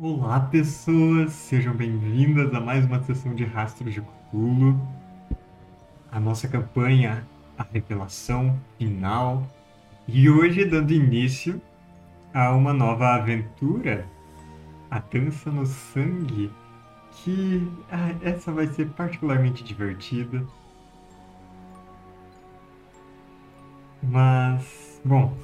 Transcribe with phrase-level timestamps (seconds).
[0.00, 1.32] Olá, pessoas!
[1.32, 4.80] Sejam bem-vindas a mais uma sessão de Rastros de Cthulhu.
[6.12, 7.26] A nossa campanha,
[7.58, 9.44] a revelação final.
[10.06, 11.60] E hoje, dando início
[12.32, 14.06] a uma nova aventura,
[14.88, 16.48] a Dança no Sangue,
[17.10, 20.46] que ah, essa vai ser particularmente divertida.
[24.00, 25.36] Mas, bom,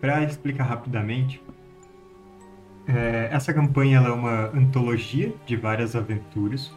[0.00, 1.40] para explicar rapidamente,
[2.86, 6.72] é, essa campanha é uma antologia de várias aventuras.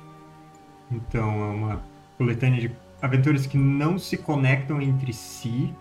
[0.91, 1.83] Então, é uma
[2.17, 2.71] coletânea de
[3.01, 5.73] aventuras que não se conectam entre si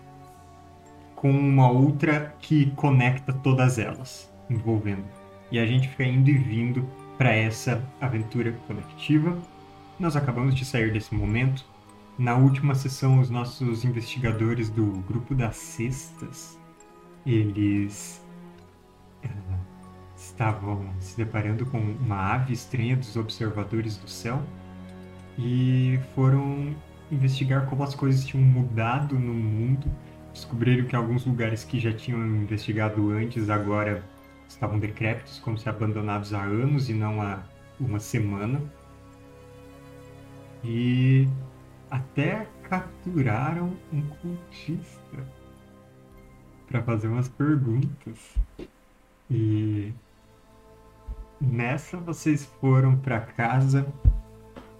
[1.15, 5.05] com uma outra que conecta todas elas, envolvendo.
[5.51, 6.87] E a gente fica indo e vindo
[7.17, 9.37] para essa aventura coletiva.
[9.99, 11.65] Nós acabamos de sair desse momento.
[12.19, 16.59] Na última sessão, os nossos investigadores do grupo das cestas,
[17.25, 18.21] eles
[20.17, 24.41] estavam se deparando com uma ave estranha dos observadores do céu
[25.37, 26.75] e foram
[27.11, 29.87] investigar como as coisas tinham mudado no mundo.
[30.33, 34.03] Descobriram que alguns lugares que já tinham investigado antes agora
[34.47, 37.43] estavam decrépitos, como se abandonados há anos e não há
[37.79, 38.61] uma semana.
[40.63, 41.27] E
[41.91, 45.25] até capturaram um cultista
[46.67, 48.35] para fazer umas perguntas.
[49.29, 49.93] E
[51.39, 53.87] Nessa, vocês foram para casa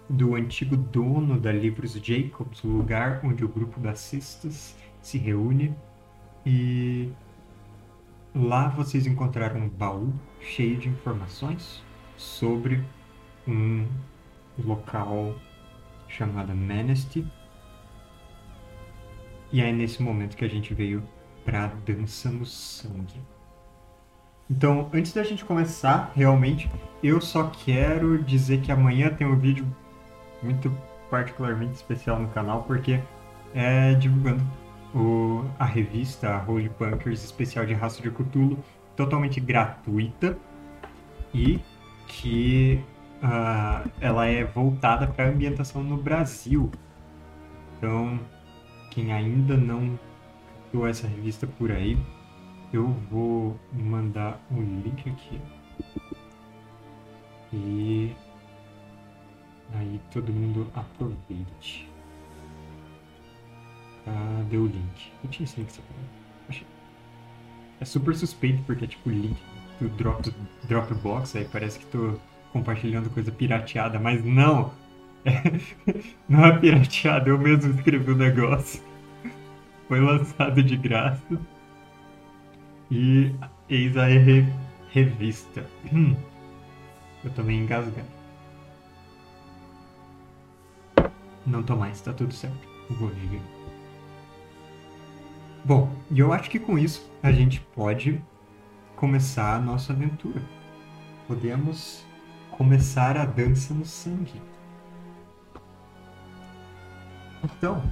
[0.10, 5.76] do antigo dono da Livros Jacobs, o lugar onde o grupo das cistas se reúne.
[6.44, 7.12] E
[8.34, 11.84] lá vocês encontraram um baú cheio de informações
[12.16, 12.84] sobre
[13.48, 13.86] um
[14.58, 15.36] local
[16.08, 17.28] chamado Manasty.
[19.52, 21.08] E é nesse momento que a gente veio
[21.46, 23.22] para a Dança no Sangue.
[24.50, 26.70] Então, antes da gente começar, realmente,
[27.04, 29.66] eu só quero dizer que amanhã tem um vídeo
[30.42, 30.72] muito
[31.10, 33.02] particularmente especial no canal, porque
[33.54, 34.44] é divulgando
[34.96, 38.58] o, a revista Holy Punkers especial de Rastro de Cthulhu,
[38.96, 40.38] totalmente gratuita
[41.34, 41.60] e
[42.08, 42.82] que
[43.22, 46.72] uh, ela é voltada para a ambientação no Brasil.
[47.78, 48.20] Então,
[48.92, 50.00] quem ainda não
[50.72, 51.98] viu essa revista por aí,
[52.74, 55.42] eu vou mandar um link aqui.
[57.54, 58.14] E
[59.74, 61.90] aí todo mundo aproveite.
[64.04, 65.12] Cadê o link?
[65.24, 65.72] Eu tinha esse link
[66.50, 66.68] Achei.
[67.80, 69.38] É super suspeito porque é tipo link
[69.80, 70.34] do drop,
[70.68, 72.20] Dropbox, aí parece que tô
[72.52, 74.72] compartilhando coisa pirateada, mas não!
[75.26, 75.44] É,
[76.28, 78.82] não é pirateado, eu mesmo escrevi o negócio.
[79.88, 81.40] Foi lançado de graça.
[82.90, 83.36] E
[83.70, 84.46] eis a re
[84.90, 85.66] revista.
[87.24, 88.08] Eu tô meio engasgado.
[91.46, 92.68] Não tô mais, tá tudo certo.
[92.90, 93.42] Vou ligar.
[95.64, 98.24] Bom, e eu acho que com isso a gente pode
[98.96, 100.42] começar a nossa aventura.
[101.28, 102.06] Podemos
[102.52, 104.42] começar a dança no sangue.
[107.44, 107.84] Então,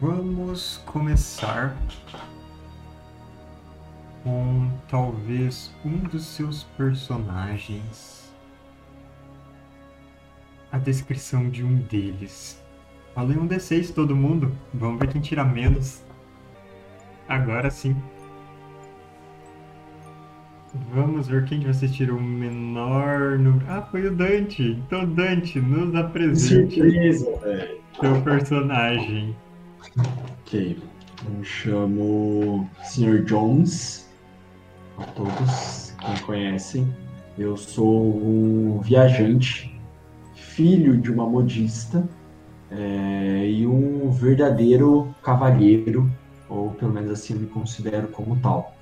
[0.00, 1.76] Vamos começar
[4.22, 8.32] com talvez um dos seus personagens.
[10.70, 12.62] A descrição de um deles.
[13.12, 14.52] Falei um D6 todo mundo.
[14.72, 16.00] Vamos ver quem tira menos.
[17.28, 17.96] Agora sim.
[20.94, 23.66] Vamos ver quem de vocês tirou o menor número.
[23.68, 24.62] Ah, foi o Dante.
[24.62, 27.80] Então, Dante, nos apresente Surpresa, velho.
[28.00, 29.34] seu personagem.
[30.40, 30.78] Ok.
[31.26, 33.24] Eu chamo Sr.
[33.24, 34.08] Jones.
[34.96, 36.88] A todos que me conhecem.
[37.36, 39.80] Eu sou um viajante,
[40.34, 42.08] filho de uma modista
[42.70, 46.10] é, e um verdadeiro cavalheiro,
[46.48, 48.74] ou pelo menos assim eu me considero como tal.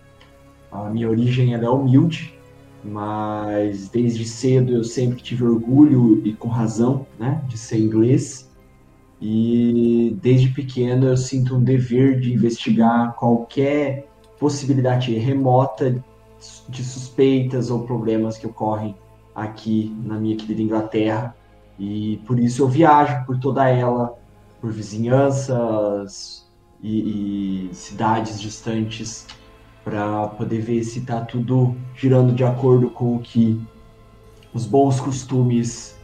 [0.72, 2.34] A minha origem é humilde,
[2.82, 8.45] mas desde cedo eu sempre tive orgulho e com razão né, de ser inglês
[9.20, 14.08] e desde pequeno eu sinto um dever de investigar qualquer
[14.38, 16.04] possibilidade remota
[16.68, 18.94] de suspeitas ou problemas que ocorrem
[19.34, 21.36] aqui na minha querida Inglaterra.
[21.78, 24.14] E por isso eu viajo por toda ela,
[24.60, 26.46] por vizinhanças
[26.82, 29.26] e, e cidades distantes,
[29.84, 33.60] para poder ver se está tudo girando de acordo com o que
[34.52, 35.96] os bons costumes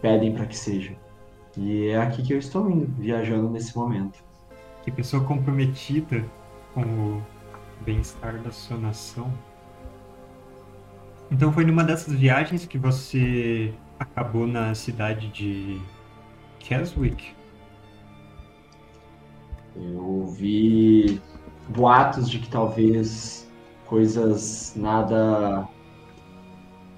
[0.00, 1.03] pedem para que seja.
[1.56, 4.22] E é aqui que eu estou indo, viajando nesse momento.
[4.82, 6.24] Que pessoa comprometida
[6.72, 7.22] com o
[7.84, 9.32] bem-estar da sua nação.
[11.30, 15.80] Então foi numa dessas viagens que você acabou na cidade de
[16.58, 17.32] Keswick?
[19.76, 21.20] Eu ouvi
[21.68, 23.48] boatos de que talvez
[23.86, 25.68] coisas nada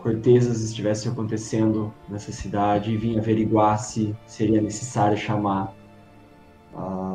[0.06, 5.74] cortesas estivessem acontecendo nessa cidade e vim averiguar se seria necessário chamar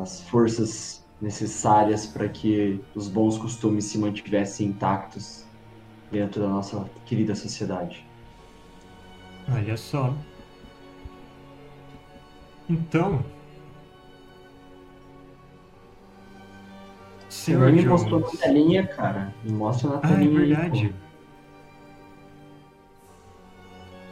[0.02, 5.46] as forças necessárias para que os bons costumes se mantivessem intactos
[6.10, 8.06] dentro da nossa querida sociedade.
[9.50, 10.14] Olha só.
[12.68, 13.24] Então.
[17.30, 19.34] Senhor Você me mostrou na telinha, cara.
[19.42, 20.18] Me mostra na telinha.
[20.18, 20.86] Ah, é verdade.
[20.86, 21.01] Aí,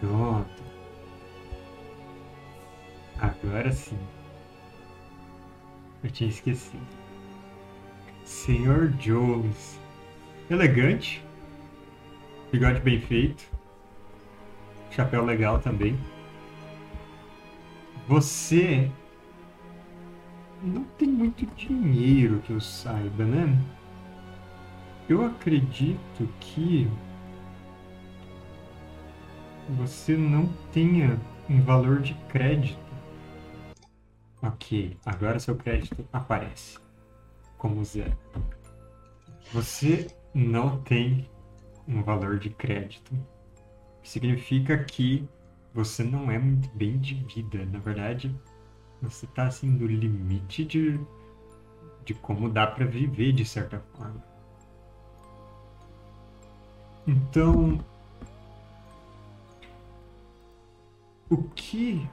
[0.00, 0.62] Pronto.
[3.18, 3.98] Agora sim.
[6.02, 6.86] Eu tinha esquecido.
[8.24, 9.78] Senhor Jones.
[10.48, 11.22] Elegante.
[12.50, 13.44] Bigode bem feito.
[14.90, 15.98] Chapéu legal também.
[18.08, 18.90] Você
[20.62, 23.56] não tem muito dinheiro que eu saiba, né?
[25.08, 26.88] Eu acredito que
[29.76, 31.18] você não tenha
[31.48, 32.78] um valor de crédito.
[34.42, 36.78] Ok, agora seu crédito aparece
[37.58, 38.16] como zero.
[39.52, 41.28] Você não tem
[41.86, 43.12] um valor de crédito.
[44.02, 45.28] Significa que
[45.74, 47.64] você não é muito bem de vida.
[47.66, 48.34] Na verdade,
[49.02, 51.00] você está assim no limite de,
[52.04, 54.24] de como dá para viver de certa forma.
[57.06, 57.84] Então,
[61.30, 62.04] O que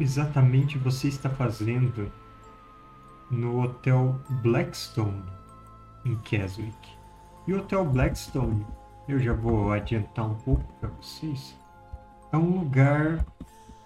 [0.00, 2.10] exatamente você está fazendo
[3.30, 5.22] no Hotel Blackstone
[6.04, 6.76] em Keswick?
[7.46, 8.66] E o Hotel Blackstone,
[9.06, 11.56] eu já vou adiantar um pouco para vocês,
[12.32, 13.24] é um lugar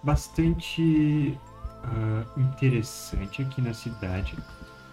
[0.01, 1.37] bastante
[1.83, 4.35] uh, interessante aqui na cidade,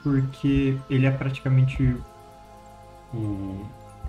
[0.03, 1.97] porque ele é praticamente
[3.15, 3.65] o,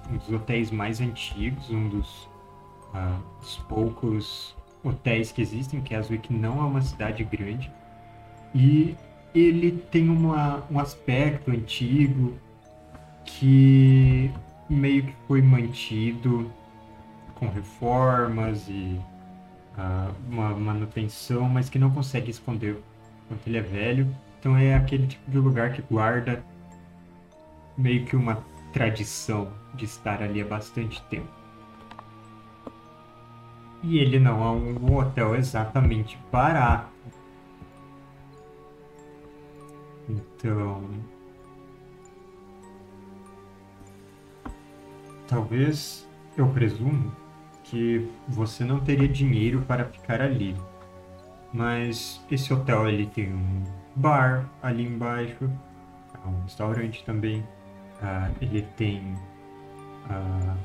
[0.10, 2.28] um dos hotéis mais antigos, um dos,
[2.94, 4.57] uh, dos poucos
[4.88, 7.72] hotéis que existem, Keswick não é uma cidade grande,
[8.54, 8.96] e
[9.34, 12.38] ele tem uma, um aspecto antigo
[13.24, 14.32] que
[14.70, 16.52] meio que foi mantido
[17.36, 19.00] com reformas e
[19.78, 22.78] uh, uma manutenção, mas que não consegue esconder
[23.28, 24.08] quanto ele é velho.
[24.40, 26.44] Então é aquele tipo de lugar que guarda
[27.78, 28.44] meio que uma
[28.74, 31.37] tradição de estar ali há bastante tempo.
[33.84, 36.88] E ele não é um hotel exatamente barato.
[40.10, 40.84] Então.
[45.28, 46.08] Talvez
[46.38, 47.12] eu presumo
[47.66, 50.56] que você não teria dinheiro para ficar ali.
[51.54, 53.64] Mas esse hotel ele tem um
[53.96, 55.50] bar ali embaixo,
[56.26, 57.42] um restaurante também.
[58.02, 59.02] Uh, ele tem
[60.10, 60.58] uh,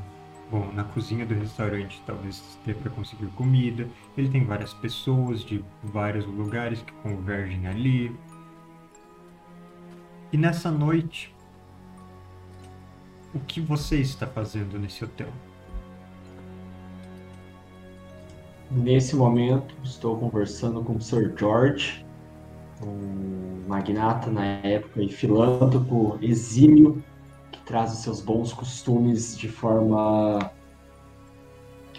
[0.52, 3.88] Bom, na cozinha do restaurante talvez dê para conseguir comida.
[4.18, 8.14] Ele tem várias pessoas de vários lugares que convergem ali.
[10.30, 11.34] E nessa noite,
[13.34, 15.28] o que você está fazendo nesse hotel?
[18.70, 22.04] Nesse momento, estou conversando com o Sir George,
[22.82, 27.02] um magnata na época e filântropo exímio
[27.64, 30.50] traz os seus bons costumes de forma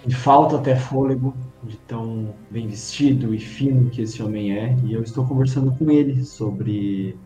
[0.04, 4.76] que falta até fôlego de tão bem vestido e fino que esse homem é.
[4.84, 7.18] E eu estou conversando com ele sobre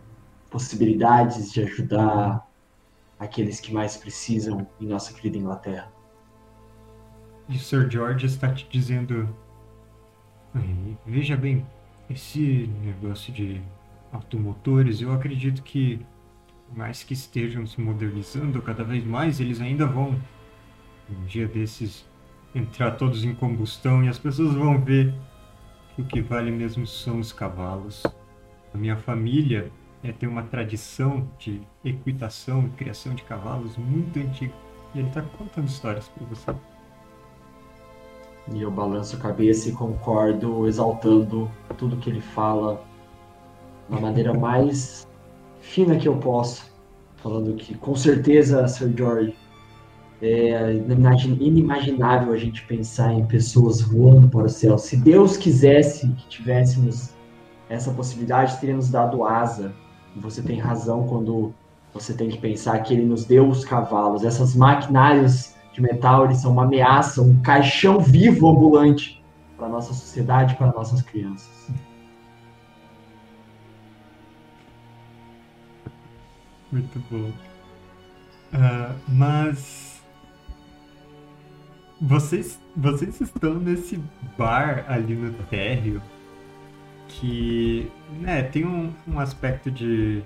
[0.49, 2.47] possibilidades de ajudar
[3.19, 5.91] aqueles que mais precisam em nossa querida Inglaterra.
[7.49, 9.27] E o Sir George está te dizendo:
[11.05, 11.65] veja bem,
[12.09, 13.61] esse negócio de
[14.11, 16.05] automotores, eu acredito que
[16.75, 20.19] mais que estejam se modernizando cada vez mais, eles ainda vão,
[21.09, 22.05] um dia desses,
[22.53, 25.13] entrar todos em combustão e as pessoas vão ver
[25.95, 28.03] que o que vale mesmo são os cavalos.
[28.73, 29.71] A minha família
[30.03, 34.53] é, tem uma tradição de equitação e criação de cavalos muito antiga.
[34.93, 36.55] E ele está contando histórias para você.
[38.53, 42.81] E eu balanço a cabeça e concordo, exaltando tudo que ele fala
[43.89, 45.06] da maneira mais
[45.67, 46.71] fina que eu posso,
[47.17, 49.35] falando que com certeza, Sir George,
[50.21, 54.77] é inimaginável a gente pensar em pessoas voando para o céu.
[54.77, 57.11] Se Deus quisesse que tivéssemos
[57.69, 59.73] essa possibilidade, teria nos dado asa.
[60.15, 61.53] E você tem razão quando
[61.93, 64.23] você tem que pensar que ele nos deu os cavalos.
[64.23, 69.23] Essas maquinários de metal eles são uma ameaça, um caixão vivo ambulante
[69.55, 71.69] para nossa sociedade, para nossas crianças.
[76.71, 77.31] Muito bom.
[78.53, 80.01] Uh, mas
[81.99, 84.01] vocês, vocês estão nesse
[84.37, 86.01] bar ali no térreo
[87.07, 90.23] que né, tem um, um aspecto de,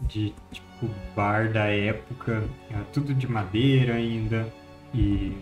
[0.00, 4.52] de tipo bar da época, é tudo de madeira ainda,
[4.92, 5.36] e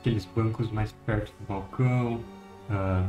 [0.00, 2.20] aqueles bancos mais perto do balcão,
[2.70, 3.08] uh,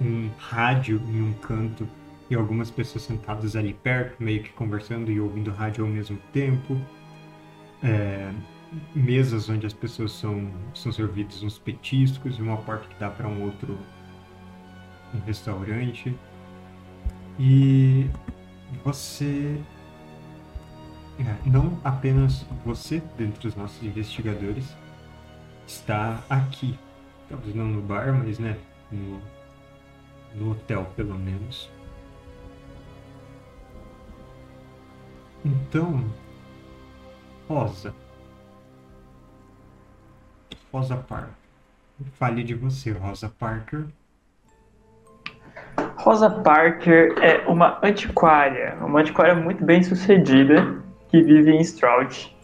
[0.00, 1.86] um rádio em um canto
[2.30, 6.80] e algumas pessoas sentadas ali perto, meio que conversando e ouvindo rádio ao mesmo tempo.
[7.82, 8.32] É,
[8.94, 13.26] mesas onde as pessoas são, são servidas uns petiscos e uma porta que dá para
[13.26, 13.76] um outro
[15.12, 16.16] um restaurante.
[17.38, 18.08] E
[18.84, 19.60] você.
[21.18, 24.74] É, não apenas você, dentre os nossos investigadores,
[25.66, 26.78] está aqui.
[27.28, 28.56] Talvez não no bar, mas né,
[28.90, 29.20] no,
[30.34, 31.68] no hotel pelo menos.
[35.44, 36.04] Então,
[37.48, 37.94] Rosa.
[40.72, 41.34] Rosa Parker.
[42.12, 43.86] Fale de você, Rosa Parker.
[45.96, 50.76] Rosa Parker é uma antiquária, uma antiquária muito bem sucedida
[51.08, 52.34] que vive em Stroud.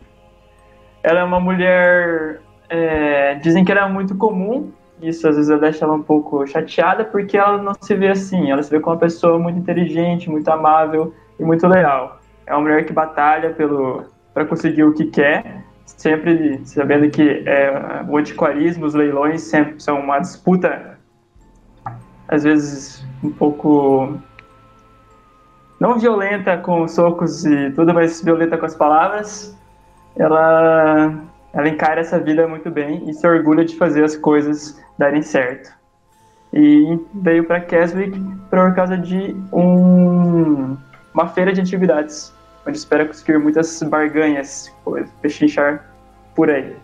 [1.02, 5.84] Ela é uma mulher, é, dizem que ela é muito comum, isso às vezes deixa
[5.84, 9.00] ela um pouco chateada porque ela não se vê assim, ela se vê como uma
[9.00, 14.44] pessoa muito inteligente, muito amável e muito leal é uma mulher que batalha pelo para
[14.44, 20.18] conseguir o que quer, sempre sabendo que é, o antiquarismo, os leilões sempre são uma
[20.18, 20.98] disputa,
[22.28, 24.18] às vezes um pouco
[25.80, 29.56] não violenta com socos e tudo, mas violenta com as palavras.
[30.16, 31.14] Ela
[31.54, 35.72] ela encara essa vida muito bem e se orgulha de fazer as coisas darem certo.
[36.52, 38.18] E veio para Keswick
[38.50, 40.76] por causa de um,
[41.14, 42.35] uma feira de antiguidades
[42.66, 44.74] onde espera conseguir muitas barganhas,
[45.22, 45.84] pechinchar
[46.34, 46.76] por aí.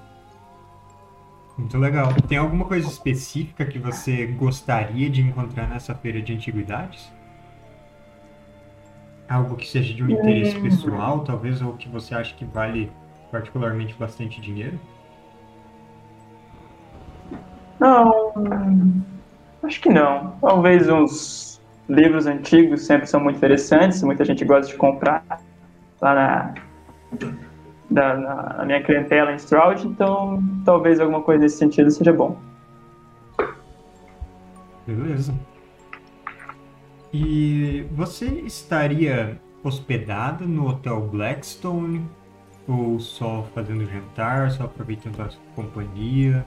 [1.59, 2.15] Muito legal.
[2.29, 7.13] Tem alguma coisa específica que você gostaria de encontrar nessa feira de antiguidades?
[9.29, 10.63] Algo que seja de um interesse hum.
[10.63, 12.91] pessoal, talvez, ou que você acha que vale
[13.31, 14.79] particularmente bastante dinheiro?
[17.79, 18.33] Não,
[19.63, 20.37] acho que não.
[20.41, 25.25] Talvez uns livros antigos sempre são muito interessantes, muita gente gosta de comprar
[26.03, 26.55] lá na,
[27.89, 32.37] da, na, minha clientela em Stroud, então talvez alguma coisa nesse sentido seja bom.
[34.87, 35.33] Beleza.
[37.15, 42.05] E você estaria hospedada no Hotel Blackstone?
[42.67, 46.45] Ou só fazendo jantar, só aproveitando a companhia?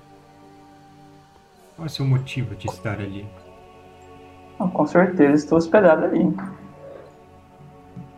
[1.76, 3.26] Qual é o seu motivo de estar ali?
[4.58, 6.34] com certeza estou hospedado ali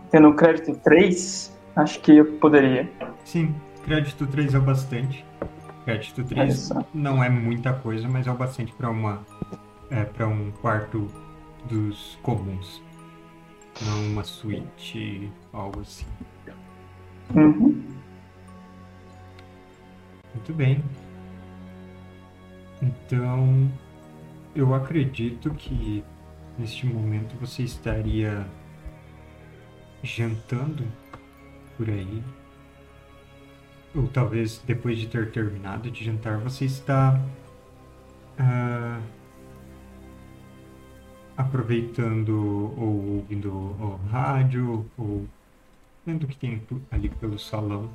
[0.09, 2.89] tendo crédito 3, acho que eu poderia.
[3.23, 5.25] Sim, crédito 3 é o bastante.
[5.85, 9.25] Crédito 3 é não é muita coisa, mas é o bastante para uma
[9.89, 11.07] é, para um quarto
[11.69, 12.81] dos comuns.
[13.85, 16.05] Não uma suíte, algo assim.
[17.35, 17.83] Uhum.
[20.33, 20.83] Muito bem.
[22.81, 23.71] Então,
[24.55, 26.03] eu acredito que
[26.57, 28.45] neste momento você estaria
[30.03, 30.83] jantando
[31.77, 32.23] por aí,
[33.95, 37.19] ou talvez depois de ter terminado de jantar, você está
[38.39, 39.03] uh,
[41.35, 45.27] aproveitando ou ouvindo o rádio, ou
[46.05, 46.61] vendo o que tem
[46.91, 47.89] ali pelo salão.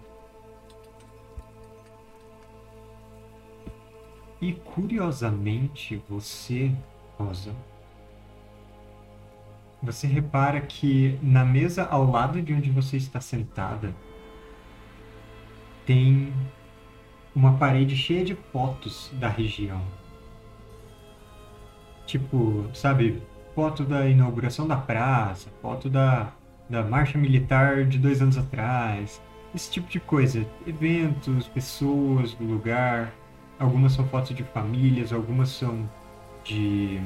[4.40, 6.75] E curiosamente, você,
[7.16, 7.54] Rosa,
[9.83, 13.93] você repara que na mesa ao lado de onde você está sentada
[15.85, 16.33] tem
[17.35, 19.83] uma parede cheia de fotos da região.
[22.07, 23.23] Tipo, sabe,
[23.55, 26.33] foto da inauguração da praça, foto da,
[26.69, 29.21] da marcha militar de dois anos atrás,
[29.55, 30.47] esse tipo de coisa.
[30.67, 33.12] Eventos, pessoas do lugar.
[33.59, 35.89] Algumas são fotos de famílias, algumas são
[36.45, 37.01] de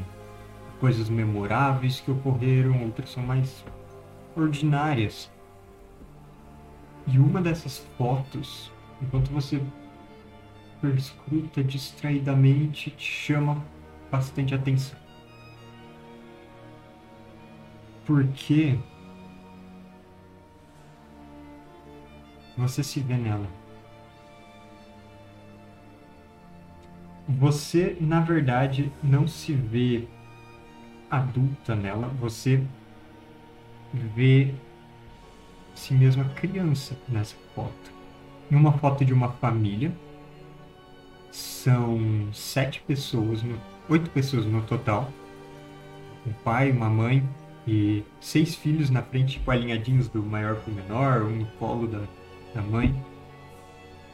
[0.80, 3.64] coisas memoráveis que ocorreram, outras são mais
[4.36, 5.30] ordinárias.
[7.06, 9.62] E uma dessas fotos, enquanto você
[10.80, 13.62] perscruta distraidamente, te chama
[14.10, 14.98] bastante atenção.
[18.04, 18.78] Porque
[22.56, 23.46] Você se vê nela.
[27.28, 30.08] Você, na verdade, não se vê
[31.10, 32.62] adulta nela, você
[33.92, 34.54] vê
[35.74, 37.92] si mesma criança nessa foto.
[38.50, 39.92] Em uma foto de uma família,
[41.30, 45.10] são sete pessoas, no, oito pessoas no total.
[46.26, 47.28] Um pai, uma mãe
[47.66, 51.86] e seis filhos na frente, tipo alinhadinhos do maior para o menor, um no colo
[51.86, 52.02] da,
[52.54, 52.94] da mãe.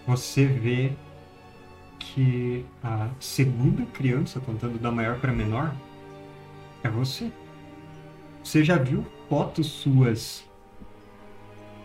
[0.07, 0.93] Você vê
[1.99, 5.75] que a segunda criança, contando da maior para menor,
[6.83, 7.31] é você.
[8.43, 10.45] Você já viu fotos suas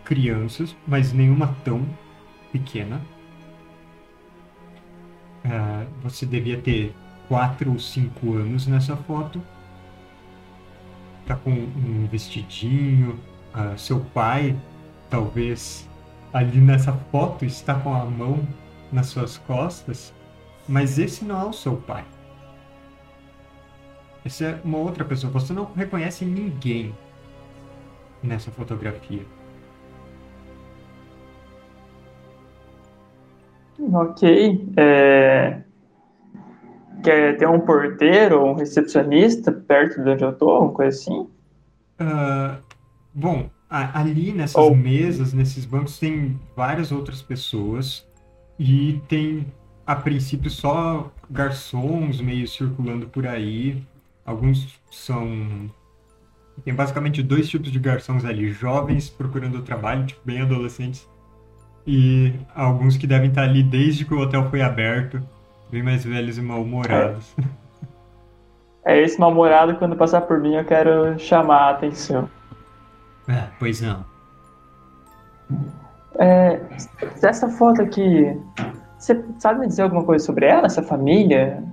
[0.04, 1.86] crianças, mas nenhuma tão
[2.50, 3.00] pequena.
[5.44, 6.94] Uh, você devia ter
[7.28, 9.40] 4 ou 5 anos nessa foto.
[11.26, 13.18] Tá com um vestidinho.
[13.54, 14.58] Uh, seu pai,
[15.08, 15.88] talvez,
[16.32, 18.46] ali nessa foto, está com a mão
[18.90, 20.14] nas suas costas,
[20.66, 22.04] mas esse não é o seu pai.
[24.24, 25.32] Essa é uma outra pessoa.
[25.32, 26.94] Você não reconhece ninguém
[28.22, 29.22] nessa fotografia.
[33.92, 34.68] Ok.
[34.76, 35.62] É...
[37.02, 40.58] Quer ter um porteiro ou um recepcionista perto de onde eu tô?
[40.58, 41.28] Uma coisa assim?
[42.00, 42.60] Uh,
[43.14, 44.74] bom, ali nessas oh.
[44.74, 48.06] mesas, nesses bancos, tem várias outras pessoas
[48.58, 49.46] e tem,
[49.86, 53.82] a princípio, só garçons meio circulando por aí.
[54.28, 55.70] Alguns são.
[56.62, 61.08] Tem basicamente dois tipos de garçons ali: jovens procurando trabalho, tipo, bem adolescentes,
[61.86, 65.18] e alguns que devem estar ali desde que o hotel foi aberto,
[65.70, 67.34] bem mais velhos e mal-humorados.
[68.84, 68.98] É.
[68.98, 72.28] é esse mal-humorado, quando passar por mim, eu quero chamar a atenção.
[73.26, 74.04] É, pois não.
[76.18, 76.60] É,
[77.22, 78.38] essa foto aqui,
[78.98, 81.64] você sabe me dizer alguma coisa sobre ela, essa família?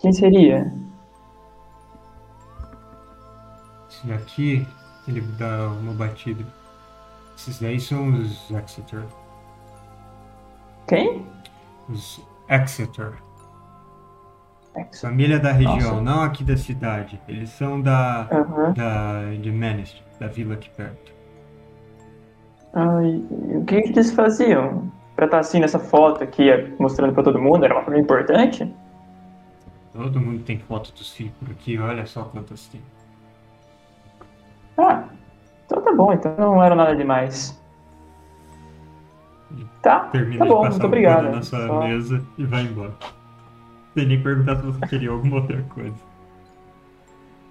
[0.00, 0.72] Quem seria?
[3.88, 4.66] Esse daqui,
[5.08, 6.44] ele dá uma batida.
[7.36, 9.04] Esses daí são os Exeter.
[10.86, 11.26] Quem?
[11.88, 13.12] Os Exeter.
[14.76, 15.00] Exeter.
[15.00, 16.00] Família da região, Nossa.
[16.02, 17.20] não aqui da cidade.
[17.26, 18.72] Eles são da, uhum.
[18.74, 21.12] da de Manist, da vila aqui perto.
[22.74, 24.92] Ai, o que, que eles faziam?
[25.14, 26.44] Pra estar tá assim nessa foto aqui,
[26.78, 28.70] mostrando pra todo mundo, era uma coisa importante?
[29.96, 32.82] Todo mundo tem foto dos filhos por aqui, olha só quantas tem.
[34.76, 35.04] Ah,
[35.64, 37.58] então tá bom, então não era nada demais.
[39.82, 41.30] Tá, Termina tá bom, muito obrigado.
[41.30, 41.80] na sua só...
[41.80, 42.92] mesa e vai embora.
[43.94, 45.96] Sem nem perguntar se você queria alguma outra coisa.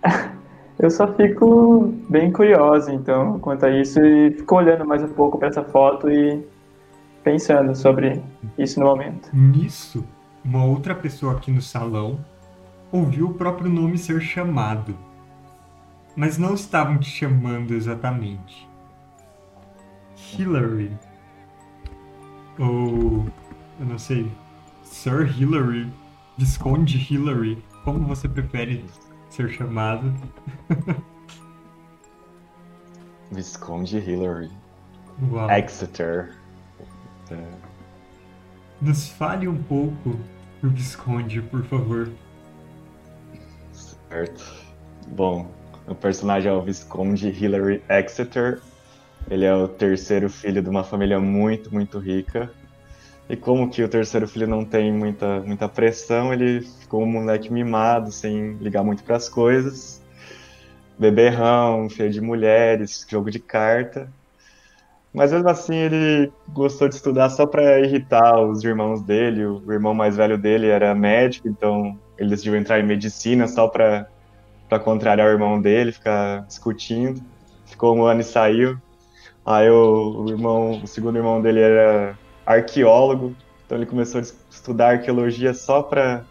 [0.77, 5.39] Eu só fico bem curiosa, então, quanto a isso, e fico olhando mais um pouco
[5.39, 6.45] para essa foto e
[7.23, 8.21] pensando sobre
[8.58, 9.29] isso no momento.
[9.34, 10.05] Nisso,
[10.43, 12.19] uma outra pessoa aqui no salão
[12.95, 14.97] ouviu o próprio nome ser chamado,
[16.15, 18.67] mas não estavam te chamando exatamente.
[20.34, 20.97] Hillary.
[22.58, 23.27] Ou,
[23.79, 24.31] eu não sei,
[24.81, 25.91] Sir Hillary,
[26.38, 28.86] Visconde Hillary, como você prefere
[29.29, 30.13] ser chamado.
[33.31, 34.49] Visconde Hillary.
[35.29, 35.49] Uau.
[35.51, 36.38] Exeter.
[37.29, 37.43] É.
[38.81, 40.17] Nos fale um pouco
[40.62, 42.10] do Visconde, por favor.
[44.15, 44.45] Certo.
[45.10, 45.45] Bom,
[45.86, 48.62] o personagem é o Visconde Hillary Exeter.
[49.30, 52.49] Ele é o terceiro filho de uma família muito, muito rica.
[53.30, 57.51] E como que o terceiro filho não tem muita, muita pressão, ele ficou um moleque
[57.51, 60.01] mimado, sem ligar muito para as coisas.
[60.97, 64.10] Beberrão, cheio de mulheres, jogo de carta.
[65.13, 69.45] Mas mesmo assim ele gostou de estudar só para irritar os irmãos dele.
[69.45, 74.08] O irmão mais velho dele era médico, então ele decidiu entrar em medicina só para
[74.84, 77.21] contrariar o irmão dele, ficar discutindo.
[77.65, 78.78] Ficou um ano e saiu.
[79.45, 84.91] Aí o, o irmão, o segundo irmão dele era arqueólogo, então ele começou a estudar
[84.91, 86.23] arqueologia só para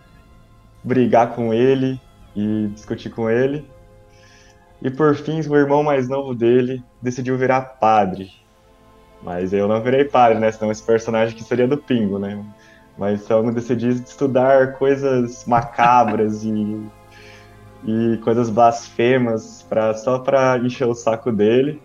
[0.83, 2.01] brigar com ele
[2.35, 3.69] e discutir com ele.
[4.83, 8.33] E por fim, o irmão mais novo dele decidiu virar padre.
[9.23, 10.53] Mas eu não virei padre, né?
[10.53, 12.45] Senão esse personagem que seria do Pingo, né?
[12.97, 16.81] Mas então eu decidi estudar coisas macabras e,
[17.85, 21.83] e coisas blasfemas pra, só para encher o saco dele.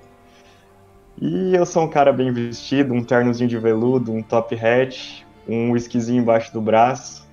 [1.22, 5.72] E eu sou um cara bem vestido, um ternozinho de veludo, um top hat, um
[5.72, 7.28] whiskyzinho embaixo do braço.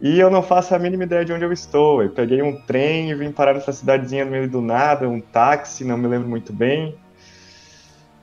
[0.00, 2.02] E eu não faço a mínima ideia de onde eu estou.
[2.02, 5.84] Eu peguei um trem e vim parar nessa cidadezinha no meio do nada, um táxi,
[5.84, 6.96] não me lembro muito bem.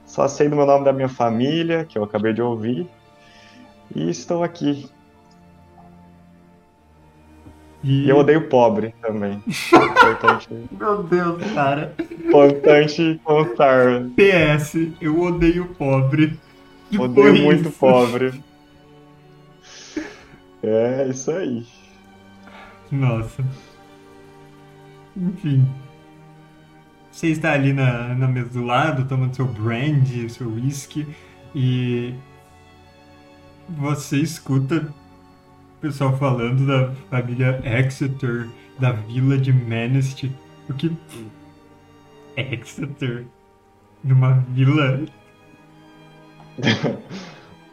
[0.05, 2.89] Só sei do meu nome da minha família, que eu acabei de ouvir.
[3.95, 4.89] E estou aqui.
[7.83, 9.43] E E eu odeio pobre também.
[9.47, 11.93] Importante, Meu Deus, cara.
[11.99, 14.03] importante contar.
[14.15, 16.39] PS, eu odeio pobre.
[16.89, 17.79] Que Odeio muito isso?
[17.79, 18.43] pobre.
[20.61, 21.65] É, isso aí.
[22.91, 23.43] Nossa.
[25.15, 25.65] Enfim.
[27.11, 31.07] Você está ali na, na mesa do lado, tomando seu brandy, seu whisky,
[31.55, 32.13] e
[33.77, 34.93] você escuta
[35.77, 38.47] o pessoal falando da família Exeter,
[38.79, 40.31] da vila de Manist.
[40.69, 40.91] O que.
[42.37, 43.25] Exeter?
[44.03, 45.05] Numa vila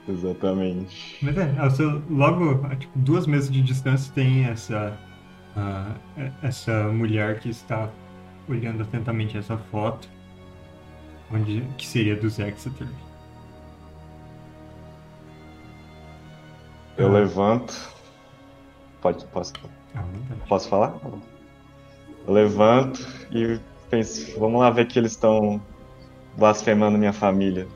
[0.08, 1.18] Exatamente.
[1.22, 4.98] Mas é, ao seu- logo, a, tipo, duas mesas de distância tem essa,
[6.16, 7.90] é- essa mulher que está
[8.48, 10.08] olhando atentamente essa foto,
[11.30, 12.88] onde, que seria dos Exeter.
[16.98, 17.74] Eu levanto.
[19.00, 19.52] Pode, posso,
[20.48, 20.96] posso falar?
[22.26, 25.62] Eu levanto e penso, vamos lá ver que eles estão
[26.36, 27.68] blasfemando minha família.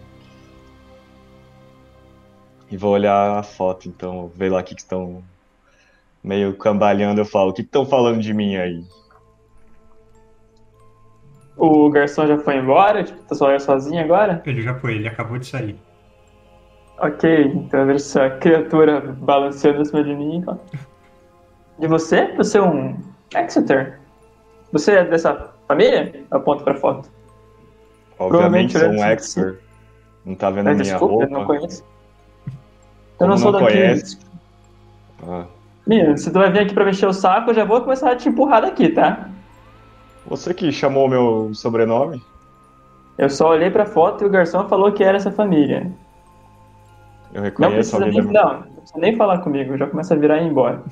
[2.68, 5.22] E vou olhar a foto, então, ver lá o que que estão
[6.22, 7.20] meio cambaleando.
[7.20, 8.85] Eu falo, o que estão falando de mim aí?
[11.56, 13.04] O garçom já foi embora?
[13.04, 14.42] Tipo, tá só eu sozinho agora?
[14.44, 15.78] Ele já foi, ele acabou de sair.
[16.98, 17.24] Ok,
[17.55, 20.44] então eu vejo essa criatura balanceando acima de mim.
[20.46, 20.57] ó.
[21.81, 22.33] E você?
[22.37, 22.96] Você é um
[23.35, 23.98] Exeter?
[24.72, 26.24] Você é dessa família?
[26.31, 27.11] Eu aponto pra foto.
[28.18, 29.59] Obviamente sou um olhando assim, expert.
[30.24, 31.38] Não tá vendo Mas minha desculpa, eu roupa?
[31.38, 31.85] não conheço.
[33.20, 33.72] Eu Como não sou não daqui.
[33.72, 34.18] conhece?
[35.26, 35.46] Ah,
[35.87, 38.16] Menino, se tu vai vir aqui pra mexer o saco, eu já vou começar a
[38.16, 39.28] te empurrar daqui, tá?
[40.24, 42.22] você que chamou meu sobrenome?
[43.18, 45.90] Eu só olhei pra foto e o garçom falou que era essa família.
[47.33, 50.14] Eu Não reconheço precisa alguém nem, da não, não precisa nem falar comigo, já começa
[50.14, 50.83] a virar e ir embora.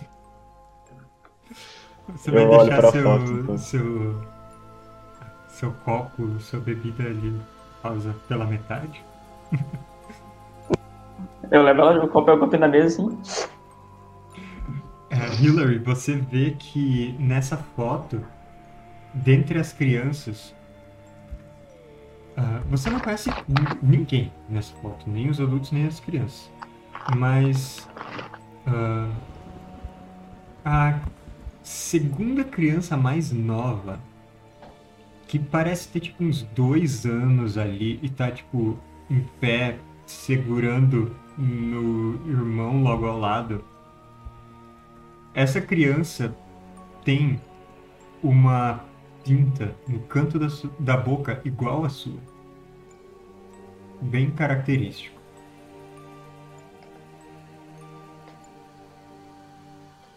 [2.09, 3.59] Você vai Eu olho deixar pra seu, foto, então.
[3.59, 4.21] seu,
[5.49, 7.41] seu copo, sua bebida ali
[7.83, 9.05] pausa pela metade?
[11.51, 13.19] Eu levo ela, eu coloco o copo na mesa assim.
[15.11, 18.25] É, Hillary, você vê que nessa foto,
[19.13, 20.55] dentre as crianças,
[22.37, 23.31] ah, você não conhece
[23.83, 26.51] ninguém nessa foto, nem os adultos nem as crianças.
[27.17, 27.89] Mas
[28.67, 29.11] ah,
[30.65, 31.01] a
[31.63, 34.01] segunda criança mais nova,
[35.27, 42.29] que parece ter tipo uns dois anos ali e tá tipo em pé, segurando no
[42.29, 43.65] irmão logo ao lado.
[45.35, 46.35] Essa criança
[47.05, 47.41] tem
[48.23, 48.85] uma
[49.25, 52.19] pinta no canto da, da boca igual a sua.
[54.01, 55.21] Bem característico.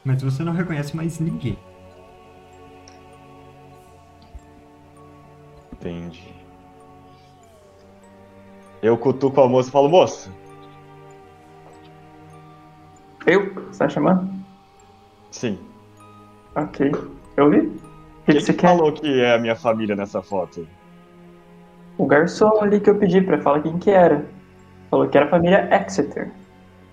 [0.05, 1.57] Mas você não reconhece mais ninguém.
[5.71, 6.33] Entendi.
[8.81, 10.29] Eu cutuco a moça e falo, moça,
[13.25, 13.53] Eu?
[13.53, 14.29] Você tá chamando?
[15.31, 15.57] sim.
[16.55, 16.91] Ok.
[17.37, 17.82] Eu vi.
[18.25, 18.67] Quem que você que quer?
[18.67, 20.67] falou que é a minha família nessa foto?
[21.97, 24.25] O garçom ali que eu pedi pra falar quem que era.
[24.89, 26.31] Falou que era a família Exeter.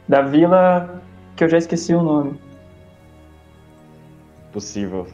[0.09, 1.01] Da vila
[1.37, 2.39] que eu já esqueci o nome.
[4.53, 5.07] Possível.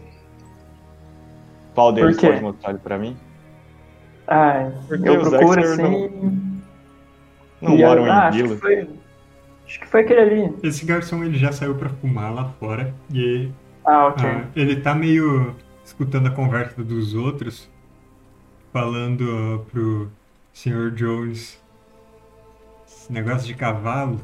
[1.74, 3.16] Qual deles pode mostrar ele pra mim?
[4.26, 6.62] Ai, Porque eu procuro Exeter assim.
[7.60, 8.56] Não e eu- moram ah, em acho que vila.
[8.56, 8.88] foi.
[9.66, 10.54] Acho que foi aquele ali.
[10.62, 13.50] Esse garçom ele já saiu pra fumar lá fora e
[13.84, 14.28] Ah, ok.
[14.28, 15.54] ah, ele tá meio
[15.86, 17.70] escutando a conversa dos outros,
[18.72, 20.10] falando pro
[20.52, 20.90] Sr.
[20.90, 21.62] Jones
[22.86, 24.20] esse negócio de cavalo.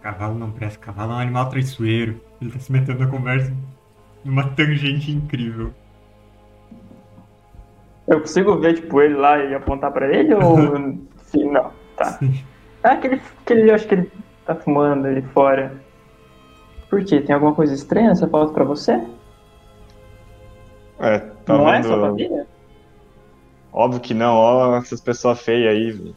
[0.00, 2.20] Cavalo não presta, cavalo é um animal traiçoeiro.
[2.40, 3.52] Ele tá se metendo na conversa
[4.24, 5.74] numa tangente incrível.
[8.06, 10.58] Eu consigo ver, tipo, ele lá e apontar pra ele ou.
[11.26, 11.72] Sim, não.
[11.96, 12.04] Tá.
[12.04, 12.44] Sim.
[12.82, 13.70] Ah, aquele, aquele.
[13.72, 14.12] Acho que ele
[14.46, 15.74] tá fumando ali fora.
[16.88, 17.20] Por quê?
[17.20, 19.02] Tem alguma coisa estranha nessa foto pra você?
[20.98, 21.88] É, tá não é vendo?
[21.88, 22.46] sua família?
[23.72, 26.14] Óbvio que não, ó, essas pessoas feias aí.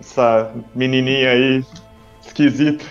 [0.00, 1.64] Essa menininha aí,
[2.24, 2.84] esquisita.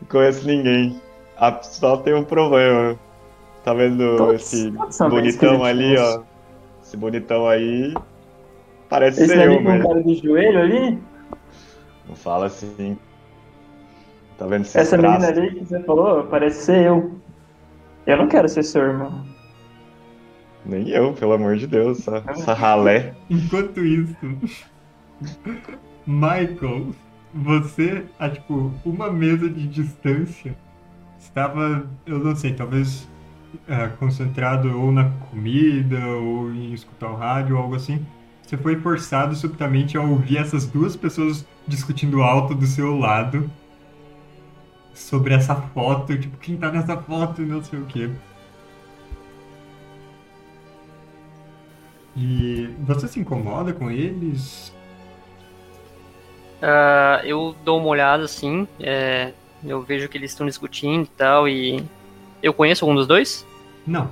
[0.00, 1.00] Não conheço ninguém.
[1.36, 2.98] Ah, só tem um problema.
[3.64, 6.22] Tá vendo Todos- esse todos bonitão ali, ó?
[6.82, 7.94] Esse bonitão aí.
[8.88, 10.98] Parece Esse ser ali eu, com o cara do joelho ali?
[12.08, 12.98] Não fala assim.
[14.36, 15.38] Tá vendo Essa menina traços?
[15.38, 17.12] ali que você falou, parece ser eu.
[18.06, 19.24] Eu não quero ser seu irmão.
[20.64, 22.00] Nem eu, pelo amor de Deus.
[22.00, 23.14] Essa, essa ralé.
[23.28, 24.16] Enquanto isso,
[26.06, 26.94] Michael,
[27.32, 30.56] você a tipo uma mesa de distância
[31.18, 33.08] estava, eu não sei, talvez
[33.68, 38.04] é, concentrado ou na comida ou em escutar o rádio ou algo assim.
[38.42, 43.48] Você foi forçado subitamente a ouvir essas duas pessoas discutindo alto do seu lado
[44.92, 48.10] sobre essa foto, tipo, quem tá nessa foto e não sei o que.
[52.16, 54.74] E você se incomoda com eles?
[56.60, 59.32] Uh, eu dou uma olhada assim, é,
[59.64, 61.82] eu vejo que eles estão discutindo e tal, e
[62.42, 63.46] eu conheço algum dos dois?
[63.86, 64.10] Não.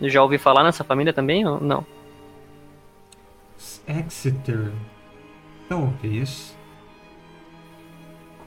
[0.00, 1.84] Já ouvi falar nessa família também ou não?
[3.88, 4.70] Exeter,
[5.68, 6.56] talvez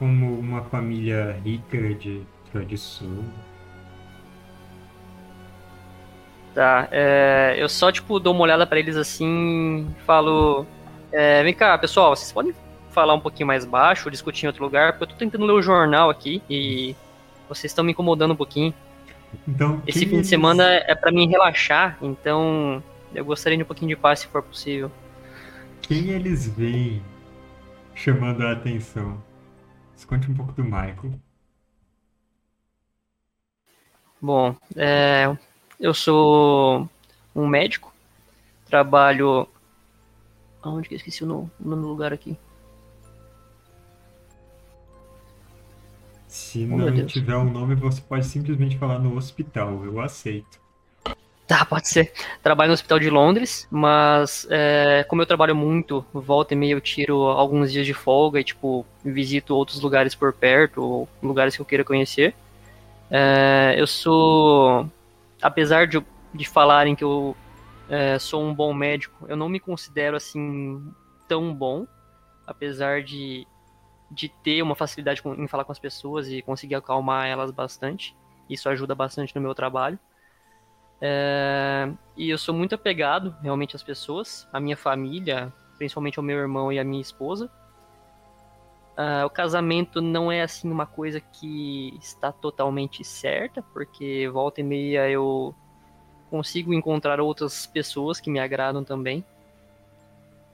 [0.00, 3.22] como uma família rica de tradição.
[6.54, 10.66] Tá, é, eu só, tipo, dou uma olhada para eles assim, falo...
[11.12, 12.54] É, vem cá, pessoal, vocês podem
[12.90, 15.52] falar um pouquinho mais baixo ou discutir em outro lugar, porque eu tô tentando ler
[15.52, 16.94] o jornal aqui e
[17.48, 18.74] vocês estão me incomodando um pouquinho.
[19.46, 20.22] Então, Esse fim eles...
[20.22, 22.82] de semana é para mim relaxar, então
[23.14, 24.90] eu gostaria de um pouquinho de paz se for possível.
[25.82, 27.02] Quem eles veem
[27.94, 29.20] chamando a atenção?
[30.10, 31.20] conte um pouco do Michael.
[34.20, 35.36] Bom, é,
[35.80, 36.88] eu sou
[37.34, 37.92] um médico,
[38.66, 39.48] trabalho.
[40.62, 42.36] Aonde que eu esqueci o nome, o nome do lugar aqui?
[46.28, 50.60] Se oh, não tiver um nome, você pode simplesmente falar no hospital, eu aceito.
[51.50, 52.12] Tá, pode ser.
[52.40, 56.80] Trabalho no hospital de Londres, mas é, como eu trabalho muito, volta e meia eu
[56.80, 61.60] tiro alguns dias de folga e, tipo, visito outros lugares por perto, ou lugares que
[61.60, 62.36] eu queira conhecer.
[63.10, 64.88] É, eu sou,
[65.40, 67.36] apesar de, de falarem que eu
[67.88, 70.92] é, sou um bom médico, eu não me considero, assim,
[71.28, 71.86] tão bom,
[72.46, 73.46] apesar de,
[74.10, 78.16] de ter uma facilidade em falar com as pessoas e conseguir acalmar elas bastante.
[78.48, 79.98] Isso ajuda bastante no meu trabalho.
[81.00, 86.38] É, e eu sou muito apegado realmente às pessoas, à minha família, principalmente ao meu
[86.38, 87.50] irmão e à minha esposa.
[89.00, 94.64] Uh, o casamento não é assim uma coisa que está totalmente certa, porque volta e
[94.64, 95.54] meia eu
[96.28, 99.24] consigo encontrar outras pessoas que me agradam também.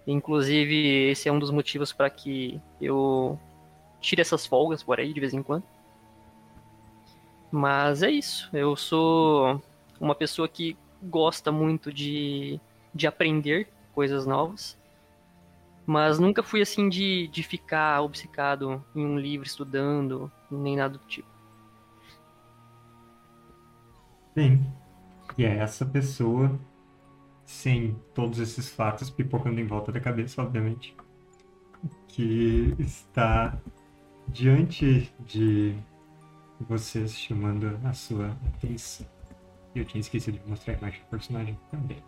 [0.06, 3.36] Inclusive, esse é um dos motivos para que eu
[4.00, 5.64] tire essas folgas por aí de vez em quando.
[7.50, 8.48] Mas é isso.
[8.52, 9.60] Eu sou
[10.00, 12.60] uma pessoa que gosta muito de,
[12.94, 14.78] de aprender coisas novas,
[15.86, 21.04] mas nunca fui assim de, de ficar obcecado em um livro estudando, nem nada do
[21.06, 21.28] tipo.
[24.34, 24.66] Sim.
[25.38, 26.58] E é essa pessoa,
[27.44, 30.94] sem todos esses fatos pipocando em volta da cabeça, obviamente,
[32.08, 33.56] que está
[34.28, 35.76] diante de
[36.60, 39.06] vocês chamando a sua atenção.
[39.74, 42.02] Eu tinha esquecido de mostrar a imagem do personagem também.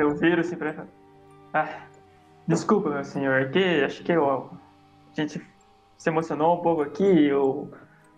[0.00, 0.86] Eu viro assim pra.
[1.52, 1.82] Ah,
[2.46, 4.50] desculpa, meu senhor, que acho que eu,
[5.12, 5.44] a gente
[5.98, 7.32] se emocionou um pouco aqui.
[7.32, 7.70] O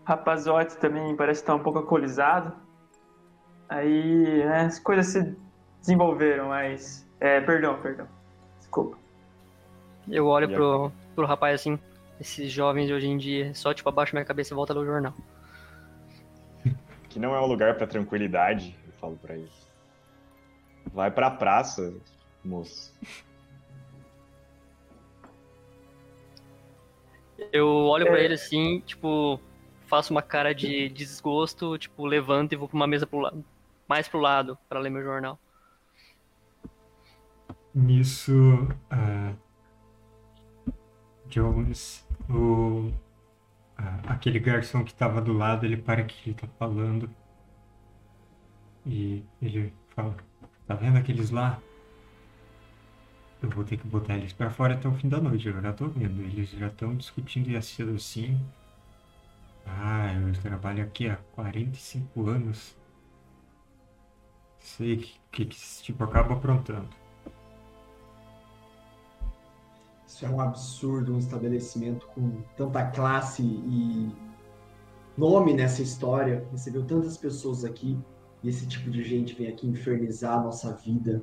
[0.04, 2.52] rapazote também parece estar um pouco alcoolizado.
[3.68, 5.36] Aí né, as coisas se
[5.80, 7.08] desenvolveram, mas.
[7.18, 8.06] É, perdão, perdão.
[8.58, 8.96] Desculpa.
[10.08, 11.78] Eu olho pro, pro rapaz assim
[12.20, 15.14] esses jovens de hoje em dia, só tipo abaixo minha cabeça e volta no jornal.
[17.08, 19.71] Que não é um lugar para tranquilidade, eu falo para eles.
[20.92, 21.94] Vai pra praça,
[22.44, 22.92] moço.
[27.52, 29.40] Eu olho para ele assim, tipo,
[29.86, 33.44] faço uma cara de desgosto, tipo, levanto e vou pra uma mesa pro lado,
[33.88, 35.38] mais pro lado, para ler meu jornal.
[37.74, 38.32] Nisso,
[38.92, 39.36] uh,
[41.26, 42.92] Jones o,
[44.06, 47.10] aquele garçom que estava do lado, ele para que ele tá falando.
[48.84, 50.16] E ele fala,
[50.72, 51.60] tá vendo aqueles lá?
[53.42, 55.72] Eu vou ter que botar eles para fora até o fim da noite, eu já
[55.72, 56.22] tô vendo.
[56.22, 58.40] Eles já estão discutindo e assim.
[59.66, 62.76] Ah, eu trabalho aqui há 45 anos.
[64.58, 66.88] Sei que, que, que esse tipo acaba aprontando.
[70.06, 74.10] Isso é um absurdo, um estabelecimento com tanta classe e
[75.18, 76.46] nome nessa história.
[76.52, 77.98] Recebeu tantas pessoas aqui
[78.42, 81.22] e esse tipo de gente vem aqui infernizar a nossa vida,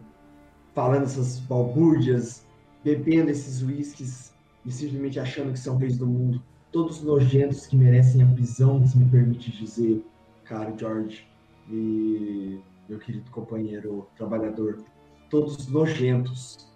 [0.73, 2.45] falando essas balbúrdias,
[2.83, 4.33] bebendo esses uísques
[4.65, 6.41] e simplesmente achando que são reis do mundo.
[6.71, 10.05] Todos nojentos que merecem a prisão, se me permite dizer,
[10.45, 11.27] caro George.
[11.69, 14.83] E meu querido companheiro trabalhador.
[15.29, 16.69] Todos nojentos.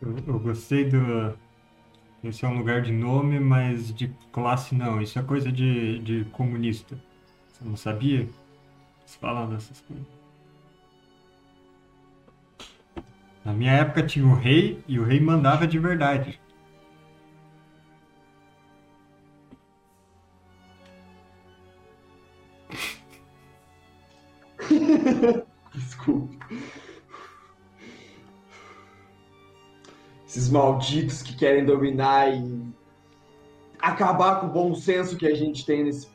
[0.00, 1.36] Eu, eu gostei do.
[2.24, 5.00] Esse é um lugar de nome, mas de classe não.
[5.00, 6.96] Isso é coisa de, de comunista.
[7.48, 8.20] Você não sabia?
[8.20, 10.06] Eles falam dessas coisas.
[13.44, 16.40] Na minha época tinha o rei e o rei mandava de verdade.
[30.34, 32.60] Esses malditos que querem dominar e
[33.80, 36.08] acabar com o bom senso que a gente tem nesse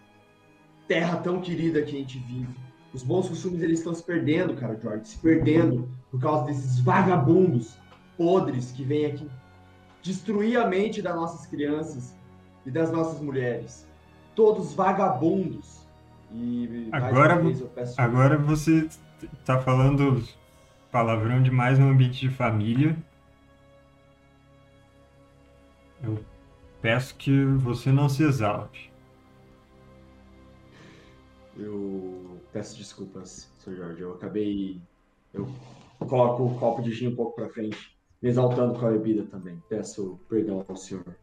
[0.89, 2.53] terra tão querida que a gente vive.
[2.93, 7.77] Os bons costumes eles estão se perdendo, cara, George, se perdendo por causa desses vagabundos
[8.17, 9.25] podres que vêm aqui
[10.03, 12.13] destruir a mente das nossas crianças
[12.65, 13.88] e das nossas mulheres.
[14.36, 15.88] Todos vagabundos.
[16.34, 17.41] E Agora,
[17.97, 18.89] agora você
[19.45, 20.21] tá falando
[20.91, 22.97] palavrão demais no ambiente de família.
[26.01, 26.23] Eu
[26.81, 28.91] peço que você não se exalte.
[31.57, 33.75] Eu peço desculpas, Sr.
[33.75, 34.01] Jorge.
[34.01, 34.81] Eu acabei.
[35.33, 35.47] Eu
[35.99, 39.62] coloco o copo de gin um pouco pra frente, me exaltando com a bebida também.
[39.67, 41.15] Peço perdão ao senhor.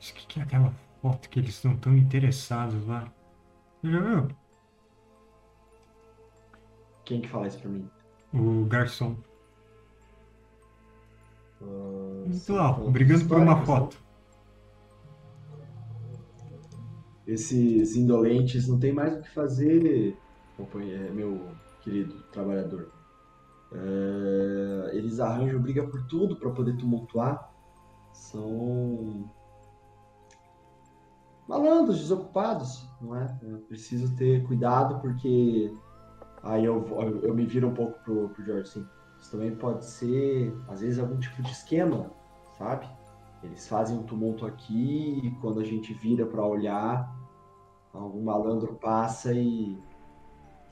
[0.00, 3.12] Isso que, que é aquela foto que eles estão tão interessados lá?
[3.80, 4.28] Você já viu?
[7.08, 7.88] Quem que fala isso pra mim?
[8.34, 9.16] O garçom.
[11.58, 13.96] Muito são lá, pontos brigando por uma foto.
[17.26, 20.18] Esses indolentes não tem mais o que fazer,
[20.54, 21.48] companheiro, meu
[21.80, 22.92] querido trabalhador.
[23.72, 27.50] É, eles arranjam briga por tudo para poder tumultuar.
[28.12, 29.30] São
[31.48, 33.38] malandros, desocupados, não é?
[33.40, 35.74] Eu preciso ter cuidado porque
[36.42, 36.86] aí eu,
[37.22, 38.86] eu, me viro um pouco pro, pro Jorge assim.
[39.20, 42.10] Isso também pode ser, às vezes, algum tipo de esquema,
[42.56, 42.88] sabe?
[43.42, 47.12] Eles fazem um tumulto aqui e quando a gente vira para olhar,
[47.92, 49.78] algum malandro passa e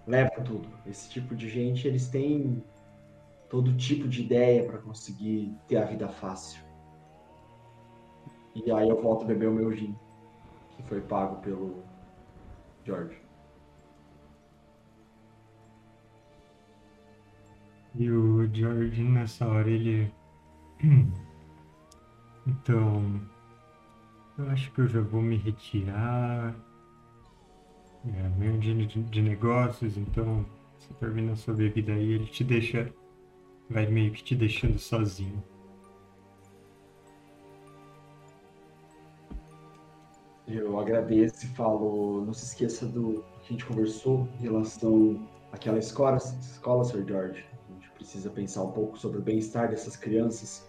[0.06, 0.68] leva tudo.
[0.86, 2.62] Esse tipo de gente, eles têm
[3.48, 6.64] todo tipo de ideia para conseguir ter a vida fácil.
[8.54, 9.94] E aí eu volto a beber o meu gin,
[10.70, 11.82] que foi pago pelo
[12.84, 13.25] George.
[17.98, 20.12] E o George, nessa hora, ele.
[22.48, 23.20] Então.
[24.38, 26.54] Eu acho que eu já vou me retirar.
[28.06, 30.46] É meio de, de negócios, então.
[30.78, 32.92] Você termina a sua bebida aí, ele te deixa.
[33.68, 35.42] Vai meio que te deixando sozinho.
[40.46, 45.78] Eu agradeço e falo, não se esqueça do que a gente conversou em relação àquela
[45.78, 47.04] escola, escola, Sr.
[47.04, 47.55] George.
[48.06, 50.64] Precisa pensar um pouco sobre o bem-estar dessas crianças.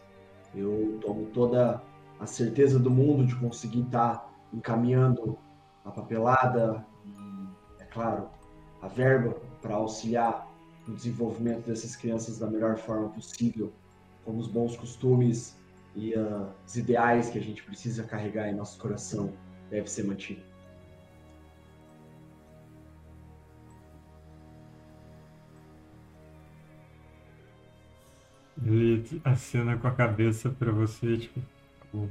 [0.56, 1.80] Eu tomo toda
[2.19, 5.38] a certeza do mundo de conseguir estar encaminhando
[5.86, 7.13] a papelada e,
[7.80, 8.28] é claro,
[8.82, 10.52] a verba para auxiliar
[10.88, 13.71] no desenvolvimento dessas crianças da melhor forma possível,
[14.26, 15.56] com os bons costumes
[15.95, 19.32] e ah, os ideais que a gente precisa carregar em nosso coração
[19.69, 20.41] deve ser mantido.
[28.67, 31.39] Ele acena com a cabeça pra você, tipo.
[31.39, 32.10] "Tá bom."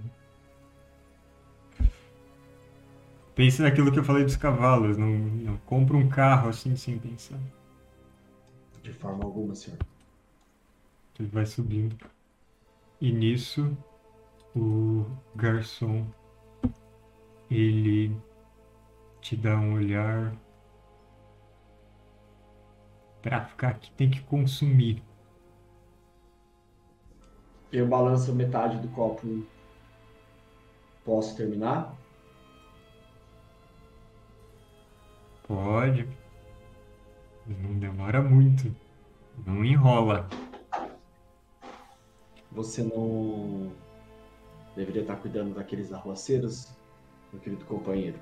[3.35, 7.39] Pense naquilo que eu falei dos cavalos, não, não compra um carro assim sem pensar.
[8.83, 9.79] De forma alguma, senhor.
[11.19, 11.97] Ele vai subindo.
[12.99, 13.77] E nisso,
[14.55, 16.07] o garçom
[17.51, 18.17] ele
[19.21, 20.35] te dá um olhar
[23.21, 25.03] pra ficar aqui tem que consumir.
[27.73, 29.45] Eu balanço metade do copo.
[31.05, 31.95] Posso terminar?
[35.47, 36.09] Pode.
[37.47, 38.75] Não demora muito.
[39.47, 40.29] Não enrola.
[42.51, 43.71] Você não
[44.75, 46.75] deveria estar cuidando daqueles arruaceiros,
[47.33, 48.19] meu querido companheiro?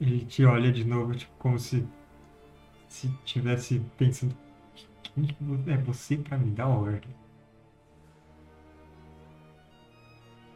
[0.00, 1.86] Ele te olha de novo, tipo, como se
[2.88, 4.36] se tivesse pensando
[5.66, 7.10] é você pra me dar ordem.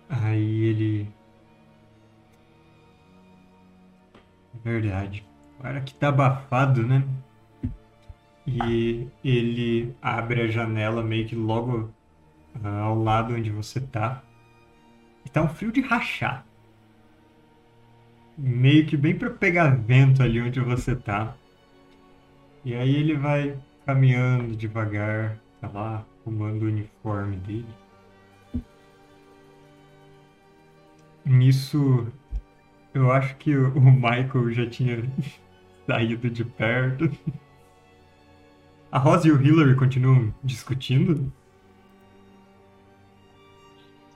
[0.09, 1.13] Aí ele
[4.65, 5.25] Verdade.
[5.59, 7.05] Agora que tá abafado, né?
[8.47, 11.91] E ele abre a janela meio que logo
[12.63, 14.23] ah, ao lado onde você tá.
[15.25, 16.47] E tá um frio de rachar.
[18.39, 21.37] Meio que bem pra pegar vento ali onde você tá.
[22.65, 27.67] E aí ele vai caminhando devagar, tá lá, arrumando o uniforme dele.
[31.25, 32.07] Nisso,
[32.95, 35.03] eu acho que o o Michael já tinha
[35.87, 37.11] saído de perto.
[38.91, 41.31] A Rosa e o Hillary continuam discutindo.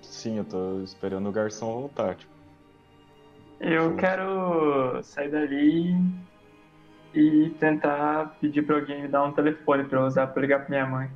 [0.03, 2.15] Sim, eu tô esperando o garçom voltar.
[2.17, 2.32] Tipo,
[3.63, 3.97] Eu Sim.
[3.97, 5.95] quero sair dali
[7.15, 10.69] e tentar pedir pra alguém me dar um telefone pra eu usar pra ligar pra
[10.69, 11.11] minha mãe.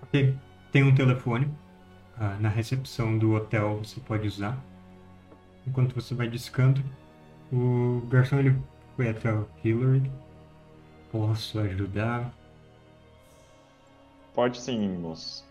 [0.00, 0.38] Ok,
[0.70, 1.52] tem um telefone
[2.16, 4.56] ah, na recepção do hotel, você pode usar.
[5.66, 6.84] Enquanto você vai discando,
[7.52, 8.56] o garçom ele
[8.94, 10.08] foi até o Hillary.
[11.10, 12.32] Posso ajudar?
[14.34, 15.44] Pode sim, moço.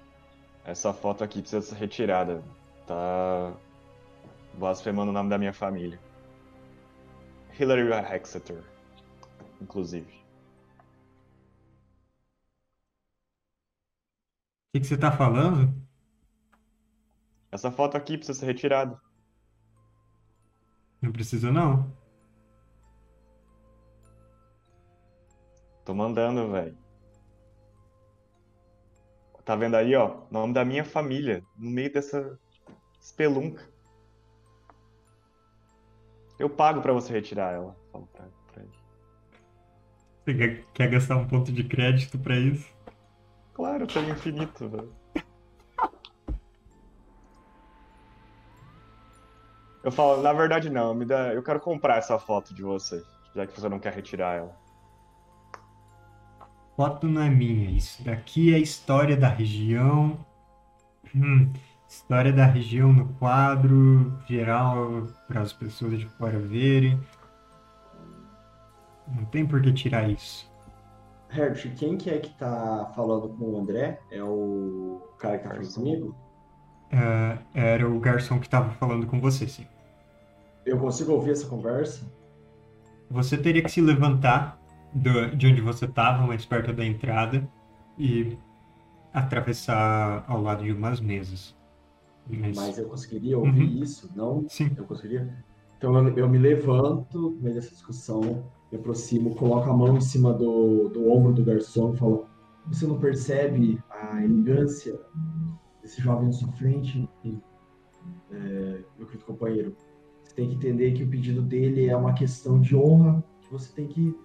[0.63, 2.41] Essa foto aqui precisa ser retirada.
[2.87, 3.51] Tá
[4.57, 5.99] blasfemando o nome da minha família.
[7.57, 8.63] Hillary Exeter,
[9.61, 10.11] inclusive.
[14.67, 15.73] O que, que você tá falando?
[17.51, 18.99] Essa foto aqui precisa ser retirada.
[21.01, 21.91] Não precisa não.
[25.85, 26.77] Tô mandando, velho.
[29.45, 30.23] Tá vendo aí, ó?
[30.29, 32.37] Nome da minha família, no meio dessa
[32.99, 33.63] espelunca.
[36.39, 37.75] Eu pago pra você retirar ela.
[37.91, 38.71] Falo pra, pra ele.
[40.23, 42.67] Você quer, quer gastar um ponto de crédito pra isso?
[43.53, 44.93] Claro, eu tenho infinito, velho.
[49.83, 53.01] Eu falo, na verdade não, me dá, eu quero comprar essa foto de você,
[53.33, 54.67] já que você não quer retirar ela.
[56.75, 57.71] Foto não é minha.
[57.71, 60.19] Isso daqui é história da região.
[61.15, 61.51] Hum,
[61.87, 66.99] história da região no quadro geral para as pessoas de fora verem.
[69.07, 70.49] Não tem por que tirar isso.
[71.29, 73.99] Herbert, quem que é que tá falando com o André?
[74.11, 76.15] É o cara que tá falando comigo?
[76.91, 79.65] Ah, era o garçom que estava falando com você, sim.
[80.65, 82.05] Eu consigo ouvir essa conversa?
[83.09, 84.59] Você teria que se levantar
[84.93, 87.49] do- de onde você estava, mais perto da entrada,
[87.97, 88.37] e
[89.13, 91.56] atravessar ao lado de umas mesas.
[92.29, 93.83] Mas, Mas eu conseguiria ouvir Uhum.
[93.83, 94.09] isso?
[94.15, 94.45] Não?
[94.49, 95.33] sim, Eu conseguiria?
[95.77, 100.01] Então eu, eu me levanto no meio dessa discussão, me aproximo, coloco a mão em
[100.01, 102.25] cima do, do ombro do garçom e falo:
[102.67, 104.99] Você não percebe a elegância
[105.81, 107.07] desse jovem à sua frente?
[108.31, 109.75] É, meu querido companheiro,
[110.23, 113.71] você tem que entender que o pedido dele é uma questão de honra que você
[113.73, 114.15] tem que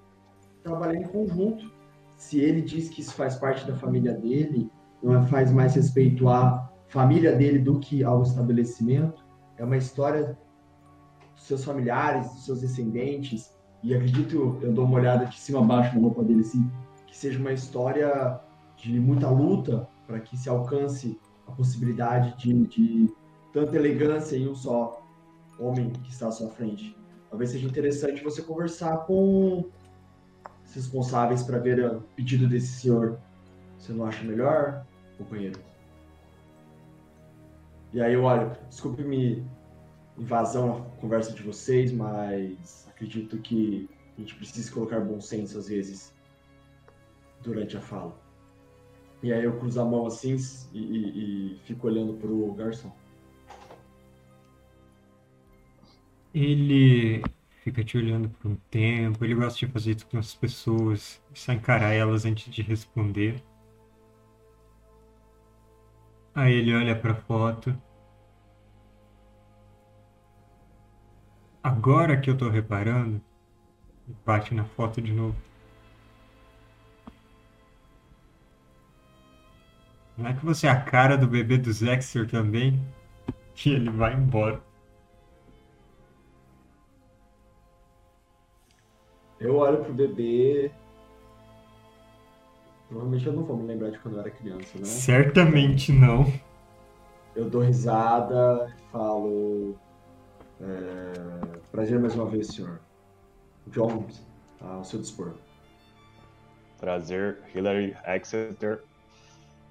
[0.62, 1.70] trabalhar em conjunto.
[2.16, 4.70] Se ele diz que isso faz parte da família dele,
[5.02, 9.24] não é- faz mais respeito à família dele do que ao estabelecimento,
[9.56, 10.36] é uma história
[11.34, 13.50] dos seus familiares, dos seus descendentes,
[13.82, 16.70] e acredito, eu dou uma olhada de cima a baixo na roupa dele, assim,
[17.06, 18.38] que seja uma história
[18.76, 21.18] de muita luta para que se alcance
[21.48, 23.14] a possibilidade de, de
[23.54, 25.02] tanta elegância em um só
[25.58, 26.94] homem que está à sua frente.
[27.30, 29.64] Talvez seja interessante você conversar com
[30.66, 33.18] os responsáveis para ver o pedido desse senhor.
[33.78, 34.84] Você não acha melhor,
[35.16, 35.71] companheiro?
[37.92, 39.44] E aí eu olho, desculpe-me
[40.18, 45.68] invasão na conversa de vocês, mas acredito que a gente precisa colocar bom senso às
[45.68, 46.12] vezes
[47.42, 48.18] durante a fala.
[49.22, 50.36] E aí eu cruzo a mão assim
[50.72, 52.92] e, e- e fico olhando pro garçom.
[56.34, 57.22] Ele
[57.62, 61.52] fica te olhando por um tempo, ele gosta de fazer isso com as pessoas, só
[61.52, 63.42] encarar elas antes de responder.
[66.34, 67.76] Aí ele olha pra foto.
[71.62, 73.20] Agora que eu tô reparando,
[74.24, 75.36] bate na foto de novo.
[80.16, 82.80] Não é que você é a cara do bebê do Zexter também?
[83.64, 84.60] E ele vai embora.
[89.38, 90.72] Eu olho pro bebê.
[92.92, 94.84] Provavelmente eu não vou me lembrar de quando eu era criança, né?
[94.84, 96.30] Certamente não.
[97.34, 99.74] Eu dou risada e falo.
[100.60, 102.80] é, Prazer mais uma vez, senhor.
[103.68, 104.22] Jones,
[104.60, 105.32] ao seu dispor.
[106.78, 108.84] Prazer, Hillary Exeter.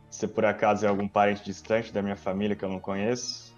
[0.09, 3.55] Se por acaso é algum parente distante da minha família que eu não conheço,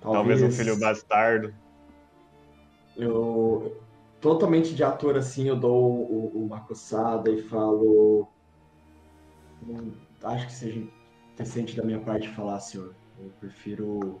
[0.00, 1.54] Talvez um filho bastardo.
[2.96, 3.76] Eu,
[4.24, 8.26] totalmente de ator assim, eu dou uma coçada e falo.
[9.60, 10.82] "Não acho que seja
[11.36, 12.94] decente da minha parte falar, senhor.
[13.18, 14.18] Eu prefiro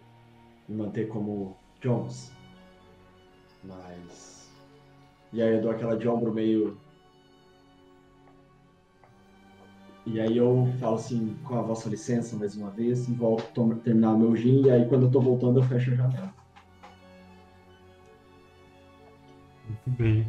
[0.68, 2.30] me manter como Jones.
[3.62, 4.52] Mas.
[5.32, 6.78] E aí eu dou aquela de ombro meio.
[10.04, 14.18] E aí eu falo assim, com a vossa licença mais uma vez, e volto terminar
[14.18, 16.43] meu gin, e aí quando eu tô voltando eu fecho a janela.
[19.86, 20.26] Bem.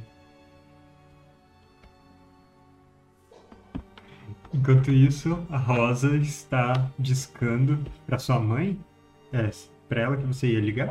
[4.54, 7.78] Enquanto isso, a Rosa está discando
[8.08, 8.80] para sua mãe.
[9.34, 9.50] É,
[9.90, 10.90] para ela que você ia ligar?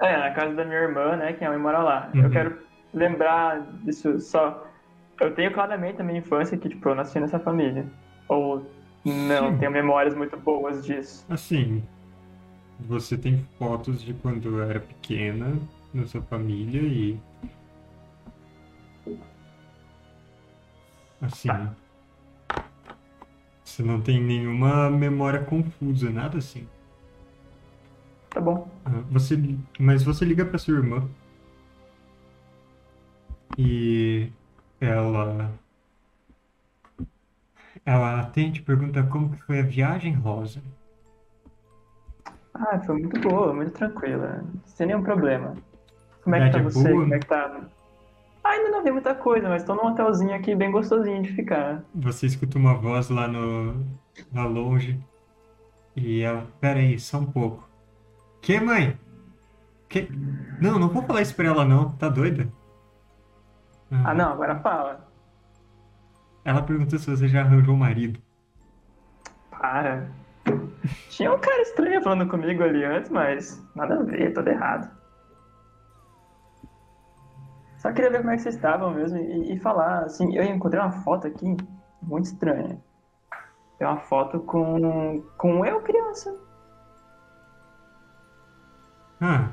[0.00, 2.10] É, na casa da minha irmã, né, que a mãe mora lá.
[2.14, 2.22] Uhum.
[2.22, 2.58] Eu quero
[2.94, 4.66] lembrar disso só.
[5.20, 7.84] Eu tenho claramente a minha infância que, tipo, eu nasci nessa família.
[8.28, 8.64] Ou
[9.04, 9.58] não, Sim.
[9.58, 11.26] tenho memórias muito boas disso.
[11.28, 11.82] Assim,
[12.80, 15.56] você tem fotos de quando era pequena
[15.92, 17.18] na sua família e.
[21.20, 21.48] Assim.
[23.64, 26.66] Você não tem nenhuma memória confusa, nada assim.
[28.30, 28.68] Tá bom.
[28.84, 29.36] Ah, Você,
[29.78, 31.08] mas você liga para sua irmã
[33.58, 34.30] e
[34.80, 35.50] ela
[37.84, 40.62] ela atende e pergunta como que foi a viagem, Rosa.
[42.54, 44.44] Ah, foi muito boa, muito tranquila.
[44.66, 45.54] Sem nenhum problema.
[46.22, 46.88] Como é que tá é você?
[46.88, 47.02] boa?
[47.02, 47.60] Como é que tá?
[48.48, 51.84] Ah, ainda não vi muita coisa, mas tô num hotelzinho aqui bem gostosinho de ficar.
[51.94, 53.84] Você escuta uma voz lá no
[54.32, 54.98] lá longe
[55.94, 57.68] e ela, pera aí, só um pouco.
[58.40, 58.98] Que, mãe?
[59.86, 60.08] Que?
[60.62, 62.48] Não, não vou falar isso pra ela não, tá doida?
[63.90, 65.06] Ah, não, agora fala.
[66.42, 68.18] Ela perguntou se você já arranjou um marido.
[69.50, 70.08] Para.
[71.10, 74.97] Tinha um cara estranho falando comigo ali antes, mas nada a ver, tudo errado.
[77.78, 80.80] Só queria ver como é que vocês estavam mesmo e, e falar, assim, eu encontrei
[80.80, 81.56] uma foto aqui
[82.02, 82.78] muito estranha.
[83.78, 86.34] É uma foto com, com eu criança.
[89.20, 89.50] Ah,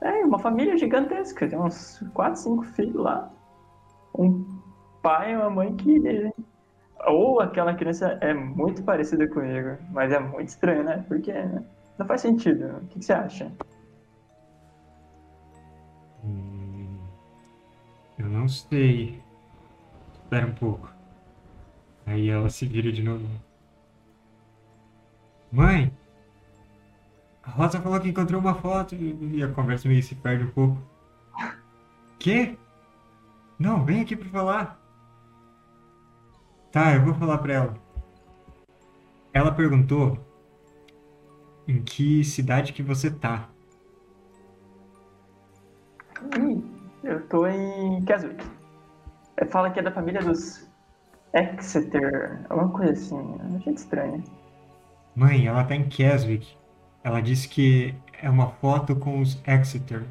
[0.00, 3.30] É, uma família gigantesca, tem uns 4, 5 filhos lá.
[4.16, 4.44] Um
[5.02, 6.32] pai e uma mãe que.
[7.06, 11.04] Ou aquela criança é muito parecida comigo, mas é muito estranho, né?
[11.08, 11.64] Porque né?
[11.98, 12.78] não faz sentido.
[12.78, 13.52] O que, que você acha?
[16.24, 16.53] Hum,
[18.18, 19.22] eu não sei.
[20.14, 20.92] Espera um pouco.
[22.06, 23.26] Aí ela se vira de novo.
[25.50, 25.92] Mãe!
[27.42, 30.78] A Rosa falou que encontrou uma foto e a conversa meio se perde um pouco.
[32.18, 32.56] Quê?
[33.58, 34.80] Não, vem aqui pra falar.
[36.72, 37.74] Tá, eu vou falar pra ela.
[39.32, 40.18] Ela perguntou
[41.68, 43.48] em que cidade que você tá.
[46.38, 46.73] Ih,
[47.04, 48.44] eu tô em Keswick.
[49.36, 50.68] É, Fala que é da família dos
[51.32, 53.36] Exeter, alguma coisa assim.
[53.40, 54.22] É gente estranha.
[55.14, 56.56] Mãe, ela tá em Keswick.
[57.02, 60.04] Ela disse que é uma foto com os Exeter.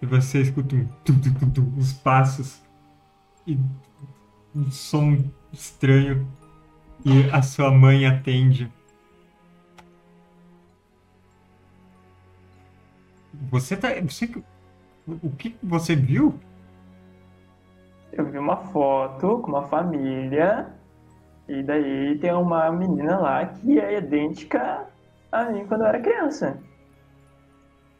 [0.00, 2.62] E você escuta um tum, tum, tum, tum, passos
[3.46, 3.58] e
[4.54, 5.18] um som
[5.52, 6.26] estranho.
[7.04, 8.70] E a sua mãe atende.
[13.50, 13.88] Você tá.
[14.02, 14.28] Você,
[15.06, 16.34] o que você viu?
[18.12, 20.68] Eu vi uma foto com uma família,
[21.48, 24.86] e daí tem uma menina lá que é idêntica
[25.32, 26.58] a mim quando eu era criança.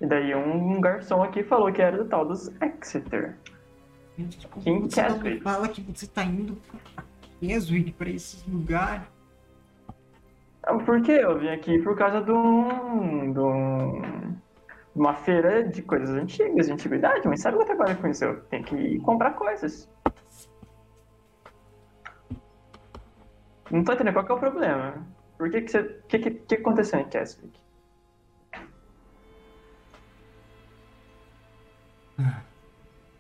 [0.01, 3.37] E daí um garçom aqui falou que era do tal dos Exeter.
[4.63, 5.41] Quem você não Keswick?
[5.43, 7.05] fala que você tá indo pra
[7.41, 9.03] Keswick, pra esses lugares.
[10.87, 11.19] Por quê?
[11.23, 13.33] Eu vim aqui por causa de um.
[13.33, 14.35] de um-
[14.95, 18.25] uma feira de coisas antigas, de antiguidade, mas sabe o que eu trabalho com isso?
[18.25, 19.89] Eu tenho que comprar coisas.
[23.71, 25.07] Não tô entendendo qual é o problema.
[25.37, 25.81] Por que que você.
[25.81, 27.65] O que, que, que aconteceu em Keswick?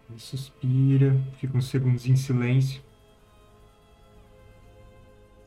[0.08, 2.80] Ele suspira, fica uns segundos em silêncio.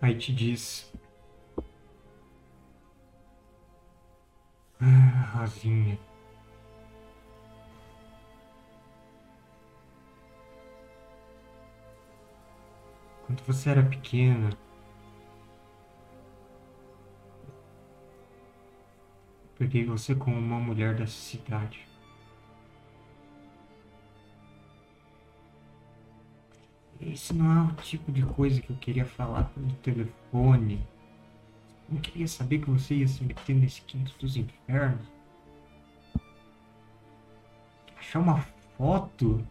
[0.02, 0.92] Aí te diz.
[4.82, 5.98] Ah, Rosinha.
[13.28, 14.58] Quando você era pequena,
[19.58, 21.86] peguei você como uma mulher dessa cidade.
[27.02, 30.88] Esse não é o tipo de coisa que eu queria falar pelo telefone.
[31.90, 35.06] Não queria saber que você ia se meter nesse quinto dos infernos.
[37.98, 38.40] Achar uma
[38.78, 39.46] foto?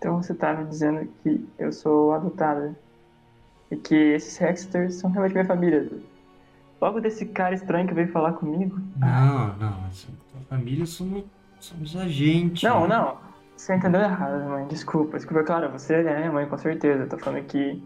[0.00, 2.74] Então você tá me dizendo que eu sou adotada.
[3.70, 5.92] E que esses Hexters são realmente minha família.
[6.80, 8.80] Logo desse cara estranho que veio falar comigo.
[8.96, 9.72] Não, não.
[10.32, 11.24] Tua família somos,
[11.60, 12.64] somos a gente.
[12.64, 13.18] Não, não.
[13.54, 14.66] Você entendeu errado, mãe.
[14.68, 15.18] Desculpa.
[15.18, 17.02] Desculpa, claro, você é minha mãe, com certeza.
[17.02, 17.84] Eu tô falando que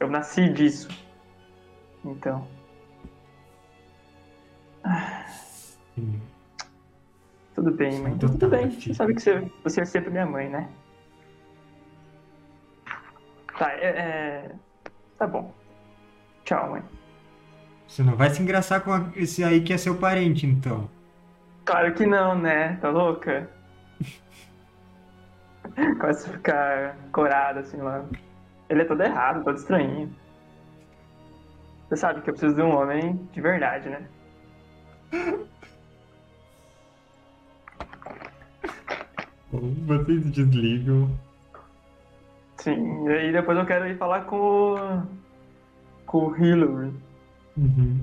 [0.00, 0.88] eu nasci disso.
[2.04, 2.44] Então.
[5.94, 6.20] Sim.
[7.54, 8.18] Tudo bem, mãe.
[8.18, 8.68] Tudo bem.
[8.68, 10.68] Você sabe que você, você é sempre minha mãe, né?
[13.62, 14.50] Tá, é, é...
[15.16, 15.54] Tá bom.
[16.44, 16.82] Tchau, mãe.
[17.86, 20.90] Você não vai se engraçar com esse aí que é seu parente, então.
[21.64, 22.76] Claro que não, né?
[22.80, 23.48] Tá louca?
[25.78, 28.04] A ficar corado assim lá.
[28.68, 30.12] Ele é todo errado, todo estranho.
[31.88, 34.08] Você sabe que eu preciso de um homem de verdade, né?
[39.86, 41.16] Vocês desligam.
[42.62, 44.76] Sim, e aí depois eu quero ir falar com o.
[46.06, 46.94] com o Hillary.
[47.56, 48.00] Uhum.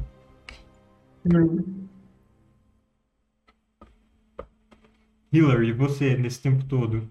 [5.32, 7.10] Hillary, você, nesse tempo todo?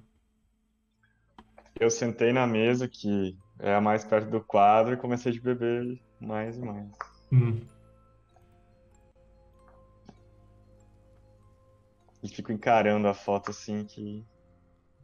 [1.80, 5.98] Eu sentei na mesa, que é a mais perto do quadro, e comecei a beber
[6.20, 6.90] mais e mais.
[7.32, 7.62] Hum.
[12.22, 14.22] E fico encarando a foto assim que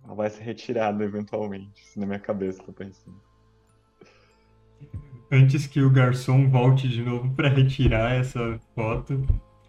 [0.05, 1.82] ela vai ser retirada eventualmente.
[1.82, 3.20] Assim, na minha cabeça, tô pensando.
[5.32, 9.26] Antes que o garçom volte de novo pra retirar essa foto,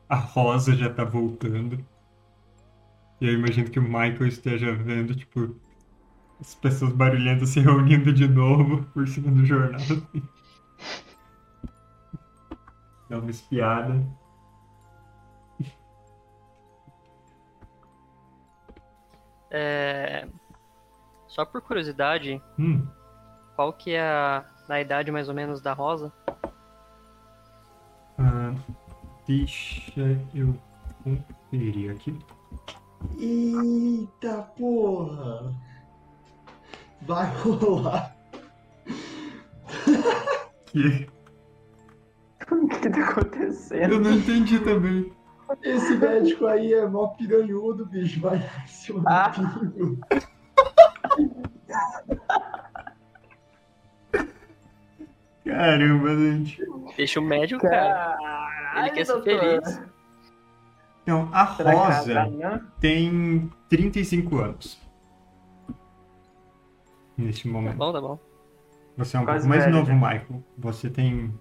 [0.10, 1.84] a Rosa já tá voltando.
[3.22, 5.56] E eu imagino que o Michael esteja vendo, tipo,
[6.40, 9.80] as pessoas barulhentas se reunindo de novo por cima do jornal.
[13.10, 14.06] Dá uma espiada.
[19.52, 20.28] É,
[21.28, 22.86] Só por curiosidade, Hum,
[23.56, 26.12] qual que é a, a idade mais ou menos da Rosa?
[28.18, 28.54] ah,
[29.28, 30.02] deixa
[30.34, 30.56] eu
[31.04, 32.18] conferir aqui.
[33.20, 35.54] Eita porra!
[37.02, 38.16] Vai rolar.
[40.72, 41.08] Que
[42.52, 43.94] O que tá acontecendo?
[43.94, 45.12] eu não entendi também.
[45.62, 48.20] Esse médico aí é mó piranhudo, bicho.
[48.22, 49.32] Vai cima do Ah.
[55.44, 56.62] Caramba, gente.
[56.98, 58.18] Deixa o médico, cara.
[58.18, 59.82] Caralho, Ele quer ser feliz.
[61.04, 62.60] Então, a que Rosa não?
[62.80, 64.82] tem 35 anos.
[67.16, 67.78] Neste Tá momento.
[67.78, 68.20] bom, tá bom.
[68.98, 69.96] Você é um Quase pouco mais velho, novo, né?
[69.96, 70.44] Michael.
[70.58, 71.34] Você tem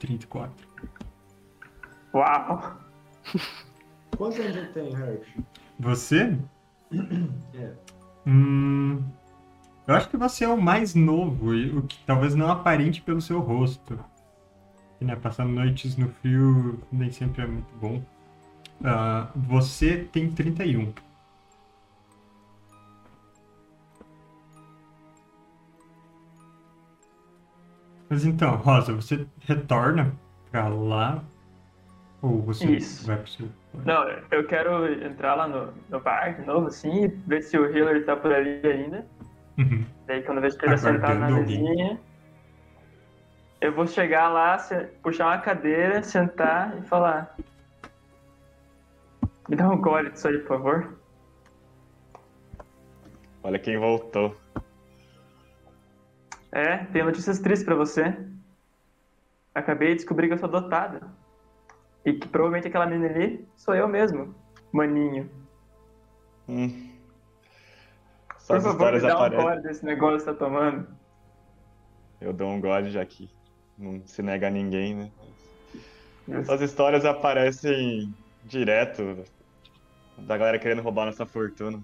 [0.00, 0.66] 34.
[2.12, 2.76] Uau!
[4.16, 5.22] Quantos anos ele tem, Herb?
[5.78, 6.38] Você?
[7.54, 7.72] É.
[8.26, 9.02] Hum,
[9.86, 13.20] eu acho que você é o mais novo, e o que talvez não aparente pelo
[13.20, 13.98] seu rosto.
[15.00, 18.02] E, né, passar noites no frio nem sempre é muito bom.
[18.82, 20.92] Ah, você tem 31.
[28.08, 30.14] Mas então, Rosa, você retorna
[30.50, 31.22] pra lá?
[32.24, 33.06] Ou você Isso.
[33.06, 33.48] vai pro seu.
[33.84, 37.70] Não, eu quero entrar lá no, no bar de novo, assim, e ver se o
[37.70, 39.04] Hillary tá por ali ainda.
[39.58, 39.84] Uhum.
[40.06, 42.00] Daí quando eu vejo que ele tá sentado na mesinha,
[43.60, 47.36] eu vou chegar lá, se- puxar uma cadeira, sentar e falar.
[49.46, 50.98] Me dá um gole disso aí, por favor.
[53.42, 54.34] Olha quem voltou.
[56.50, 58.16] É, tenho notícias tristes pra você.
[59.54, 61.02] Acabei de descobrir que eu sou adotada.
[62.04, 64.34] E que provavelmente aquela menina ali sou eu mesmo,
[64.72, 65.30] maninho.
[66.48, 66.90] Hum.
[68.46, 69.44] Por Essas favor, me dá um aparecem.
[69.44, 70.86] gole desse negócio que tá tomando.
[72.20, 73.28] Eu dou um gole já que
[73.78, 75.10] não se nega a ninguém, né?
[76.28, 79.24] Essas histórias aparecem direto
[80.18, 81.82] da galera querendo roubar nossa fortuna.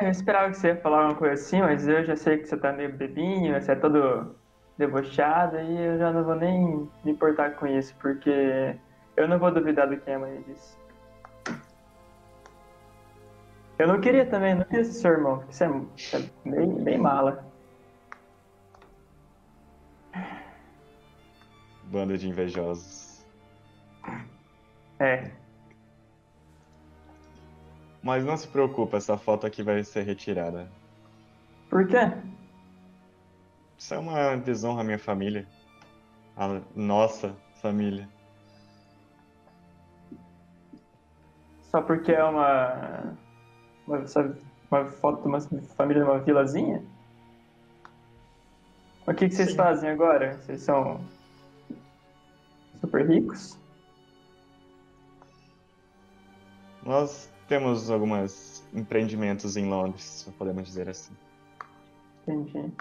[0.00, 2.46] É, eu esperava que você ia falar uma coisa assim, mas eu já sei que
[2.46, 4.36] você tá meio bebinho, você é todo
[4.86, 8.76] debochado e eu já não vou nem me importar com isso, porque
[9.16, 10.76] eu não vou duvidar do que a mãe disse.
[13.78, 16.84] Eu não queria também, não queria ser seu irmão, porque você é, você é bem,
[16.84, 17.44] bem mala.
[21.84, 23.24] Banda de invejosos.
[24.98, 25.30] É.
[28.02, 30.68] Mas não se preocupe, essa foto aqui vai ser retirada.
[31.68, 31.98] Por quê?
[33.82, 35.44] Isso é uma desonra à minha família.
[36.36, 38.08] A nossa família.
[41.62, 43.16] Só porque é uma.
[43.84, 45.40] Uma, sabe, uma foto de uma
[45.74, 46.80] família de uma vilazinha?
[49.04, 49.56] O que, que vocês Sim.
[49.56, 50.38] fazem agora?
[50.38, 51.00] Vocês são.
[52.80, 53.58] super ricos?
[56.84, 61.16] Nós temos alguns empreendimentos em Londres, se podemos dizer assim.
[62.28, 62.72] Entendi.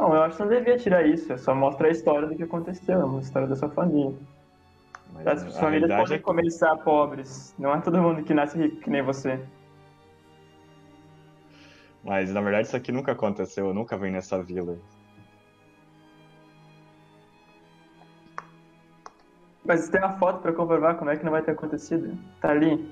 [0.00, 2.42] Não, eu acho que não devia tirar isso, é só mostrar a história do que
[2.42, 4.14] aconteceu, a história da sua família.
[5.12, 8.32] Mas As a famílias realidade podem é que- começar pobres, não é todo mundo que
[8.32, 9.38] nasce rico que nem você.
[12.02, 14.78] Mas na verdade isso aqui nunca aconteceu, eu nunca vim nessa vila.
[19.62, 22.16] Mas tem uma foto pra comprovar como é que não vai ter acontecido.
[22.40, 22.90] Tá ali.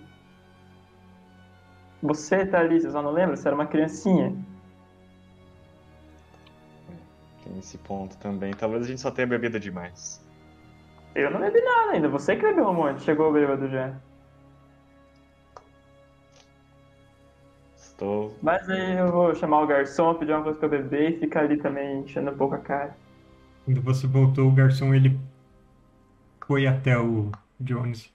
[2.02, 3.34] Você tá ali, você só não lembra?
[3.34, 4.36] Você era uma criancinha.
[7.48, 8.52] Tem esse ponto também.
[8.52, 10.22] Talvez a gente só tenha bebido demais.
[11.14, 13.92] Eu não bebi nada ainda, você que bebeu um monte, chegou bêbado já.
[17.74, 18.36] Estou.
[18.42, 21.40] Mas aí eu vou chamar o garçom, pedir uma coisa pra eu beber e ficar
[21.40, 22.96] ali também enchendo um pouco a cara.
[23.64, 25.18] Quando você voltou, o garçom ele
[26.46, 28.12] foi até o Jones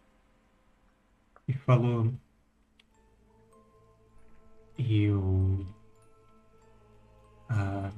[1.47, 2.13] e falou:
[4.77, 5.65] Eu.
[7.49, 7.91] Ah,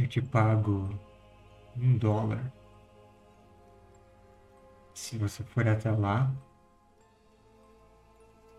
[0.00, 0.88] eu te pago
[1.76, 2.50] um dólar
[4.94, 6.30] se você for até lá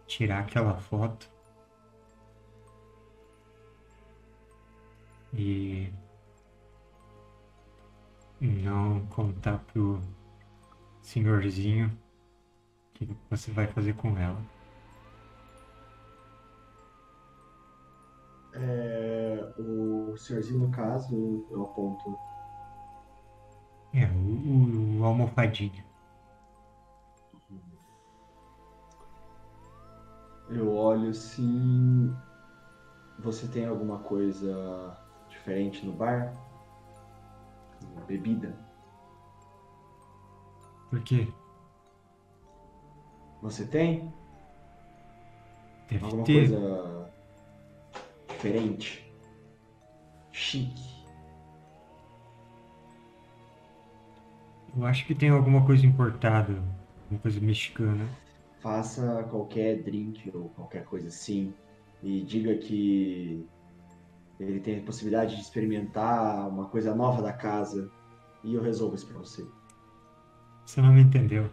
[0.06, 1.30] tirar aquela foto
[5.34, 5.92] e
[8.40, 10.00] não contar pro
[11.02, 14.42] senhorzinho o que você vai fazer com ela.
[18.54, 22.18] É, o senhorzinho, no caso, eu aponto.
[23.94, 25.86] É, o, o, o almofadinha.
[30.50, 32.14] Eu olho assim.
[33.20, 34.98] Você tem alguma coisa
[35.30, 36.34] diferente no bar?
[38.08, 38.54] Bebida?
[40.90, 41.28] Por quê?
[43.42, 44.14] Você tem?
[45.90, 46.50] Deve Alguma ter.
[46.50, 47.01] coisa
[48.42, 49.14] diferente?
[50.32, 51.06] Chique?
[54.76, 56.64] Eu acho que tem alguma coisa importada,
[57.10, 58.08] uma coisa mexicana.
[58.62, 61.54] Faça qualquer drink ou qualquer coisa assim
[62.02, 63.48] e diga que
[64.40, 67.92] ele tem a possibilidade de experimentar uma coisa nova da casa
[68.44, 69.46] e eu resolvo isso pra você.
[70.66, 71.50] Você não me entendeu.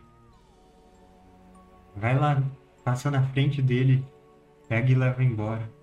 [1.96, 2.42] Vai lá,
[2.84, 4.06] passa na frente dele,
[4.68, 5.77] pega e leva embora.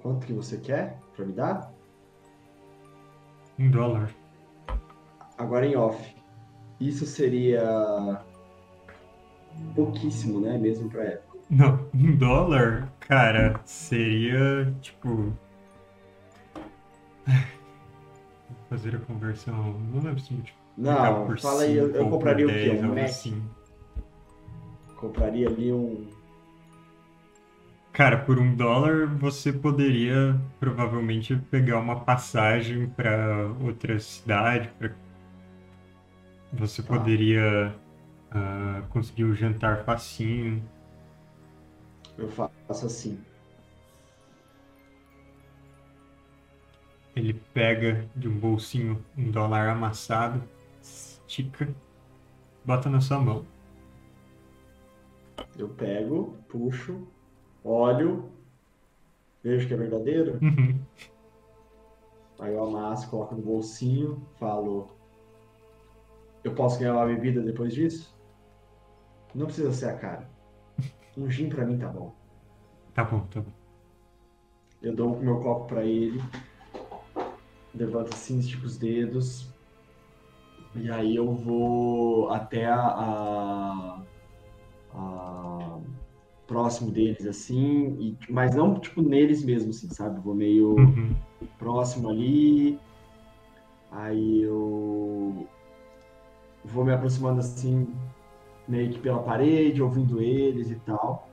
[0.00, 1.72] Quanto que você quer pra me dar?
[3.58, 4.10] Um dólar.
[5.36, 6.14] Agora em off.
[6.80, 8.20] Isso seria
[9.74, 10.56] pouquíssimo, né?
[10.56, 11.38] Mesmo pra época.
[11.50, 15.08] Não, um dólar, cara, seria tipo.
[15.08, 15.34] Vou
[18.70, 19.72] fazer a conversão.
[19.92, 22.70] Não lembro se multiplicar Não, fala aí, eu, eu compraria o quê?
[22.70, 23.04] 10, Um Mac?
[23.04, 23.42] assim.
[24.96, 26.06] Compraria ali um.
[27.98, 34.70] Cara, por um dólar você poderia provavelmente pegar uma passagem para outra cidade.
[34.78, 34.94] Pra...
[36.52, 36.96] Você Tá.
[36.96, 37.74] poderia
[38.30, 40.62] ah, conseguir um jantar facinho.
[42.16, 43.18] Eu faço assim.
[47.16, 50.40] Ele pega de um bolsinho um dólar amassado,
[50.80, 51.68] estica,
[52.64, 53.44] bota na sua mão.
[55.58, 57.04] Eu pego, puxo,
[57.64, 58.30] olho,
[59.42, 60.38] vejo que é verdadeiro.
[60.42, 60.80] Uhum.
[62.40, 64.88] Aí eu amasso, coloco no bolsinho, falo.
[66.44, 68.14] Eu posso ganhar uma bebida depois disso?
[69.34, 70.30] Não precisa ser a cara.
[71.16, 72.14] Um gin pra mim tá bom.
[72.94, 73.50] Tá bom, tá bom.
[74.80, 76.22] Eu dou o meu copo pra ele,
[77.74, 79.48] levanto assim, estico os dedos,
[80.76, 83.87] e aí eu vou até a, a- a-
[86.48, 90.18] próximo deles assim, e, mas não tipo neles mesmo, assim, sabe?
[90.20, 91.14] Vou meio Uhum.
[91.58, 92.80] próximo ali,
[93.92, 95.46] aí eu
[96.64, 97.86] vou me aproximando assim,
[98.66, 101.28] meio que pela parede, ouvindo eles e tal.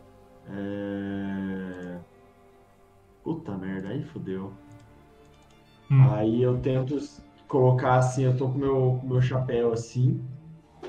[0.50, 1.98] É...
[3.24, 4.52] Puta merda, aí fodeu.
[5.90, 6.10] Hum.
[6.12, 6.98] Aí eu tento
[7.48, 10.22] colocar assim, eu tô com meu, meu chapéu assim.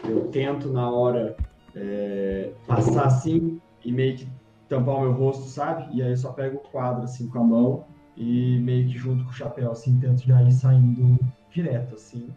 [0.04, 1.36] Eu tento na hora
[1.74, 4.28] é, passar assim e meio que
[4.68, 5.96] tampar o meu rosto, sabe?
[5.96, 7.84] E aí eu só pego o quadro assim com a mão
[8.16, 11.18] e meio que junto com o chapéu, assim, tento já ir saindo
[11.50, 12.28] direto, assim,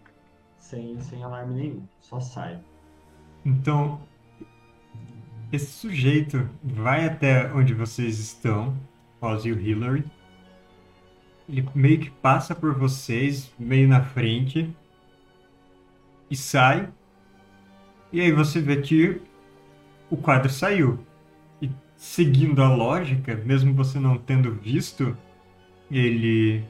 [0.57, 1.83] sem, sem alarme nenhum.
[2.01, 2.59] Só saio.
[3.45, 3.99] Então,
[5.51, 8.75] esse sujeito vai até onde vocês estão,
[9.21, 10.05] Ozzy e o Hillary.
[11.47, 14.75] Ele meio que passa por vocês, meio na frente,
[16.29, 16.89] e sai.
[18.11, 19.21] E aí você vê que
[20.11, 20.99] o quadro saiu.
[21.99, 25.17] Seguindo a lógica, mesmo você não tendo visto
[25.91, 26.63] ele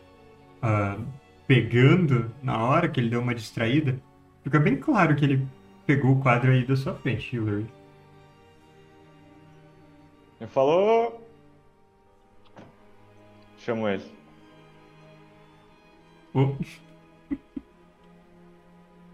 [0.63, 1.05] uh,
[1.45, 4.01] pegando na hora que ele deu uma distraída,
[4.43, 5.47] fica bem claro que ele
[5.85, 7.67] pegou o quadro aí da sua frente, Hillary.
[10.41, 11.23] Ele falou.
[13.59, 14.11] Chamo ele.
[16.33, 16.55] Oh.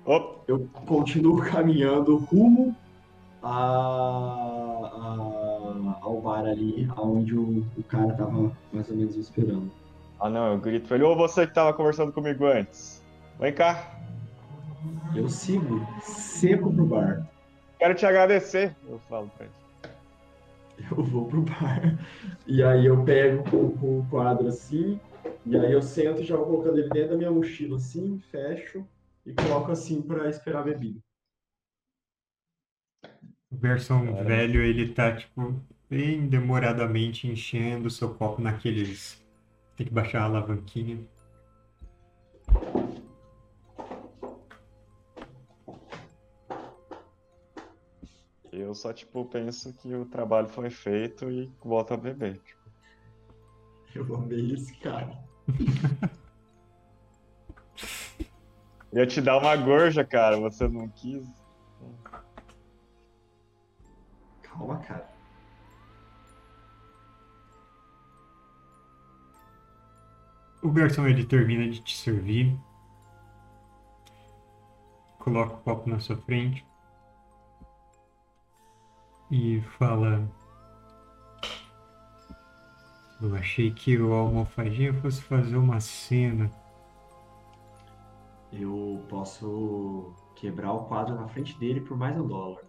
[0.08, 0.36] Oh.
[0.48, 2.76] Eu continuo caminhando rumo
[3.42, 4.45] a,
[6.56, 9.72] ali, onde o, o cara tava mais ou menos esperando.
[10.20, 13.04] Ah não, eu grito pra ele, ô você que tava conversando comigo antes.
[13.40, 14.00] Vem cá.
[15.16, 17.28] Eu sigo seco pro bar.
[17.78, 19.54] Quero te agradecer, eu falo pra ele.
[20.92, 22.00] Eu vou pro bar.
[22.48, 25.00] E aí eu pego o, o quadro assim,
[25.46, 28.86] e aí eu sento e já vou colocando ele dentro da minha mochila assim, fecho
[29.26, 31.00] e coloco assim pra esperar a bebida.
[33.52, 35.62] O Gerson velho, ele tá, tipo,
[35.96, 39.26] bem demoradamente enchendo o seu copo naqueles.
[39.78, 41.00] Tem que baixar a alavanquinha.
[48.52, 52.40] Eu só, tipo, penso que o trabalho foi feito e volto a beber.
[52.40, 52.60] Tipo.
[53.96, 55.18] Eu amei esse cara.
[58.92, 61.26] Ia te dar uma gorja, cara, você não quis.
[64.42, 65.15] Calma, cara.
[70.66, 72.58] O garçom ele termina de te servir,
[75.20, 76.66] coloca o copo na sua frente
[79.30, 80.28] e fala:
[83.22, 86.50] Eu achei que o almofadinha fosse fazer uma cena.
[88.52, 92.64] Eu posso quebrar o quadro na frente dele por mais um dólar.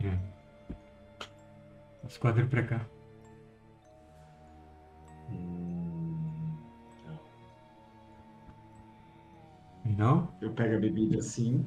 [0.00, 0.16] É.
[2.04, 2.86] Os quadros pra cá.
[10.00, 10.28] Não?
[10.40, 11.62] Eu pego a bebida assim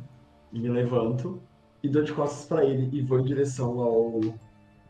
[0.52, 1.40] me levanto
[1.84, 4.22] e dou de costas pra ele e vou em direção ao.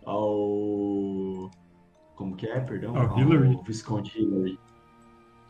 [0.06, 1.52] ao.
[2.16, 2.96] Como que é, perdão?
[2.96, 3.60] Ao Hillary.
[3.68, 4.58] Visconde Hillary.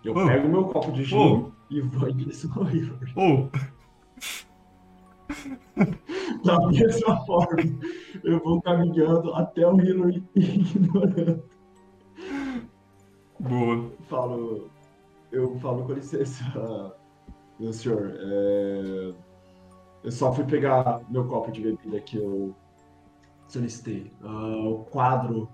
[0.03, 0.25] Eu Oh.
[0.25, 1.51] pego meu copo de gin Oh.
[1.69, 3.13] e vou em direção ao Hillary.
[3.15, 3.51] Ou,
[6.43, 7.61] Da mesma forma,
[8.23, 11.43] eu vou caminhando até o Hillary e ignorando.
[13.39, 13.91] boa.
[14.09, 14.69] Falo.
[15.31, 16.43] Eu falo com licença,
[17.59, 18.13] meu senhor.
[18.15, 19.13] é,
[20.03, 22.55] Eu só fui pegar meu copo de bebida que eu
[23.47, 24.11] solicitei.
[24.21, 25.49] Ah, o quadro,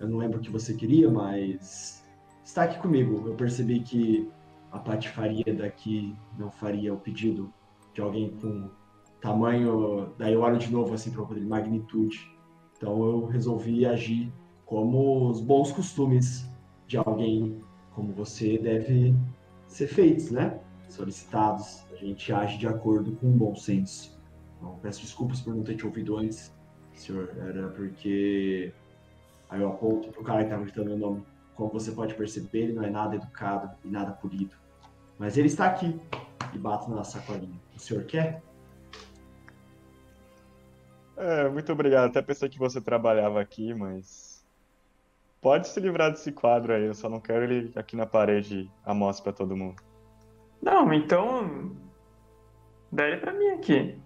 [0.00, 2.04] eu não lembro o que você queria, mas
[2.44, 3.28] está aqui comigo.
[3.28, 4.30] Eu percebi que
[4.72, 7.52] a patifaria daqui não faria o pedido
[7.94, 8.70] de alguém com
[9.20, 10.12] tamanho.
[10.18, 12.30] Daí eu olho de novo assim para poder magnitude.
[12.76, 14.32] Então eu resolvi agir
[14.66, 16.46] como os bons costumes
[16.86, 17.60] de alguém
[17.94, 19.14] como você deve
[19.68, 20.60] ser feitos, né?
[20.88, 21.84] Solicitados.
[21.92, 24.18] A gente age de acordo com o bom senso.
[24.56, 26.54] Então, peço desculpas por não ter te ouvido antes,
[26.94, 27.34] senhor.
[27.38, 28.72] Era porque.
[29.50, 31.22] Aí eu aponto pro cara que tava gritando meu nome.
[31.54, 34.54] Como você pode perceber, ele não é nada educado e nada polido.
[35.18, 36.00] Mas ele está aqui
[36.52, 37.60] e bato na sacolinha.
[37.74, 38.42] O senhor quer?
[41.16, 42.06] É, muito obrigado.
[42.06, 44.44] Até pensei que você trabalhava aqui, mas.
[45.40, 48.94] Pode se livrar desse quadro aí, eu só não quero ele aqui na parede à
[48.94, 49.76] mostra pra todo mundo.
[50.64, 51.76] Não, então.
[52.90, 53.98] Dá ele pra mim aqui.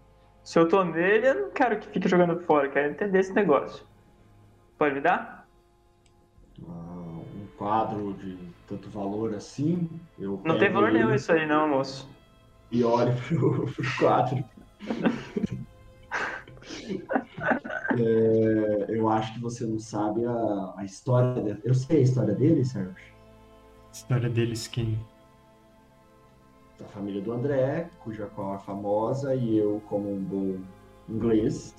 [0.43, 3.33] Se eu tô nele, eu não quero que fique jogando fora, eu quero entender esse
[3.33, 3.87] negócio.
[4.77, 5.47] Pode me dar?
[6.67, 8.37] Ah, um quadro de
[8.67, 9.89] tanto valor assim.
[10.19, 12.11] Eu Não tem valor ele nenhum isso aí, não, moço.
[12.73, 14.45] E olho pro, pro quadro.
[17.99, 21.61] É, eu acho que você não sabe a, a história dele.
[21.65, 22.95] Eu sei a história dele, Sérgio.
[23.93, 24.99] História deles quem?
[26.79, 30.61] Da família do André, cuja qual é famosa, e eu, como um bom
[31.09, 31.75] inglês,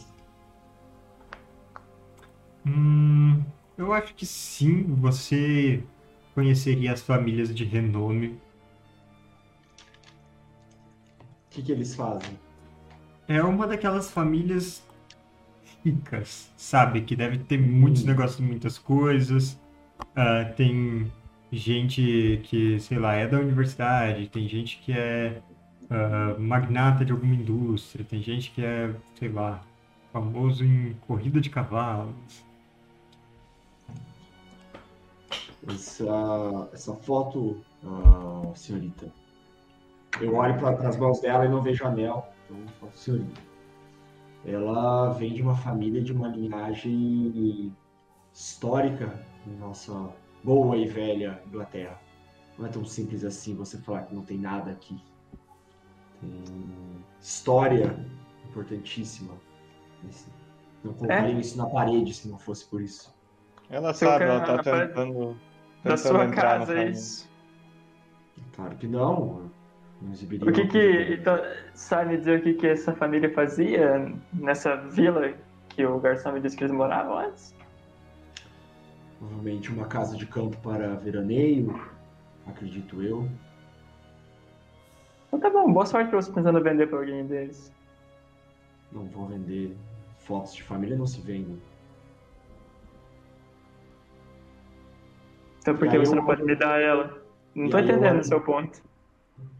[2.65, 3.43] Hum,
[3.77, 5.83] eu acho que sim, você
[6.33, 8.39] conheceria as famílias de renome.
[11.47, 12.39] o que, que eles fazem?
[13.27, 14.83] é uma daquelas famílias
[15.83, 17.01] ricas, sabe?
[17.01, 18.07] Que deve ter muitos Hum.
[18.07, 19.59] negócios, muitas coisas.
[20.15, 21.11] Ah, tem
[21.51, 25.41] gente que, sei lá, é da universidade, tem gente que é
[25.89, 29.61] ah, magnata de alguma indústria, tem gente que é, sei lá,
[30.13, 32.45] famoso em corrida de cavalos.
[35.67, 39.11] Essa, essa foto, ah, senhorita.
[40.21, 42.31] Eu olho para as mãos dela e não vejo anel.
[42.45, 43.41] Então, falo, senhorita.
[44.45, 47.73] Ela vem de uma família de uma linhagem
[48.33, 51.99] histórica em nossa boa e velha Inglaterra.
[52.57, 55.01] Não é tão simples assim você falar que não tem nada aqui.
[56.19, 56.43] Tem
[57.21, 57.95] história
[58.49, 59.33] importantíssima.
[60.83, 63.13] Não colocaria isso na parede se não fosse por isso.
[63.69, 65.37] Ela sabe, ela tá tentando.
[65.83, 67.29] Da sua casa, é isso.
[68.53, 69.49] Claro que não.
[70.01, 71.13] Não exibiria O que que.
[71.13, 71.37] Então,
[71.73, 75.33] sabe me dizer o que, que essa família fazia nessa vila
[75.69, 77.55] que o garçom me disse que eles moravam antes?
[79.19, 81.79] Provavelmente uma casa de campo para veraneio,
[82.47, 83.27] acredito eu.
[85.27, 87.71] Então tá bom, boa sorte pra você pensando em vender pra alguém deles.
[88.91, 89.75] Não vou vender.
[90.19, 91.59] Fotos de família não se vendem.
[95.61, 97.21] Então por que você eu- não pode me dar ela?
[97.53, 98.81] Não E tô eu entendendo olho- o seu ponto.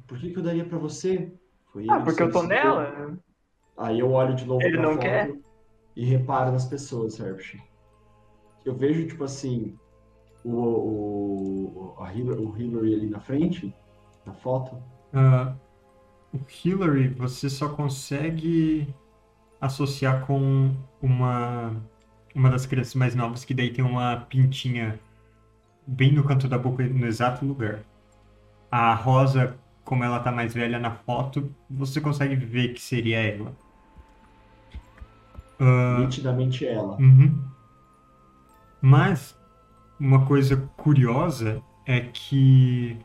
[0.07, 1.32] Por que, que eu daria pra você?
[1.72, 3.18] Foi Ah, que porque eu tô nela?
[3.78, 5.32] Aí eu olho de novo Ele pra não foto quer?
[5.95, 7.57] e reparo nas pessoas, Herbert.
[8.66, 9.78] Eu vejo, tipo assim,
[10.43, 13.74] o, o, a Hillary, o Hillary ali na frente,
[14.26, 14.78] na foto.
[15.14, 15.53] Ah,
[16.34, 18.88] o Hillary você só consegue
[19.60, 21.76] associar com uma,
[22.34, 24.99] uma das crianças mais novas, que daí tem uma pintinha
[25.86, 27.80] bem no canto da boca, no exato lugar.
[28.72, 33.51] A Rosa, como ela tá mais velha na foto, você consegue ver que seria ela.
[35.60, 36.95] Ah, Nitidamente ela.
[36.97, 37.43] Uhum.
[38.82, 39.36] Mas
[39.99, 42.97] uma coisa curiosa é que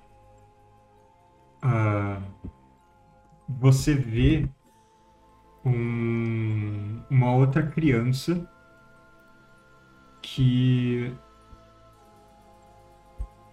[1.63, 2.21] ah,
[3.49, 4.49] você vê
[5.65, 8.47] um- uma outra criança
[10.23, 11.13] que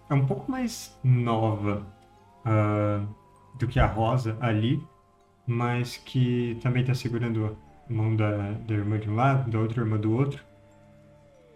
[0.08, 1.86] é um pouco mais nova
[2.44, 3.04] ah,
[3.58, 4.82] do que a Rosa ali,
[5.46, 9.82] mas que também está segurando a mão da, da irmã de um lado, da outra
[9.82, 10.42] irmã do outro.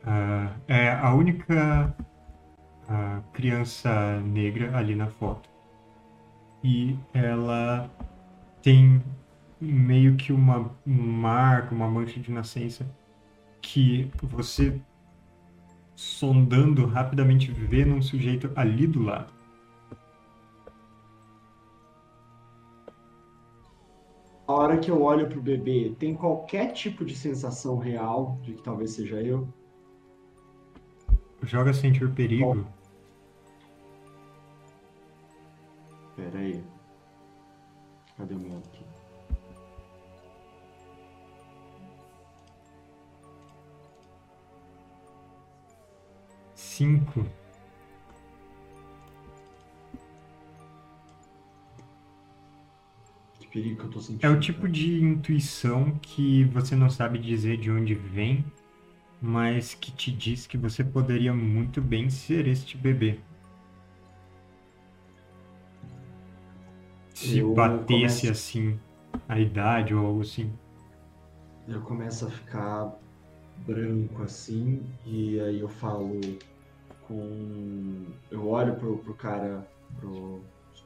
[0.06, 1.94] Ah, é a única
[2.88, 5.50] ah, criança negra ali na foto.
[6.62, 7.90] E ela
[8.62, 9.02] tem
[9.60, 12.86] meio que uma marca, uma mancha de nascença
[13.60, 14.80] que você
[15.96, 19.32] sondando rapidamente vê num sujeito ali do lado.
[24.46, 28.62] A hora que eu olho pro bebê, tem qualquer tipo de sensação real de que
[28.62, 29.48] talvez seja eu?
[31.46, 32.66] Joga sentir perigo.
[36.16, 36.64] Pera aí.
[38.16, 38.84] Cadê o meu aqui?
[46.54, 47.24] Cinco.
[53.38, 54.26] Que perigo que eu tô sentindo.
[54.26, 58.44] É o tipo de intuição que você não sabe dizer de onde vem,
[59.20, 63.18] mas que te diz que você poderia muito bem ser este bebê.
[67.14, 68.78] Se Eu batesse começo- assim
[69.28, 70.52] a idade ou algo assim.
[71.66, 72.94] Eu começo a ficar
[73.66, 76.20] branco assim, e aí eu falo
[77.08, 78.04] com.
[78.30, 79.66] Eu olho pro, pro cara,
[79.98, 80.40] pro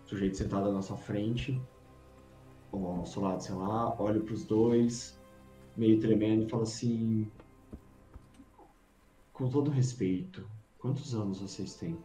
[0.06, 1.60] sujeito sentado à nossa frente,
[2.70, 5.18] ou ao nosso lado, sei lá, olho pros dois,
[5.76, 7.26] meio tremendo, e falo assim.
[9.41, 10.47] Com todo respeito,
[10.78, 11.97] quantos anos vocês têm?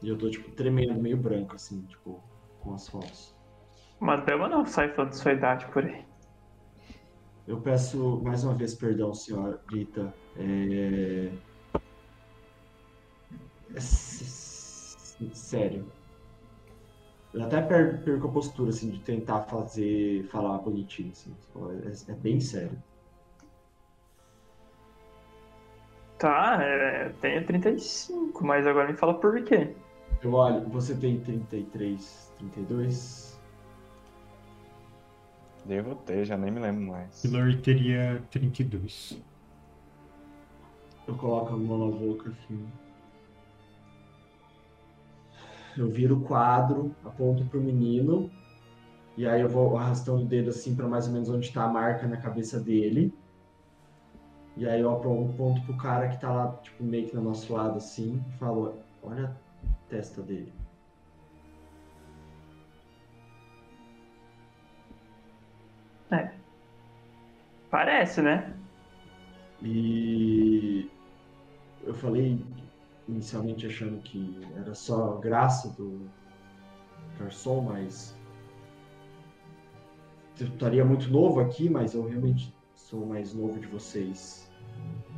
[0.00, 2.22] E eu tô, tipo, tremendo, meio branco, assim, tipo,
[2.60, 3.34] com as fotos.
[4.00, 6.04] Uma dama não sai falando sua idade por aí.
[7.48, 10.14] Eu peço mais uma vez perdão, senhorita.
[10.36, 11.32] É...
[13.74, 13.80] é
[15.34, 15.90] sério.
[17.32, 21.34] Eu até per- perco a postura, assim, de tentar fazer, falar bonitinho, assim.
[22.08, 22.80] É, é bem sério.
[26.24, 29.74] Tá, é, eu tenho 35, mas agora me fala por quê.
[30.22, 33.38] Eu olho, você tem 33, 32?
[35.66, 37.22] Devo ter, já nem me lembro mais.
[37.22, 39.22] Hillary teria 32.
[41.06, 42.66] Eu coloco a mão na boca, assim.
[45.76, 48.30] Eu viro o quadro, aponto pro menino
[49.18, 51.68] E aí eu vou arrastando o dedo assim para mais ou menos onde tá a
[51.68, 53.12] marca na cabeça dele.
[54.56, 57.76] E aí eu aponto pro cara que tá lá, tipo, meio que no nosso lado
[57.76, 60.52] assim, e falo, olha a testa dele.
[66.12, 66.30] É.
[67.68, 68.54] Parece, né?
[69.60, 70.88] E
[71.82, 72.40] eu falei
[73.08, 76.08] inicialmente achando que era só graça do
[77.18, 78.16] garçom, mas
[80.38, 82.53] eu estaria muito novo aqui, mas eu realmente
[82.94, 84.48] sou o mais novo de vocês.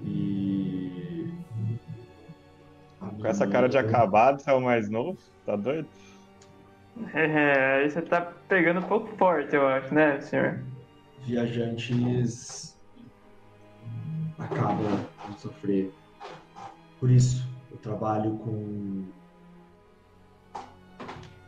[0.03, 1.31] E
[3.20, 5.18] Com essa cara de acabado, você é o mais novo?
[5.45, 5.87] Tá doido?
[7.12, 10.59] É, aí você tá pegando um pouco forte, eu acho, né, senhor?
[11.27, 12.79] viajantes
[14.39, 15.93] acabam de sofrer.
[16.99, 19.05] Por isso, eu trabalho com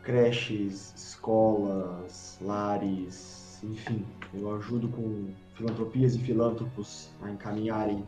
[0.03, 8.07] creches, escolas, lares, enfim, eu ajudo com filantropias e filântropos a encaminharem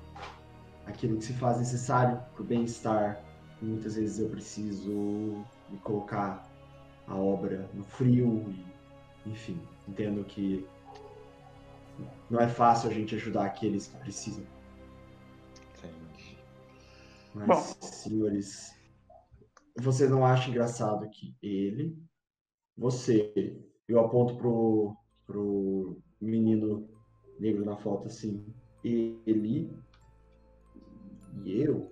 [0.85, 3.21] aquilo que se faz necessário para o bem-estar.
[3.61, 4.89] Muitas vezes eu preciso
[5.69, 6.49] me colocar
[7.07, 8.45] a obra no frio
[9.25, 10.65] e, enfim, entendo que
[12.29, 14.45] não é fácil a gente ajudar aqueles que precisam.
[15.77, 16.37] Entendi.
[17.35, 17.81] Mas, Bom.
[17.81, 18.73] senhores,
[19.77, 22.01] você não acha engraçado que ele,
[22.77, 24.95] você, eu aponto pro,
[25.27, 26.89] pro menino
[27.41, 28.45] negro na foto assim,
[28.83, 29.75] ele
[31.43, 31.91] e eu.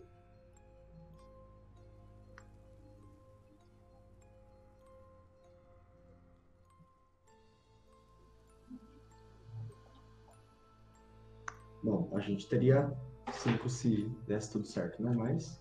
[11.81, 12.91] Bom, a gente teria
[13.31, 15.11] cinco se desse tudo certo, né?
[15.11, 15.59] Mas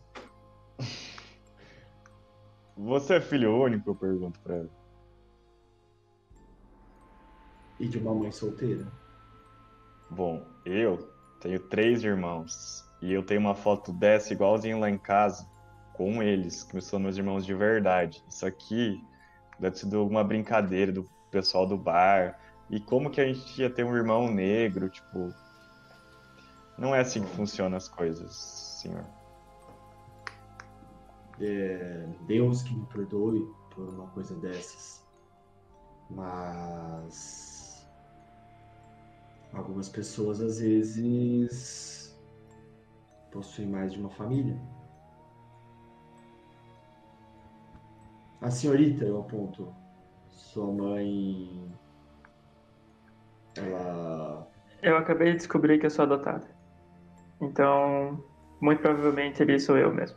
[2.76, 3.91] Você é filho único?
[3.91, 4.70] Eu pergunto pra ela.
[7.80, 8.91] e de uma mãe solteira.
[10.11, 12.85] Bom, eu tenho três irmãos.
[13.01, 15.49] E eu tenho uma foto dessa igualzinho lá em casa,
[15.93, 18.25] com eles, que são meus irmãos de verdade.
[18.29, 19.05] Isso aqui
[19.59, 22.39] deve ter sido uma brincadeira do pessoal do bar.
[22.69, 25.33] E como que a gente ia ter um irmão negro, tipo.
[26.77, 28.35] Não é assim que funcionam as coisas,
[28.83, 29.05] senhor.
[31.41, 35.05] É, Deus que me perdoe por uma coisa dessas.
[36.11, 37.47] Mas
[39.53, 42.16] algumas pessoas às vezes
[43.30, 44.59] possuem mais de uma família.
[48.40, 49.74] A senhorita, eu aponto,
[50.28, 51.70] sua mãe.
[53.57, 54.49] Ela.
[54.80, 56.49] Eu acabei de descobrir que eu sou adotada.
[57.40, 58.22] Então,
[58.61, 60.16] muito provavelmente ele sou eu mesmo.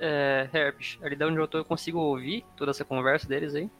[0.00, 3.70] É, Herbs, ali de onde eu tô eu consigo ouvir toda essa conversa deles aí.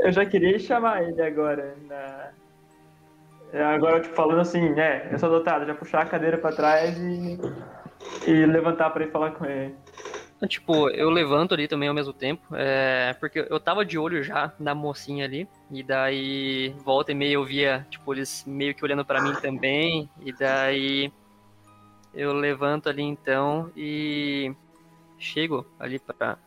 [0.00, 1.76] Eu já queria chamar ele agora.
[1.86, 2.30] Na...
[3.52, 6.96] É, Agora, tipo, falando assim, é, eu sou adotado, já puxar a cadeira pra trás
[6.98, 7.38] e,
[8.26, 9.74] e levantar pra ir falar com ele.
[10.36, 14.22] Então, Tipo, eu levanto ali também ao mesmo tempo, é, porque eu tava de olho
[14.22, 18.84] já na mocinha ali, e daí volta e meia eu via, tipo, eles meio que
[18.84, 21.12] olhando pra mim também, e daí
[22.14, 24.54] eu levanto ali então e
[25.18, 26.38] chego ali pra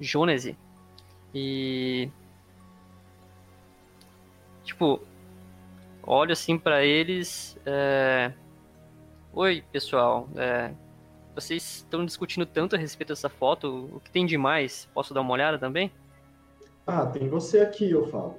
[0.00, 0.56] Jonese
[1.38, 2.08] e
[4.64, 5.02] tipo,
[6.02, 8.32] olho assim pra eles, é,
[9.34, 10.72] oi pessoal, é,
[11.34, 14.88] vocês estão discutindo tanto a respeito dessa foto, o que tem de mais?
[14.94, 15.92] Posso dar uma olhada também?
[16.86, 18.38] Ah, tem você aqui, eu falo.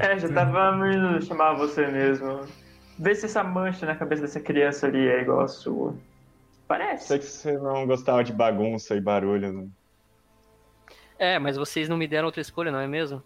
[0.00, 2.46] É, já tava indo chamar você mesmo.
[2.98, 5.94] Vê se essa mancha na cabeça dessa criança ali é igual a sua.
[6.66, 7.08] Parece.
[7.08, 9.68] Sei que você não gostava de bagunça e barulho, né?
[11.18, 13.22] É, mas vocês não me deram outra escolha, não é mesmo?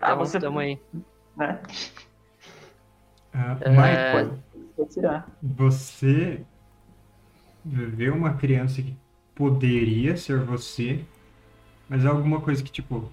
[0.00, 0.38] Ah, Então, você.
[0.40, 0.78] tamo aí.
[1.36, 1.60] Né?
[3.32, 4.38] Ah, É, Michael,
[4.90, 5.28] tirar.
[5.42, 6.46] você
[7.64, 8.96] vê uma criança que
[9.34, 11.04] poderia ser você,
[11.88, 13.12] mas é alguma coisa que, tipo,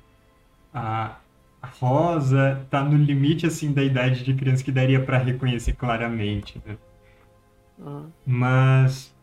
[0.74, 1.18] a,
[1.62, 6.62] a Rosa tá no limite, assim, da idade de criança que daria pra reconhecer claramente,
[6.66, 6.78] né?
[7.78, 9.15] Hum, Mas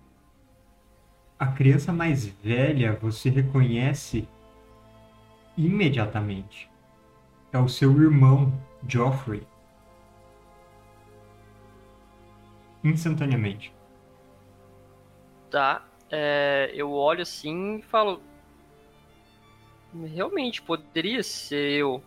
[1.43, 4.29] a criança mais velha você reconhece
[5.59, 6.71] imediatamente.
[7.53, 8.53] É o seu irmão,
[8.87, 9.45] Geoffrey.
[12.85, 13.75] Instantaneamente.
[15.51, 18.23] Tá, é, eu olho assim e falo.
[20.15, 22.01] Realmente, poderia ser eu.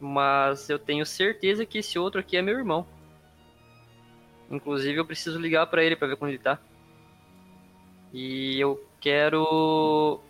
[0.00, 2.86] Mas eu tenho certeza que esse outro aqui é meu irmão.
[4.50, 6.58] Inclusive eu preciso ligar para ele para ver como ele tá.
[8.12, 10.20] E eu quero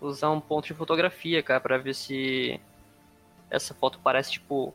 [0.00, 2.60] usar um ponto de fotografia, cara, para ver se
[3.50, 4.74] essa foto parece tipo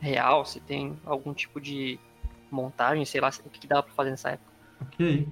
[0.00, 1.98] real, se tem algum tipo de
[2.50, 4.52] montagem, sei lá, o que dava para fazer nessa época.
[4.80, 5.28] Ok.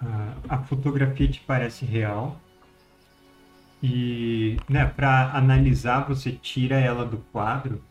[0.00, 0.06] Uh,
[0.48, 2.40] a fotografia te parece real.
[3.82, 7.84] E, né, para analisar, você tira ela do quadro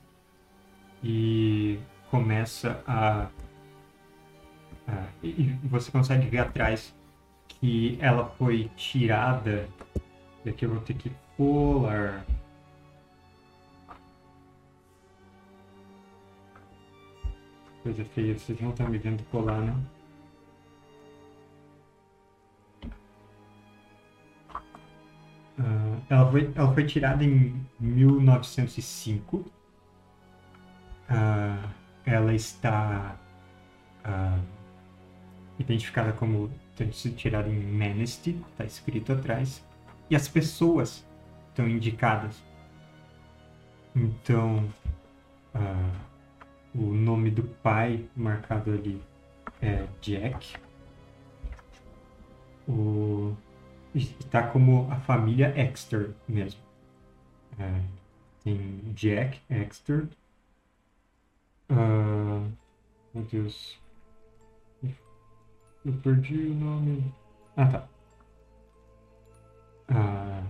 [1.01, 1.79] e
[2.09, 3.27] começa a,
[4.87, 6.96] a e você consegue ver atrás
[7.59, 9.67] que ela foi tirada.
[10.45, 12.25] E aqui eu vou ter que pular.
[17.83, 19.75] Coisa feia, vocês não estão me vendo colar, né?
[25.59, 29.37] Uh, ela, foi, ela foi tirada em 1905.
[29.37, 29.45] Uh,
[31.09, 31.69] ah,
[32.05, 33.17] ela está
[34.05, 34.39] uh,
[35.57, 39.65] identificada como tendo sido tirada em Manistee, está escrito atrás.
[40.09, 41.05] E as pessoas
[41.49, 42.41] estão indicadas.
[43.95, 44.69] Então,
[46.73, 49.01] o nome do pai marcado ali
[49.61, 50.55] é Jack.
[52.67, 53.35] O
[53.95, 56.61] está como a família Exter mesmo.
[57.57, 57.81] É,
[58.43, 60.07] tem Jack Exter.
[61.71, 62.51] Uh,
[63.13, 63.79] meu Deus.
[65.87, 67.13] Eu perdi o nome.
[67.55, 67.87] Ah, tá.
[69.89, 70.45] Uh,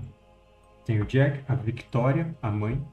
[0.84, 2.84] tem o Jack, a Victoria, a mãe.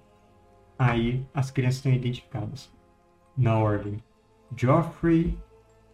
[0.78, 2.70] Aí as crianças estão identificadas
[3.34, 3.98] na ordem:
[4.54, 5.38] Geoffrey,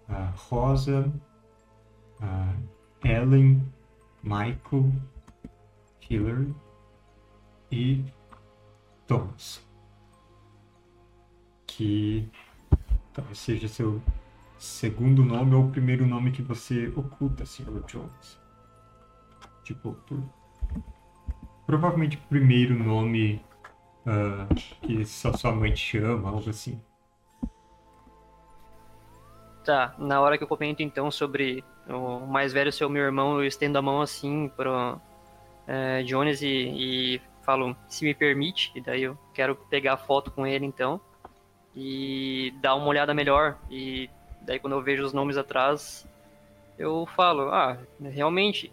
[0.08, 1.12] a Rosa,
[2.20, 2.52] a
[3.08, 3.62] Ellen,
[4.24, 4.90] Michael,
[6.00, 6.52] Hillary
[7.70, 8.04] e
[9.06, 9.64] Thomas.
[11.68, 12.28] Que
[13.12, 14.02] talvez seja seu
[14.60, 17.82] segundo nome ou primeiro nome que você oculta, Sr.
[17.86, 18.38] Jones.
[19.64, 20.22] Tipo, por...
[21.66, 23.42] provavelmente o primeiro nome
[24.04, 26.78] uh, que só sua mãe te chama, algo assim.
[29.64, 33.38] Tá, na hora que eu comento então sobre o mais velho ser o meu irmão,
[33.38, 35.00] eu estendo a mão assim pro
[35.66, 40.30] é, Jones e, e falo, se me permite, e daí eu quero pegar a foto
[40.30, 41.00] com ele então
[41.74, 43.58] e dar uma olhada melhor.
[43.70, 44.10] E
[44.50, 46.04] daí quando eu vejo os nomes atrás,
[46.76, 48.72] eu falo, ah, realmente,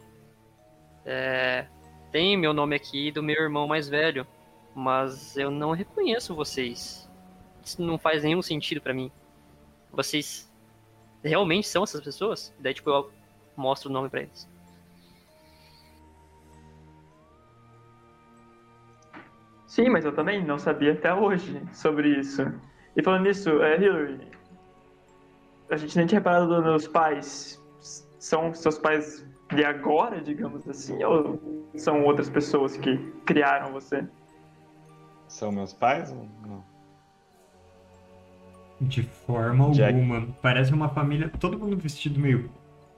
[1.06, 1.68] é,
[2.12, 4.26] tem meu nome aqui do meu irmão mais velho,
[4.74, 7.08] mas eu não reconheço vocês.
[7.64, 9.12] Isso não faz nenhum sentido para mim.
[9.92, 10.52] Vocês
[11.24, 12.52] realmente são essas pessoas?
[12.58, 13.12] Daí, tipo, eu
[13.56, 14.50] mostro o nome pra eles.
[19.68, 22.42] Sim, mas eu também não sabia até hoje sobre isso.
[22.96, 24.37] E falando nisso, é, Hillary,
[25.70, 27.62] a gente nem tinha reparado nos pais.
[28.20, 31.40] São seus pais de agora, digamos assim, ou
[31.76, 34.06] são outras pessoas que criaram você?
[35.28, 36.64] São meus pais ou não?
[38.80, 39.94] De forma Jack.
[39.94, 40.28] alguma.
[40.42, 42.50] Parece uma família, todo mundo vestido meio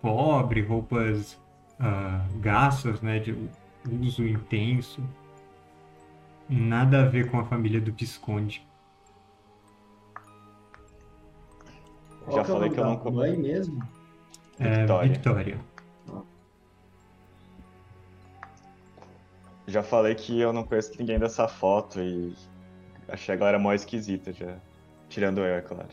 [0.01, 1.33] pobre, roupas
[1.79, 3.35] uh, gastas, né, de
[4.01, 5.01] uso intenso.
[6.47, 8.67] Nada a ver com a família do Visconde.
[12.31, 13.81] Já falei que eu não mãe mesmo?
[14.59, 15.09] É, Victoria.
[15.09, 15.59] Victoria.
[19.69, 22.33] Já falei que eu não conheço ninguém dessa foto e
[23.07, 24.57] achei agora mó esquisita já.
[25.07, 25.89] Tirando eu, é claro.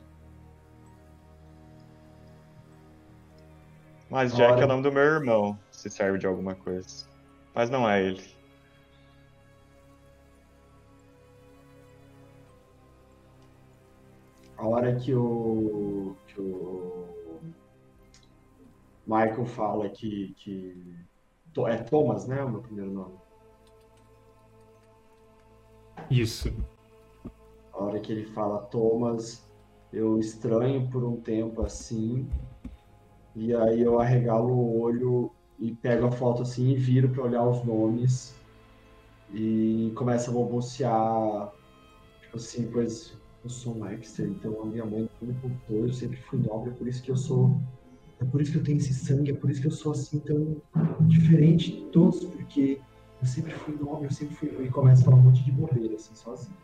[4.08, 7.06] Mas Jack é o nome do meu irmão, se serve de alguma coisa.
[7.54, 8.24] Mas não é ele.
[14.56, 17.40] A hora que o, que o
[19.06, 20.94] Michael fala que, que
[21.66, 23.14] é Thomas, né, o meu primeiro nome.
[26.10, 26.54] Isso.
[27.72, 29.50] A hora que ele fala Thomas,
[29.92, 32.28] eu estranho por um tempo assim,
[33.34, 37.48] e aí eu arregalo o olho e pego a foto assim e viro para olhar
[37.48, 38.34] os nomes
[39.32, 41.52] e começa a balbuciar,
[42.20, 45.05] tipo assim, pois eu sou um Markster, então a minha mãe
[45.40, 47.60] contou, eu sempre fui nobre, é por isso que eu sou.
[48.20, 50.18] É por isso que eu tenho esse sangue, é por isso que eu sou assim
[50.20, 50.56] tão
[51.02, 52.80] diferente de todos, porque
[53.20, 54.48] eu sempre fui nobre, eu sempre fui.
[54.64, 56.56] E começa a falar um monte de bobeira, assim, sozinho.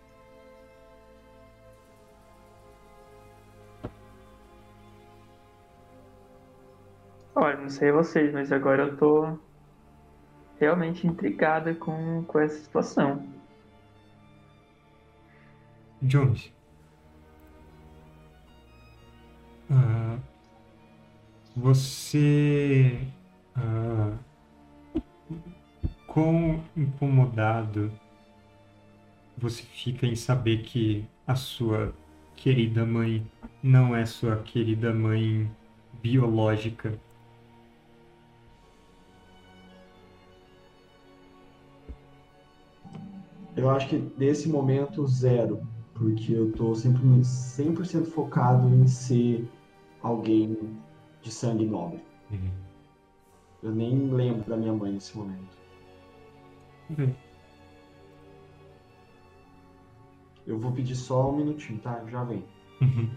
[7.34, 9.38] Olha, não sei vocês, mas agora eu tô
[10.60, 13.26] realmente intrigada com, com essa situação.
[16.02, 16.52] Jones.
[19.72, 20.20] Uh,
[21.56, 22.98] Você.
[23.56, 24.16] Ah,
[26.06, 27.90] quão incomodado
[29.36, 31.94] você fica em saber que a sua
[32.36, 33.26] querida mãe
[33.62, 35.50] não é sua querida mãe
[36.02, 36.98] biológica?
[43.56, 45.66] Eu acho que nesse momento, zero.
[45.94, 49.48] Porque eu tô sempre 100% focado em ser
[50.02, 50.56] alguém
[51.22, 52.02] de sangue nobre.
[52.30, 52.50] Uhum.
[53.62, 55.56] Eu nem lembro da minha mãe nesse momento.
[56.90, 57.14] Ok.
[60.46, 62.04] Eu vou pedir só um minutinho, tá?
[62.08, 62.44] Já vem.
[62.80, 63.08] Uhum.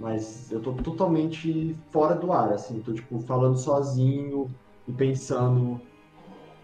[0.00, 2.80] Mas eu tô totalmente fora do ar, assim.
[2.80, 4.50] Tô, tipo, falando sozinho
[4.88, 5.80] e pensando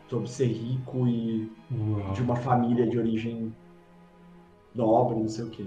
[0.09, 2.13] sobre ser rico e Uau.
[2.13, 3.55] de uma família de origem
[4.75, 5.67] nobre, não sei o quê.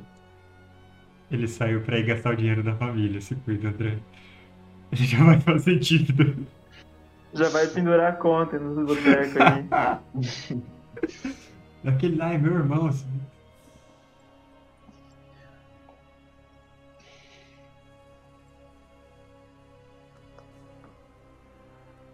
[1.33, 3.19] Ele saiu pra ir gastar o dinheiro da família.
[3.19, 3.97] Se cuida, André.
[4.91, 6.35] Ele já vai fazer dívida.
[7.33, 10.61] Já vai pendurar a conta nos botecos aí.
[11.89, 12.85] Aquele lá é meu irmão.
[12.85, 13.07] Assim.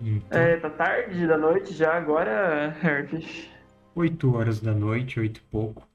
[0.02, 3.52] Então, É, tá tarde da noite já agora, Herfish.
[3.94, 5.86] 8 horas da noite, 8 e pouco.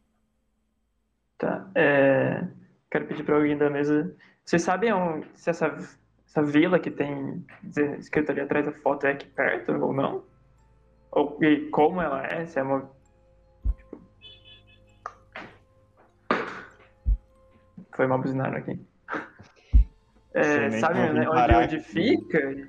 [1.38, 1.66] Tá.
[1.74, 2.46] É,
[2.94, 4.14] quero pedir pra alguém da mesa.
[4.44, 5.66] Vocês sabem onde- se essa,
[6.24, 7.44] essa vila que tem
[7.98, 10.24] escrito ali atrás da foto é aqui perto ou não?
[11.10, 12.46] Ou e como ela é?
[12.46, 12.88] Se é uma.
[17.96, 18.80] Foi mal buzinado aqui.
[20.34, 22.68] É, sabe né, onde, onde fica?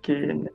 [0.00, 0.50] Que.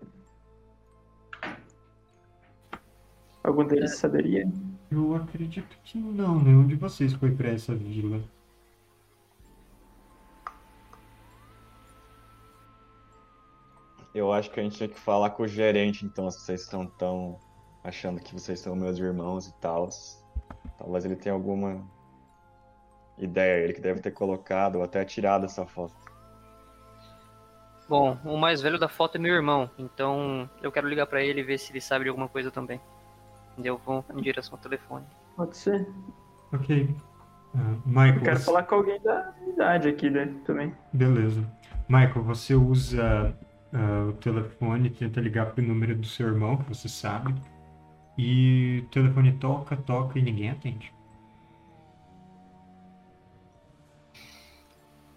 [3.43, 4.47] Algum deles saberia?
[4.93, 6.39] Eu acredito que não.
[6.39, 8.21] Nenhum de vocês foi pra essa vila.
[14.13, 16.85] Eu acho que a gente tinha que falar com o gerente, então, se vocês estão
[16.85, 17.39] tão
[17.83, 19.89] achando que vocês são meus irmãos e tal.
[20.77, 21.83] Talvez ele tenha alguma
[23.17, 25.95] ideia, ele que deve ter colocado ou até tirado essa foto.
[27.89, 31.41] Bom, o mais velho da foto é meu irmão, então eu quero ligar pra ele
[31.41, 32.79] e ver se ele sabe de alguma coisa também.
[33.61, 35.05] Eu vou em direção ao telefone.
[35.35, 35.87] Pode ser.
[36.53, 36.95] Ok.
[37.55, 40.73] Ah, Michael, Eu quero você- falar com alguém da idade aqui né, também.
[40.91, 41.43] beleza.
[41.87, 43.35] Michael, você usa
[43.73, 47.33] ah, o telefone, tenta ligar pro número do seu irmão, que você sabe.
[48.17, 50.93] E o telefone toca, toca e ninguém atende.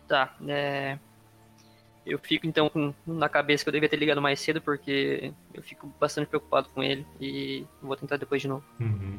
[0.08, 0.98] Tá, é.
[2.06, 5.60] Eu fico então com na cabeça que eu devia ter ligado mais cedo, porque eu
[5.60, 8.64] fico bastante preocupado com ele e vou tentar depois de novo.
[8.78, 9.18] Uhum.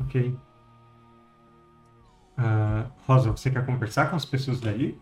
[0.00, 0.36] Ok.
[2.36, 5.00] Ah, Rosa, você quer conversar com as pessoas dali?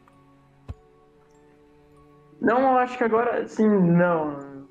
[2.39, 4.69] Não, eu acho que agora sim, não.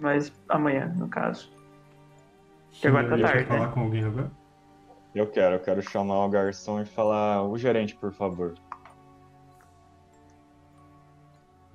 [0.00, 1.50] Mas amanhã, no caso.
[2.72, 3.72] Que agora tá Você quer tarde, falar né?
[3.74, 4.30] com alguém agora?
[5.14, 8.54] Eu quero, eu quero chamar o garçom e falar, o gerente, por favor.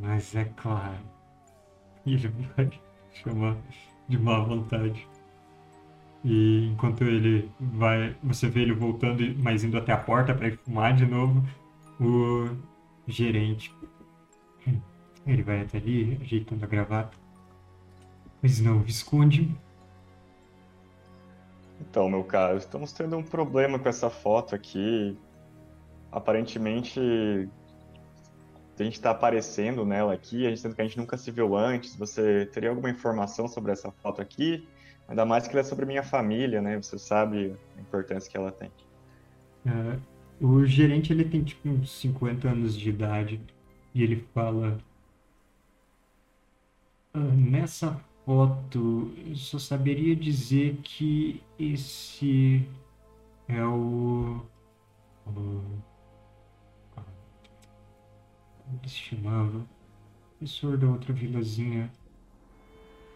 [0.02, 1.00] Mas é claro.
[2.06, 2.70] Ele vai
[3.14, 3.56] chamar
[4.10, 5.08] de má vontade.
[6.24, 8.16] E enquanto ele vai.
[8.24, 11.44] Você vê ele voltando, mas indo até a porta para ir fumar de novo.
[12.00, 12.56] O
[13.08, 13.74] gerente.
[15.26, 17.18] Ele vai até ali, ajeitando a gravata.
[18.42, 19.56] Mas não, Visconde.
[21.80, 25.18] Então, meu caro, estamos tendo um problema com essa foto aqui.
[26.12, 27.00] Aparentemente,
[28.80, 31.56] a gente está aparecendo nela aqui, a gente sendo que a gente nunca se viu
[31.56, 31.96] antes.
[31.96, 34.68] Você teria alguma informação sobre essa foto aqui?
[35.08, 36.78] Ainda mais que ela é sobre minha família, né?
[36.82, 38.72] Você sabe a importância que ela tem.
[39.68, 39.98] ah,
[40.40, 43.40] o gerente ele tem tipo uns 50 anos de idade.
[43.94, 44.78] E ele fala.
[47.14, 52.68] "Ah, nessa foto, eu só saberia dizer que esse
[53.48, 54.42] é o.
[55.28, 55.62] o
[58.72, 59.66] como se chamava?
[60.38, 61.92] Professor da outra vilazinha.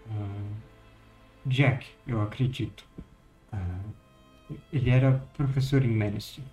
[0.10, 0.60] Ah,
[1.46, 2.86] Jack, eu acredito.
[3.52, 3.80] Ah,
[4.72, 6.44] ele era professor em Manistee.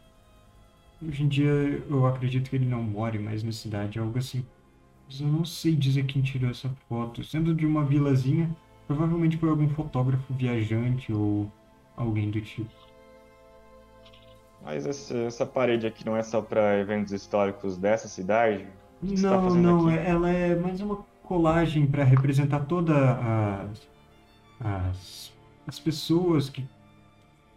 [1.02, 1.50] Hoje em dia
[1.88, 4.44] eu acredito que ele não more mais na cidade, algo assim.
[5.06, 7.24] Mas eu não sei dizer quem tirou essa foto.
[7.24, 8.56] Sendo de uma vilazinha,
[8.86, 11.52] provavelmente foi algum fotógrafo viajante ou
[11.96, 12.70] alguém do tipo.
[14.62, 18.66] Mas esse- essa parede aqui não é só para eventos históricos dessa cidade?
[19.02, 19.98] O que você tá Não, não, aqui?
[19.98, 22.94] é- ela é mais uma colagem para representar toda
[23.70, 23.88] as,
[24.60, 25.32] as
[25.64, 26.68] as pessoas que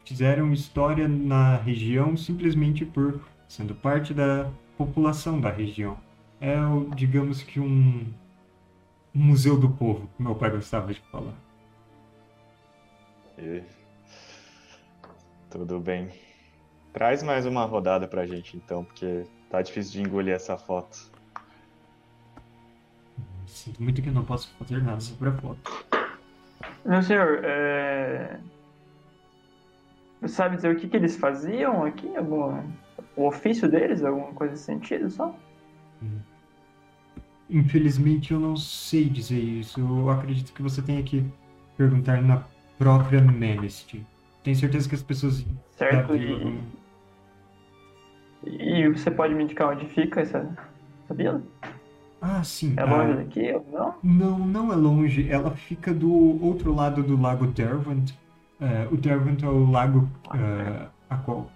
[0.05, 5.97] fizeram história na região simplesmente por sendo parte da população da região.
[6.39, 8.05] É, o- digamos que um,
[9.15, 11.33] um museu do povo, que meu pai gostava de falar.
[13.37, 13.63] E...
[15.49, 16.09] Tudo bem.
[16.93, 21.11] Traz mais uma rodada pra gente então, porque tá difícil de engolir essa foto.
[23.47, 25.85] Sinto muito que eu não posso fazer nada sobre a foto.
[26.85, 28.39] Meu senhor, é...
[30.21, 32.15] você sabe dizer o que, que eles faziam aqui?
[32.15, 32.61] Algum...
[33.15, 34.03] O ofício deles?
[34.03, 35.33] Alguma coisa nesse sentido só?
[37.49, 39.79] Infelizmente eu não sei dizer isso.
[39.79, 41.23] Eu acredito que você tenha que
[41.77, 42.43] perguntar na
[42.77, 44.01] própria Menest.
[44.43, 46.15] Tenho certeza que as pessoas Certo?
[46.15, 46.59] E, vão-
[48.45, 50.39] e você pode me indicar onde fica essa,
[51.03, 51.41] essa vila?
[52.21, 52.73] Ah, sim.
[52.77, 53.95] É ah, longe daqui ou não?
[54.03, 55.29] Não, não é longe.
[55.29, 58.13] Ela fica do outro lado do lago Derwent.
[58.59, 61.51] É, o Derwent é o lago é, a qual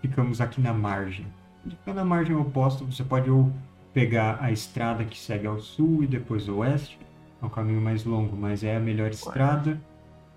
[0.00, 1.26] ficamos aqui na margem.
[1.68, 3.50] Fica na margem oposta, você pode ou
[3.92, 6.98] pegar a estrada que segue ao sul e depois ao oeste.
[7.40, 9.80] É um caminho mais longo, mas é a melhor estrada.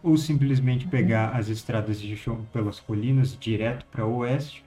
[0.03, 4.63] Ou simplesmente pegar as estradas de chão pelas colinas direto para o oeste.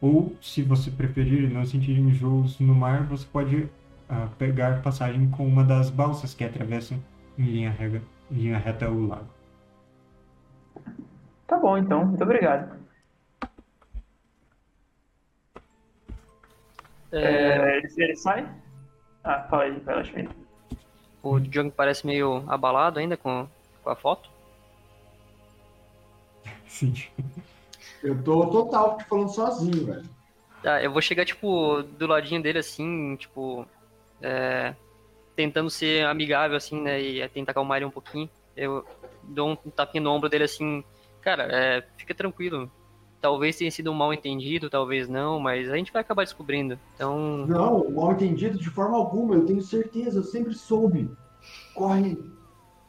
[0.00, 3.68] Ou, se você preferir e não sentir enjoos no mar, você pode
[4.08, 7.02] a pegar passagem com uma das balsas que atravessam
[7.38, 9.28] em linha, rega, em linha reta o lago.
[11.46, 12.04] Tá bom, então.
[12.04, 12.76] Muito obrigado.
[17.12, 18.48] É, ele, ele sai?
[19.22, 20.28] Ah, fala aí, fala, Schmidt.
[21.22, 23.48] O Jung parece meio abalado ainda com,
[23.82, 24.30] com a foto.
[26.66, 26.94] Sim.
[28.02, 30.04] Eu tô total falando sozinho, velho.
[30.62, 33.66] Tá, eu vou chegar, tipo, do ladinho dele, assim, tipo,
[34.20, 34.74] é,
[35.34, 38.28] tentando ser amigável, assim, né, e tentar acalmar ele um pouquinho.
[38.56, 38.84] Eu
[39.22, 40.82] dou um tapinha no ombro dele, assim,
[41.20, 42.70] cara, é, fica tranquilo.
[43.20, 46.78] Talvez tenha sido um mal entendido, talvez não, mas a gente vai acabar descobrindo.
[46.94, 51.10] Então, Não, mal entendido de forma alguma, eu tenho certeza, eu sempre soube.
[51.74, 52.16] Corre.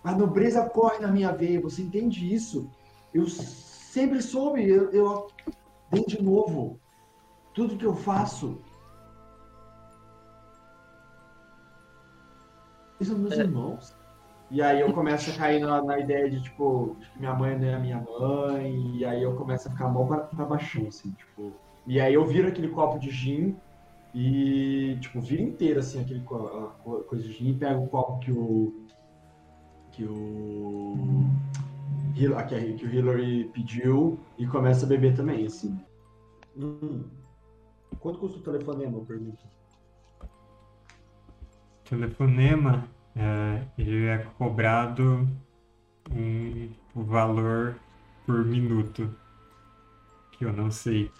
[0.03, 2.69] A nobreza corre na minha veia, você entende isso?
[3.13, 5.27] Eu sempre soube, eu, eu
[6.07, 6.79] de novo.
[7.53, 8.61] Tudo que eu faço.
[12.99, 13.41] Eles são meus É.
[13.41, 13.95] irmãos.
[14.49, 17.73] E aí eu começo a cair na, na ideia de, tipo, minha mãe não é
[17.73, 21.51] a minha mãe, e aí eu começo a ficar mal pra, pra baixão, assim, tipo.
[21.85, 23.57] E aí eu viro aquele copo de gin
[24.15, 28.73] e, tipo, vira inteiro, assim, aquele co- coisa de gin, pega o copo que o.
[29.91, 30.95] que o.
[32.15, 35.77] Que, o Hillary pediu e começa a beber também, assim.
[36.57, 37.03] Hum.
[37.99, 39.37] Quanto custa o telefonema, eu pergunto?
[41.89, 45.27] Telefonema, é, ele é cobrado
[46.11, 47.75] um valor
[48.25, 49.09] por minuto,
[50.31, 51.11] que eu não sei.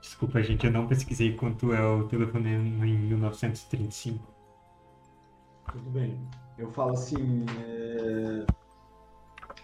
[0.00, 4.24] Desculpa, gente, eu não pesquisei quanto é o telefonema em 1935.
[5.72, 6.16] Tudo bem.
[6.56, 8.46] Eu falo assim, é...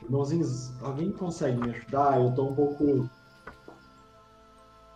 [0.03, 2.21] irmãozinhos, alguém consegue me ajudar?
[2.21, 3.09] Eu tô um pouco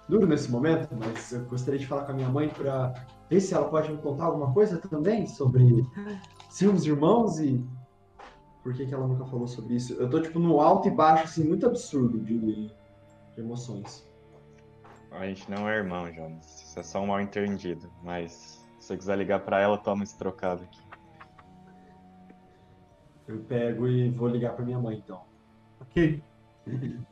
[0.09, 2.93] duro nesse momento, mas eu gostaria de falar com a minha mãe para
[3.29, 5.85] ver se ela pode me contar alguma coisa também sobre
[6.49, 7.65] sermos irmãos e
[8.63, 9.95] por que, que ela nunca falou sobre isso.
[9.95, 12.73] Eu tô tipo no alto e baixo, assim, muito absurdo de, de
[13.37, 14.07] emoções.
[15.13, 16.63] A gente não é irmão, Jonas.
[16.63, 17.91] Isso é só um mal entendido.
[18.03, 20.81] Mas se você quiser ligar pra ela, toma esse trocado aqui.
[23.29, 25.23] Eu pego e vou ligar para minha mãe, então.
[25.81, 26.23] Ok.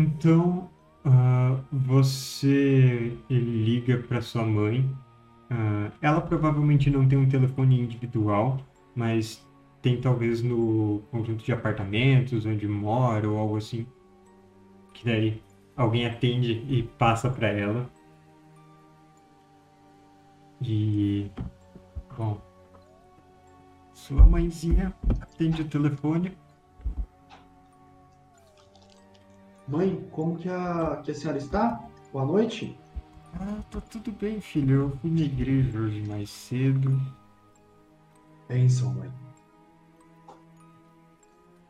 [0.00, 0.70] Então,
[1.10, 4.88] ah, você liga para sua mãe.
[5.50, 8.60] Ah, ela provavelmente não tem um telefone individual,
[8.94, 9.42] mas
[9.80, 13.86] tem talvez no conjunto de apartamentos onde mora ou algo assim.
[14.92, 15.42] Que daí
[15.74, 17.90] alguém atende e passa para ela.
[20.60, 21.30] E
[22.18, 22.38] bom,
[23.94, 26.36] sua mãezinha atende o telefone.
[29.68, 31.84] Mãe, como que a, que a senhora está?
[32.10, 32.74] Boa noite.
[33.34, 34.74] Ah, tá tudo bem, filho.
[34.74, 36.98] Eu fui na igreja hoje mais cedo.
[38.48, 39.10] Benção, mãe.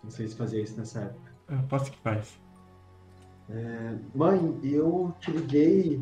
[0.04, 1.32] Não sei se fazia isso nessa época.
[1.48, 2.38] Ah, posso que faz.
[4.14, 6.00] Mãe, eu te liguei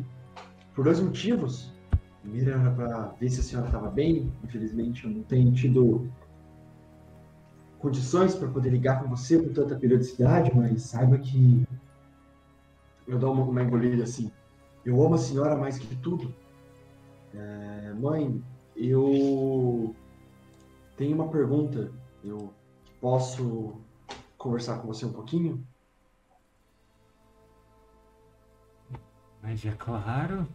[0.75, 1.73] por dois motivos.
[2.21, 4.31] Primeiro era para ver se a senhora estava bem.
[4.43, 6.07] Infelizmente, eu não tenho tido
[7.79, 11.66] condições para poder ligar com você com tanta periodicidade, mas saiba que
[13.07, 14.31] eu dou uma, uma engolida assim.
[14.85, 16.33] Eu amo a senhora mais que tudo.
[17.33, 18.43] É, mãe,
[18.75, 19.95] eu
[20.95, 21.91] tenho uma pergunta.
[22.23, 22.53] Eu
[22.99, 23.75] posso
[24.37, 25.65] conversar com você um pouquinho?
[29.41, 30.47] Mas é claro.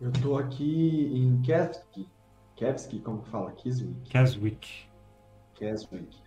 [0.00, 2.08] Eu tô aqui em Kevski.
[2.54, 3.52] Kevski, como que fala?
[3.52, 4.10] Kiswick?
[4.10, 4.88] Keswick.
[5.54, 6.22] Keswick.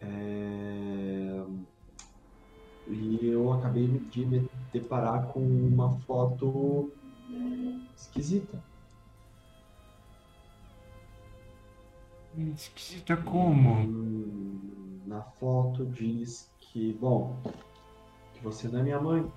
[0.00, 1.44] É...
[2.88, 6.90] E eu acabei de me deparar com uma foto
[7.96, 8.62] esquisita.
[12.54, 13.86] Esquisita como?
[15.06, 17.36] Na foto diz que, bom,
[18.34, 19.30] que você não é minha mãe.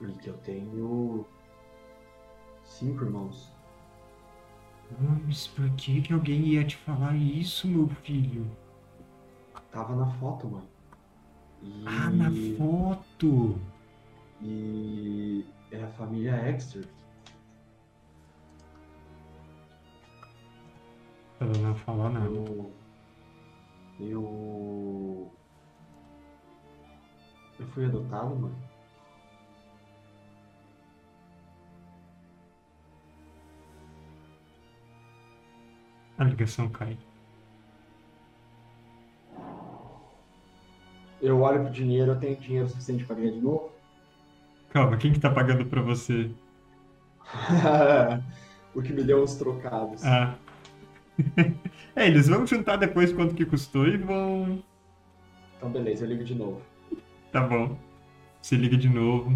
[0.00, 1.24] E que eu tenho
[2.64, 3.50] cinco irmãos.
[5.26, 8.46] Mas por que, que alguém ia te falar isso, meu filho?
[9.70, 10.73] Tava na foto, mãe.
[11.64, 13.58] E, Ah, na foto!
[14.42, 16.86] e é a família Exter.
[21.40, 22.26] Ela não falou nada.
[22.26, 22.72] Eu.
[24.00, 25.32] Eu.
[27.58, 28.52] Eu fui adotado, mãe.
[36.18, 36.96] A ligação cai.
[41.24, 43.72] Eu olho pro dinheiro, eu tenho dinheiro suficiente pra ganhar de novo?
[44.70, 46.30] Calma, quem que tá pagando pra você?
[48.74, 50.04] o que me deu uns trocados.
[50.04, 50.34] Ah.
[51.96, 54.62] é, eles vão juntar depois quanto que custou e vão.
[55.56, 56.60] Então, beleza, eu ligo de novo.
[57.32, 57.74] Tá bom.
[58.42, 59.34] Se liga de novo.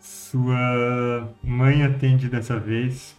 [0.00, 3.16] Sua mãe atende dessa vez.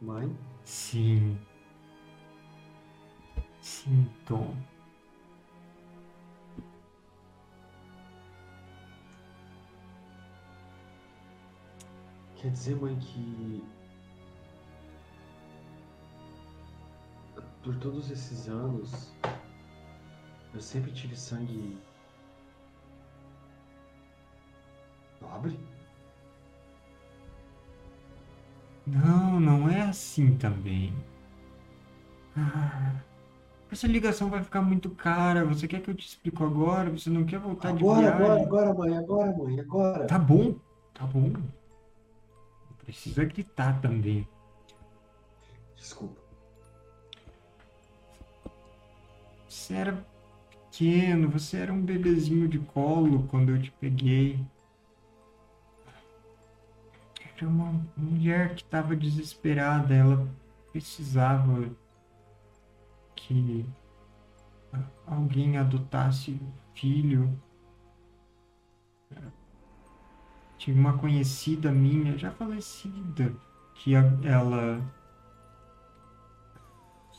[0.00, 0.32] Mãe?
[0.72, 1.38] Sim.
[3.60, 4.56] Sim, Tom.
[12.36, 13.62] Quer dizer, mãe, que.
[17.62, 19.12] Por todos esses anos.
[20.54, 21.78] Eu sempre tive sangue.
[25.20, 25.71] Nobre?
[28.86, 30.92] Não, não é assim também.
[32.36, 33.02] Ah,
[33.70, 35.44] essa ligação vai ficar muito cara.
[35.44, 36.90] Você quer que eu te explique agora?
[36.90, 38.16] Você não quer voltar de Agora, viagem?
[38.16, 40.06] agora, agora, mãe, agora, mãe, agora.
[40.06, 40.54] Tá bom,
[40.94, 41.30] tá bom.
[41.30, 44.26] Não precisa gritar também.
[45.76, 46.20] Desculpa.
[49.48, 50.04] Você era
[50.50, 54.44] pequeno, você era um bebezinho de colo quando eu te peguei.
[57.42, 60.28] Era uma mulher que estava desesperada, ela
[60.70, 61.68] precisava
[63.16, 63.66] que
[65.04, 66.40] alguém adotasse
[66.72, 67.36] filho.
[70.56, 73.34] Tinha uma conhecida minha, já falecida,
[73.74, 74.80] que ela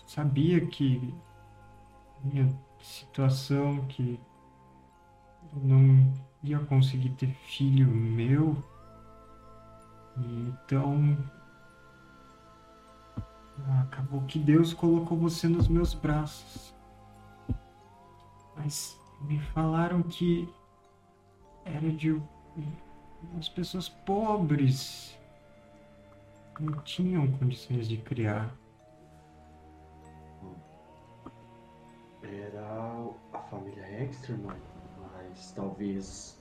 [0.08, 1.14] sabia que
[2.24, 2.48] minha
[2.80, 4.18] situação que
[5.54, 8.72] não ia conseguir ter filho meu.
[10.18, 11.18] Então
[13.81, 16.73] acabou que Deus colocou você nos meus braços.
[18.56, 20.48] Mas me falaram que
[21.65, 22.22] era de
[23.31, 25.18] umas pessoas pobres.
[26.60, 28.53] Não tinham condições de criar.
[32.22, 34.61] Era a família Exter, mãe,
[35.02, 36.40] mas talvez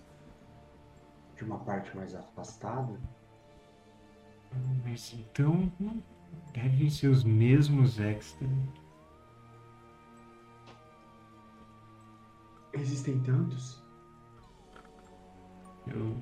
[1.36, 2.93] de uma parte mais afastada.
[4.85, 6.03] Mas então não
[6.53, 8.47] devem ser os mesmos extra.
[12.73, 13.83] Existem tantos?
[15.87, 16.16] Eu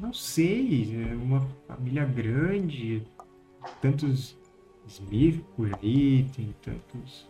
[0.00, 3.06] não- sei, é uma família grande,
[3.82, 4.36] tantos
[4.86, 7.28] Smith por aí, tem tantos.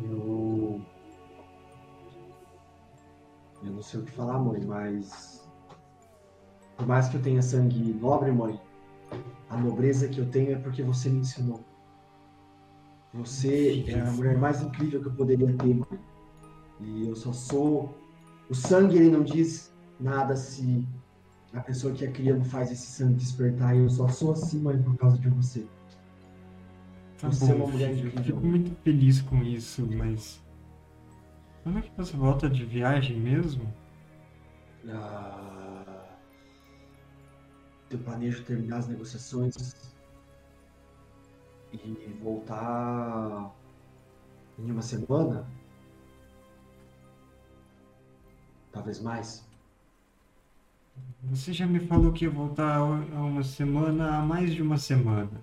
[0.00, 0.80] Eu.
[3.66, 5.44] Eu não sei o que falar, mãe, mas.
[6.76, 8.60] Por mais que eu tenha sangue nobre, mãe,
[9.48, 11.60] a nobreza que eu tenho é porque você me ensinou.
[13.14, 15.98] Você é a mulher mais incrível que eu poderia ter, mãe.
[16.80, 17.94] E eu só sou.
[18.48, 20.86] O sangue, ele não diz nada se
[21.52, 23.74] a pessoa que a cria não faz esse sangue despertar.
[23.74, 25.66] E eu só sou assim, mãe, por causa de você.
[27.18, 28.22] Tá Você é bom, uma mulher incrível.
[28.22, 30.44] fico muito feliz com isso, mas.
[31.66, 33.74] Quando é que você volta de viagem mesmo?
[34.88, 36.16] Ah,
[37.90, 39.74] eu planejo terminar as negociações
[41.72, 43.52] e voltar
[44.56, 45.44] em uma semana.
[48.70, 49.44] Talvez mais.
[51.24, 55.42] Você já me falou que ia voltar há uma semana, há mais de uma semana.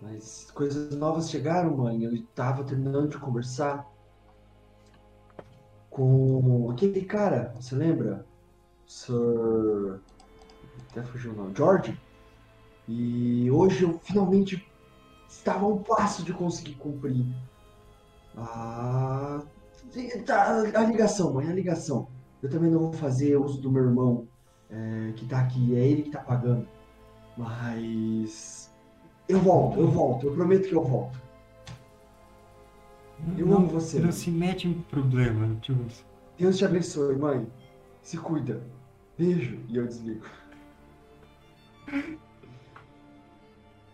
[0.00, 2.04] Mas coisas novas chegaram, mãe.
[2.04, 3.98] Eu tava terminando de conversar
[5.90, 8.24] com aquele cara, você lembra?
[8.86, 10.00] Sir.
[10.90, 11.54] Até fugiu o nome.
[11.54, 12.00] George.
[12.88, 14.66] E hoje eu finalmente
[15.28, 17.24] estava a um passo de conseguir cumprir.
[18.36, 19.42] Ah.
[20.26, 22.08] tá, A ligação, mãe, a ligação.
[22.42, 24.26] Eu também não vou fazer uso do meu irmão
[24.70, 25.76] é, que tá aqui.
[25.76, 26.66] É ele que tá pagando.
[27.36, 28.72] Mas.
[29.28, 30.26] Eu volto, eu volto.
[30.26, 31.20] Eu prometo que eu volto.
[33.36, 34.12] Eu não, amo você, Não mãe.
[34.12, 36.04] se mete em problema, Jules.
[36.38, 37.46] Deus te abençoe, mãe.
[38.02, 38.62] Se cuida.
[39.18, 39.58] Beijo.
[39.68, 40.24] E eu desligo.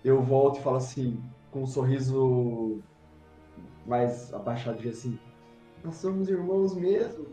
[0.05, 1.20] Eu volto e falo assim,
[1.51, 2.81] com um sorriso
[3.86, 5.19] mais abaixadinho assim.
[5.82, 7.27] Nós somos irmãos mesmo.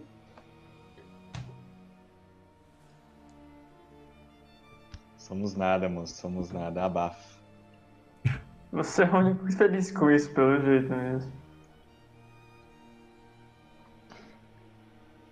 [5.17, 6.15] Somos nada, moço.
[6.15, 6.83] Somos nada.
[6.83, 7.39] Abafa.
[8.71, 11.31] Você é o único feliz com isso, pelo jeito mesmo.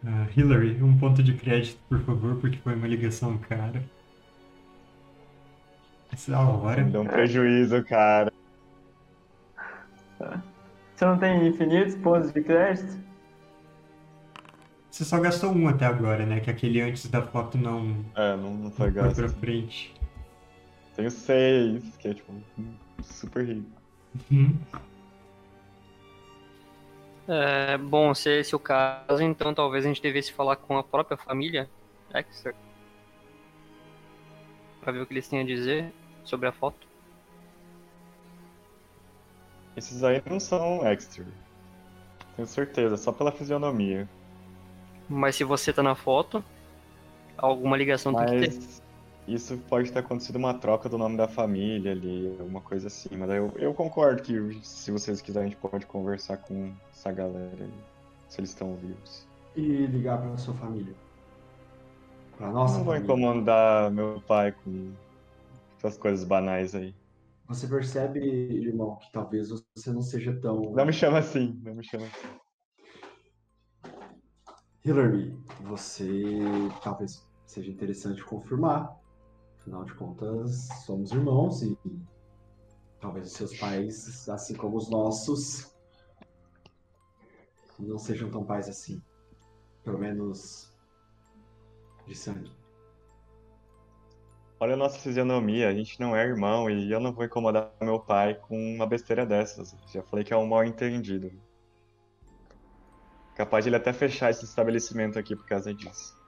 [0.06, 3.84] Ah, Hillary, um ponto de crédito, por favor, porque foi uma ligação cara.
[6.11, 6.84] Essa hora.
[6.84, 8.32] Deu um prejuízo, cara.
[10.95, 12.99] Você não tem infinitos pontos de crédito?
[14.90, 16.40] Você só gastou um até agora, né?
[16.41, 19.15] Que aquele antes da foto não É, não, não não foi foi gasto.
[19.15, 19.94] pra frente.
[20.95, 22.34] Tenho seis, que é tipo
[23.02, 23.69] super rico.
[24.30, 24.57] Uhum.
[27.27, 30.84] É, bom, se esse é o caso, então talvez a gente devesse falar com a
[30.84, 31.69] própria família
[32.14, 32.56] Exeter.
[34.81, 35.93] Pra ver o que eles têm a dizer
[36.23, 36.88] sobre a foto.
[39.76, 41.26] Esses aí não são extra.
[42.35, 44.10] Tenho certeza, só pela fisionomia.
[45.07, 46.43] Mas se você tá na foto,
[47.38, 48.81] alguma ligação tem que ter.
[49.34, 53.16] Isso pode ter acontecido uma troca do nome da família ali, alguma coisa assim.
[53.16, 57.64] Mas eu, eu concordo que se vocês quiserem, a gente pode conversar com essa galera
[57.64, 57.74] aí,
[58.28, 59.26] se eles estão vivos.
[59.56, 60.94] E ligar pra sua família.
[62.36, 63.14] Pra nossa não vou família.
[63.14, 64.91] incomodar meu pai com
[65.78, 66.94] essas coisas banais aí.
[67.48, 70.74] Você percebe, irmão, que talvez você não seja tão.
[70.74, 72.28] Não me chama assim, não me chama assim.
[74.84, 76.34] Hillary, você
[76.84, 79.01] talvez seja interessante confirmar.
[79.62, 81.78] Afinal de contas, somos irmãos e
[83.00, 85.72] talvez os seus pais, assim como os nossos,
[87.78, 89.02] não sejam tão pais assim.
[89.84, 90.76] Pelo menos
[92.08, 92.52] de sangue.
[94.60, 98.00] Olha a nossa fisionomia, a gente não é irmão e eu não vou incomodar meu
[98.00, 99.76] pai com uma besteira dessas.
[99.92, 101.32] Já falei que é um mal entendido.
[103.36, 106.20] Capaz de ele até fechar esse estabelecimento aqui por causa disso.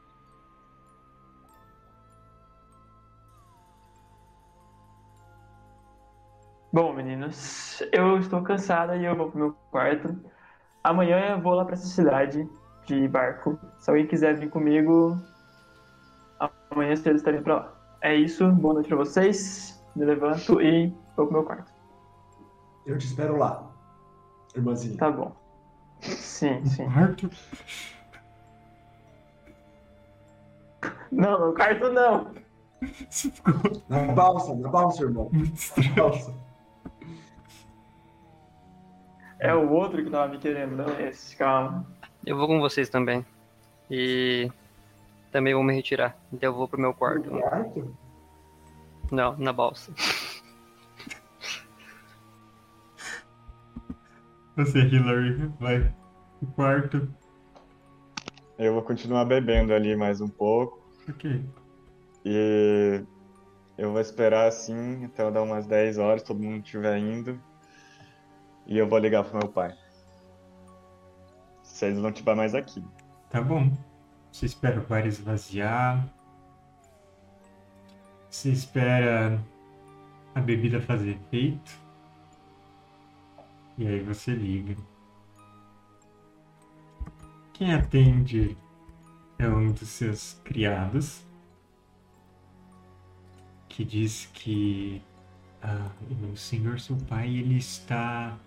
[6.73, 10.19] Bom, meninos, eu estou cansada e eu vou pro meu quarto.
[10.83, 12.49] Amanhã eu vou lá pra essa cidade
[12.87, 13.59] de barco.
[13.77, 15.15] Se alguém quiser vir comigo,
[16.71, 17.73] amanhã cedo estarei pra lá.
[18.01, 19.79] É isso, boa noite pra vocês.
[19.95, 21.71] Me levanto e vou pro meu quarto.
[22.87, 23.71] Eu te espero lá,
[24.55, 24.97] irmãzinha.
[24.97, 25.31] Tá bom.
[26.01, 26.89] Sim, sim.
[26.91, 27.29] Quarto.
[31.11, 32.31] Não, no quarto não.
[33.87, 35.29] Na balsa, na balsa, irmão.
[35.31, 35.95] muito Na estranho.
[35.95, 36.42] balsa.
[39.43, 41.85] É o outro que tava me querendo, não é esse, calma.
[42.25, 43.25] Eu vou com vocês também.
[43.91, 44.49] E
[45.33, 46.17] também vou me retirar.
[46.31, 47.29] Então eu vou pro meu quarto.
[47.29, 47.97] No quarto?
[49.11, 49.91] Não, na balsa.
[54.55, 55.93] Você, Hillary, vai
[56.39, 57.13] pro quarto.
[58.57, 60.79] Eu vou continuar bebendo ali mais um pouco
[61.09, 61.43] Ok.
[62.23, 63.03] e
[63.77, 67.37] eu vou esperar assim até eu dar umas 10 horas, todo mundo estiver indo.
[68.65, 69.75] E eu vou ligar pro meu pai.
[71.63, 72.83] Se eles não estiver mais aqui.
[73.29, 73.71] Tá bom.
[74.31, 76.07] Você espera o bar esvaziar.
[78.29, 79.39] Você espera
[80.33, 81.71] a bebida fazer efeito.
[83.77, 84.75] E aí você liga.
[87.53, 88.57] Quem atende
[89.37, 91.23] é um dos seus criados.
[93.67, 95.01] Que diz que
[95.61, 95.89] ah,
[96.31, 98.37] o senhor, seu pai, ele está.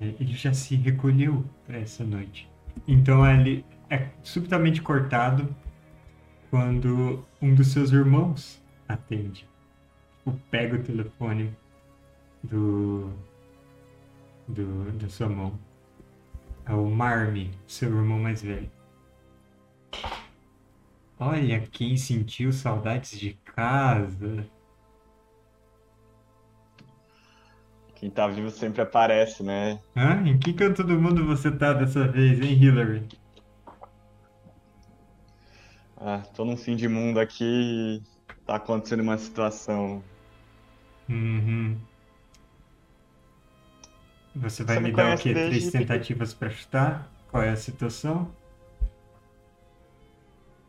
[0.00, 2.48] Eh, Ele já se recolheu para essa noite.
[2.86, 5.54] Então ele é subitamente cortado
[6.50, 9.46] quando um dos seus irmãos atende.
[10.28, 11.54] Tipo, pega o telefone
[12.42, 13.10] do,
[14.46, 15.58] do da sua mão.
[16.66, 18.70] É o Marmy, seu irmão mais velho.
[21.18, 24.46] Olha quem sentiu saudades de casa.
[27.98, 29.80] Quem tá vivo sempre aparece, né?
[29.96, 30.22] Hã?
[30.24, 33.02] Em que canto do mundo você tá dessa vez, hein, Hillary?
[35.96, 38.02] Ah, tô num fim de mundo aqui e
[38.46, 40.02] tá acontecendo uma situação.
[41.08, 41.76] Uhum.
[44.36, 45.32] Você vai Você me me dar o quê?
[45.32, 47.10] Três tentativas pra chutar?
[47.32, 48.30] Qual é a situação?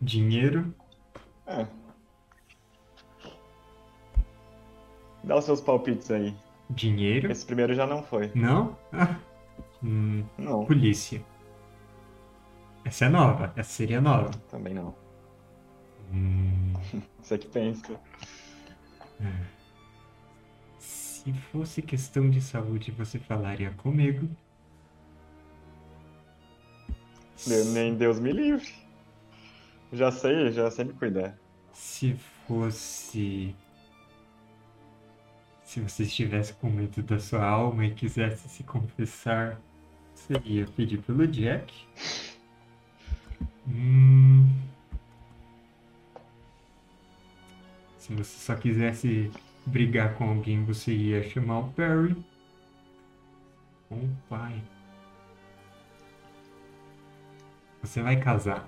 [0.01, 0.73] Dinheiro?
[1.45, 1.68] É.
[5.23, 6.34] Dá os seus palpites aí.
[6.69, 7.31] Dinheiro?
[7.31, 8.31] Esse primeiro já não foi.
[8.35, 8.77] Não?
[8.93, 9.17] Ah.
[9.83, 11.23] Hum, Não, polícia.
[12.85, 13.51] Essa é nova.
[13.55, 14.29] Essa seria nova.
[14.49, 14.93] também não.
[16.11, 16.73] Hum,
[17.21, 17.99] Você que pensa.
[20.77, 24.27] se fosse questão de saúde, você falaria comigo.
[27.47, 28.67] Eu- Nem Deus me livre.
[29.91, 31.37] Já sei, já sei me cuidar.
[31.73, 32.15] Se
[32.47, 33.55] fosse.
[35.69, 39.61] Se você estivesse com medo da sua alma e quisesse se confessar,
[40.15, 41.71] seria pedir pelo Jack?
[43.67, 44.51] Hum...
[47.99, 49.31] Se você só quisesse
[49.63, 52.15] brigar com alguém, você ia chamar o Perry?
[53.91, 54.59] Ou pai?
[57.83, 58.67] Você vai casar.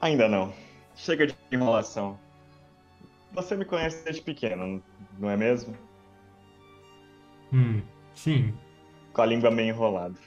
[0.00, 0.67] Ainda não.
[0.98, 2.18] Chega de enrolação.
[3.32, 4.82] Você me conhece desde pequeno,
[5.18, 5.76] não é mesmo?
[7.52, 7.82] Hum,
[8.14, 8.54] sim,
[9.12, 10.18] Com a língua meio enrolada.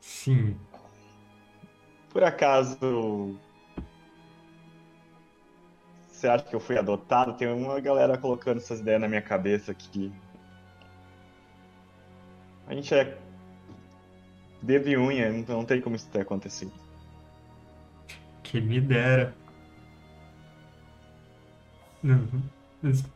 [0.00, 0.56] sim.
[2.10, 3.38] Por acaso.
[6.08, 7.36] Você acha que eu fui adotado?
[7.36, 10.12] Tem uma galera colocando essas ideias na minha cabeça aqui.
[12.66, 13.18] A gente é.
[14.62, 16.72] Dedo e unha, então não tem como isso ter acontecido.
[18.54, 19.34] Que me dera.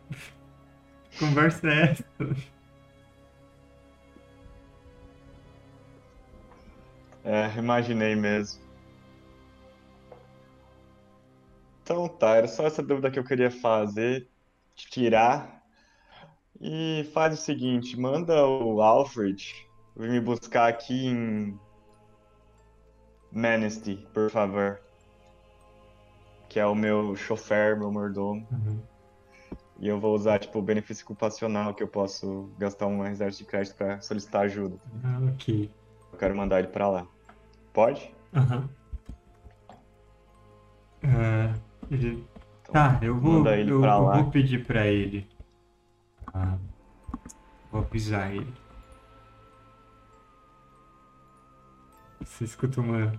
[1.16, 2.04] Conversa é essa?
[7.22, 8.60] É, imaginei mesmo.
[11.84, 14.28] Então tá, era só essa dúvida que eu queria fazer,
[14.74, 15.62] tirar.
[16.60, 19.54] E faz o seguinte, manda o Alfred
[19.96, 21.56] vir me buscar aqui em
[23.30, 24.87] Manistee, por favor.
[26.48, 28.46] Que é o meu chofer, meu mordomo.
[28.50, 28.80] Uhum.
[29.80, 33.50] E eu vou usar, tipo, o benefício ocupacional que eu posso gastar um exército de
[33.50, 34.76] crédito pra solicitar ajuda.
[35.04, 35.70] Ah, ok.
[36.12, 37.06] Eu quero mandar ele pra lá.
[37.72, 38.12] Pode?
[38.34, 38.68] Aham.
[41.04, 41.54] Ah,
[41.90, 42.26] ele-
[42.62, 45.26] Então, Tá, eu vou, eu, vou pedir pra ele.
[46.34, 46.58] Ah,
[47.70, 48.52] vou avisar ele.
[52.20, 53.12] Você escuta uma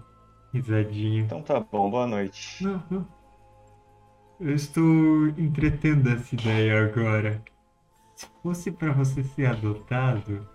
[0.53, 1.23] risadinha.
[1.23, 2.63] Então tá bom, boa noite.
[2.63, 3.18] Não, não.
[4.39, 7.43] Eu estou entretendo essa ideia agora.
[8.15, 10.47] Se fosse pra você ser adotado,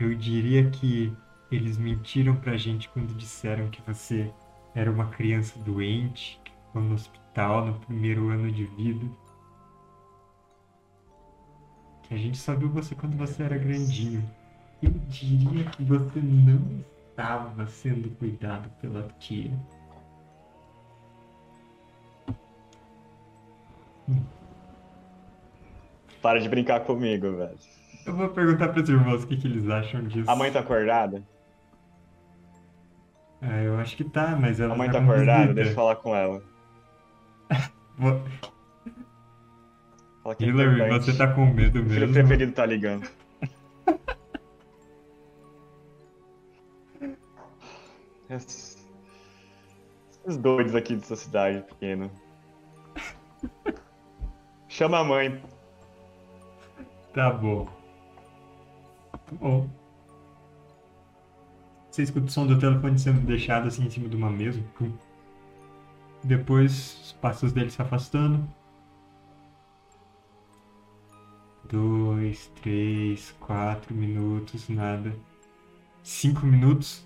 [0.00, 1.14] eu diria que
[1.52, 4.32] eles mentiram pra gente quando disseram que você
[4.74, 9.06] era uma criança doente, que ficou no hospital no primeiro ano de vida.
[12.04, 14.26] Que a gente só viu você quando você era grandinho.
[14.82, 19.52] Eu diria que você não estava sendo cuidado pela tia.
[26.22, 27.58] Para de brincar comigo, velho.
[28.06, 30.30] Eu vou perguntar pros irmãos o que, que eles acham disso.
[30.30, 31.22] A mãe tá acordada?
[33.40, 35.54] Ah, eu acho que tá, mas ela A mãe tá tá acordada?
[35.54, 36.42] Deixa eu falar com ela.
[40.22, 41.04] Fala que é Hillary, importante.
[41.04, 42.12] você tá com medo O filho mesmo?
[42.14, 43.08] preferido tá ligando.
[48.30, 48.76] Esses
[50.24, 52.10] esses doidos aqui dessa cidade pequena.
[54.78, 55.42] Chama a mãe.
[57.12, 57.68] Tá bom.
[59.32, 59.68] Bom.
[61.90, 64.62] Você escuta o som do telefone sendo deixado assim em cima de uma mesa.
[66.22, 68.48] Depois os passos dele se afastando.
[71.64, 75.12] Dois, três, quatro minutos, nada.
[76.04, 77.04] Cinco minutos.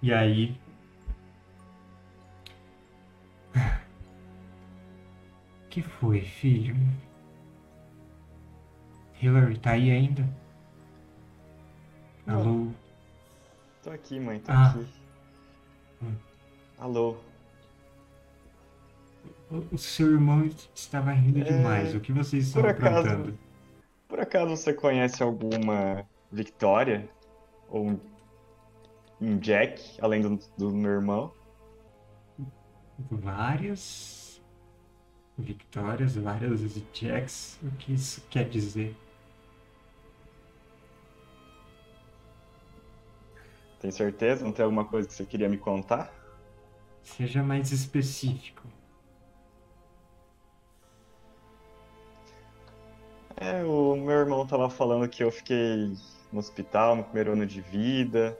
[0.00, 0.58] E aí.
[5.78, 6.74] Que foi, filho?
[9.22, 10.28] Hillary tá aí ainda?
[12.26, 12.40] Não.
[12.40, 12.66] Alô?
[13.82, 14.70] Tô aqui, mãe, tô Ah.
[14.70, 14.86] aqui.
[16.02, 16.14] Hum.
[16.78, 17.16] Alô.
[19.72, 20.44] O, seu irmão
[20.74, 21.94] estava rindo É, demais.
[21.94, 23.38] O que vocês estão por acaso- aprontando?
[24.08, 27.08] Por acaso você conhece alguma Victoria?
[27.68, 28.00] Ou um,
[29.20, 31.32] um Jack, além do, do meu irmão?
[33.10, 34.17] Várias
[35.38, 36.60] vitórias, várias
[36.92, 37.58] Jacks.
[37.62, 38.96] O que isso quer dizer?
[43.80, 44.44] Tem certeza?
[44.44, 46.12] Não tem alguma coisa que você queria me contar?
[47.02, 48.62] Seja mais específico.
[53.36, 55.96] É, o meu irmão tava falando que eu fiquei
[56.32, 58.36] no hospital no primeiro ano de vida.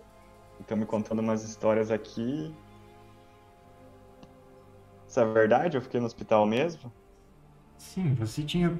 [0.60, 2.52] Então me contando umas histórias aqui.
[5.08, 5.76] Isso é verdade?
[5.76, 6.92] Eu fiquei no hospital mesmo?
[7.78, 8.78] Sim, você tinha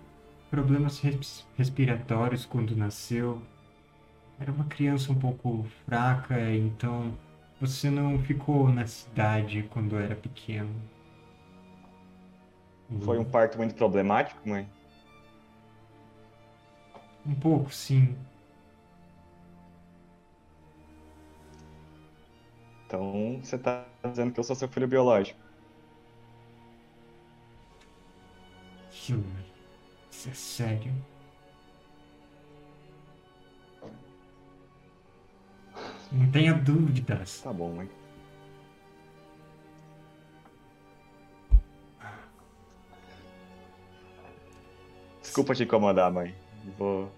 [0.51, 3.41] problemas res- respiratórios quando nasceu.
[4.41, 7.17] Era uma criança um pouco fraca, então
[7.61, 10.75] você não ficou na cidade quando era pequeno.
[13.01, 14.71] Foi um parto muito problemático, mãe?
[17.27, 18.17] Um pouco, sim.
[22.87, 25.39] Então você tá dizendo que eu sou seu filho biológico.
[29.09, 29.53] Hilary,
[30.11, 30.95] isso é sério.
[36.11, 37.41] Não tenha dúvidas.
[37.43, 37.89] Tá bom, mãe.
[45.21, 46.35] Desculpa te incomodar, mãe.
[46.79, 47.13] Vou.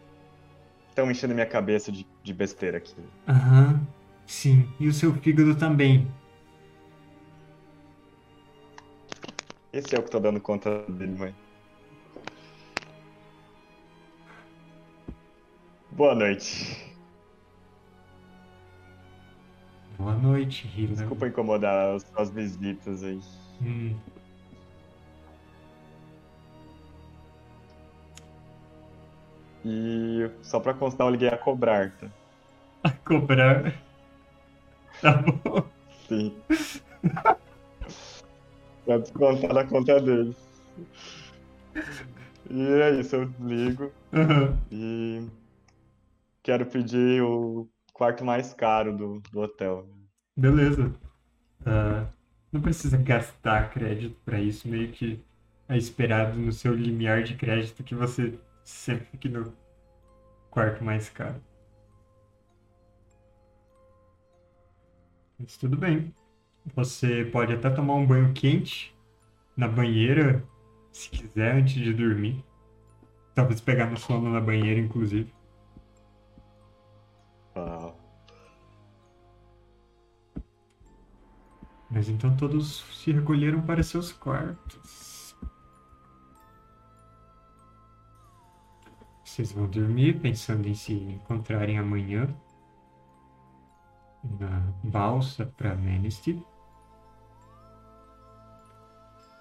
[0.88, 2.94] Estão enchendo minha cabeça de, de besteira aqui.
[3.28, 3.80] Aham,
[4.26, 4.68] sim.
[4.80, 6.10] E o seu fígado também.
[9.72, 11.34] Esse é o que tô dando conta dele, mãe.
[15.92, 16.76] Boa noite.
[19.98, 20.94] Boa noite, Hilary.
[20.94, 23.20] Desculpa incomodar as suas visitas aí.
[23.62, 23.94] Hum,
[29.64, 32.06] E só pra constar, eu liguei a cobrar, tá?
[32.84, 33.74] a cobrar.
[35.02, 35.62] Tá bom.
[36.08, 36.34] Sim.
[38.84, 40.36] pra descontar na conta deles.
[42.50, 44.58] E é isso, eu desligo Aham.
[44.72, 45.28] e
[46.42, 49.88] quero pedir o quarto mais caro do, do hotel.
[50.36, 50.94] Beleza.
[51.64, 52.06] Ah,
[52.52, 55.22] não precisa gastar crédito pra isso, meio que
[55.68, 59.52] é esperado no seu limiar de crédito que você sempre fique no
[60.50, 61.40] quarto mais caro.
[65.38, 66.14] Mas tudo bem.
[66.74, 68.94] Você pode até tomar um banho quente
[69.56, 70.44] na banheira,
[70.92, 72.44] se quiser, antes de dormir.
[73.34, 75.32] Talvez pegar no sono na banheira, inclusive.
[77.54, 77.92] Ah,
[81.90, 85.34] Mas então todos se recolheram para seus quartos.
[89.24, 92.28] Vocês vão dormir pensando em se encontrarem amanhã
[94.38, 96.36] na balsa para Menester.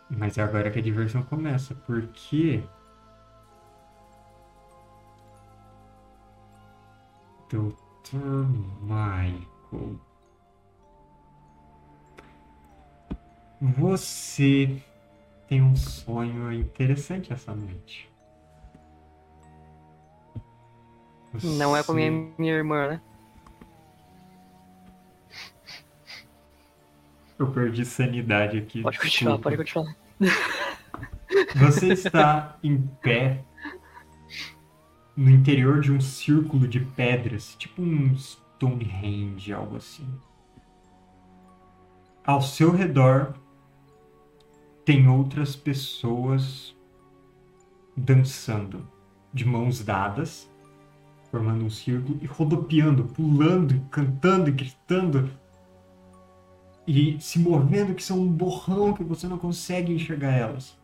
[0.10, 2.64] Mas é agora que a diversão começa, porque
[8.12, 8.48] Dr.
[8.82, 10.00] Michael
[13.62, 14.82] Você
[15.48, 18.10] tem um sonho interessante essa noite.
[21.44, 23.02] Não é com minha, Você- minha irmã, né?
[27.38, 28.82] Eu perdi sanidade aqui.
[28.82, 29.58] Pode continuar, desculpa.
[29.58, 29.96] pode continuar.
[31.56, 33.44] Você está em pé
[35.20, 40.08] no interior de um círculo de pedras, tipo um Stonehenge, algo assim.
[42.26, 43.34] Ao seu redor
[44.86, 46.74] tem outras pessoas
[47.98, 48.88] dançando,
[49.34, 50.50] de mãos dadas,
[51.30, 55.30] formando um círculo e rodopiando, pulando, cantando e gritando
[56.88, 60.79] e se movendo que são um borrão que você não consegue enxergar elas.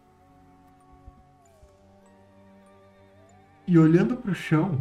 [3.67, 4.79] E olhando para o chão,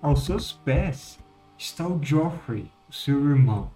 [0.00, 1.18] aos seus pés
[1.58, 3.70] está o Joffrey, o seu irmão,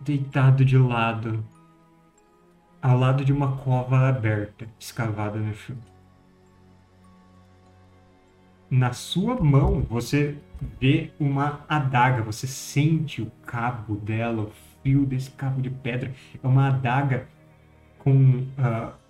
[0.00, 1.44] deitado de lado,
[2.80, 5.76] ao lado de uma cova aberta, escavada no chão.
[8.70, 10.38] Na sua mão, você
[10.80, 14.52] vê uma adaga, você sente o cabo dela, o
[14.82, 16.14] fio desse cabo de pedra.
[16.42, 17.28] É uma adaga
[17.98, 18.38] com.
[18.38, 19.01] o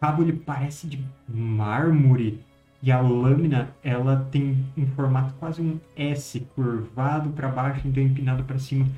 [0.00, 2.42] cabo ele parece de mármore
[2.82, 8.42] e a lâmina ela tem um formato quase um S, curvado para baixo, então empinado
[8.44, 8.88] para cima.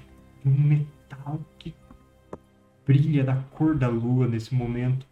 [0.47, 1.75] Um metal que
[2.87, 5.05] brilha da cor da lua nesse momento.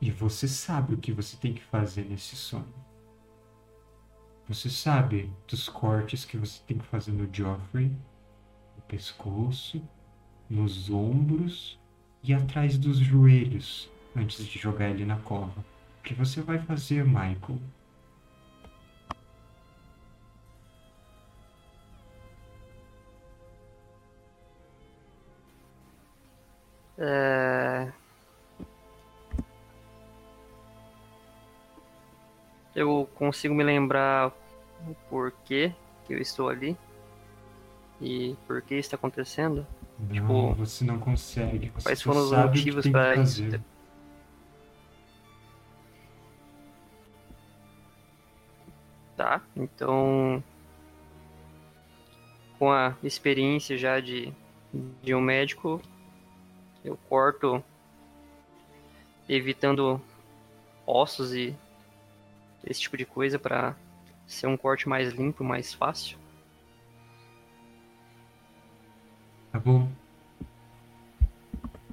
[0.00, 2.72] E você sabe o que você tem que fazer nesse sonho.
[4.48, 7.90] Você sabe dos cortes que você tem que fazer no Joffrey,
[8.76, 9.82] no pescoço,
[10.48, 11.78] nos ombros
[12.22, 15.64] e atrás dos joelhos antes de jogar ele na cova.
[16.00, 17.58] O que você vai fazer, Michael?
[26.98, 27.92] É...
[32.74, 34.32] Eu consigo me lembrar
[34.88, 35.72] o porquê
[36.06, 36.76] que eu estou ali
[38.00, 39.66] e por que está acontecendo.
[39.98, 41.70] Não, Tipo, você não consegue.
[41.70, 43.42] Você Quais foram os motivos para isso?
[43.42, 43.60] fazer.
[49.16, 50.42] Tá, então.
[52.58, 54.32] Com a experiência já de,
[55.02, 55.80] de um médico,
[56.84, 57.62] eu corto
[59.28, 60.00] evitando
[60.86, 61.54] ossos e
[62.64, 63.76] esse tipo de coisa para
[64.26, 66.18] ser um corte mais limpo, mais fácil.
[69.58, 69.88] Tá bom?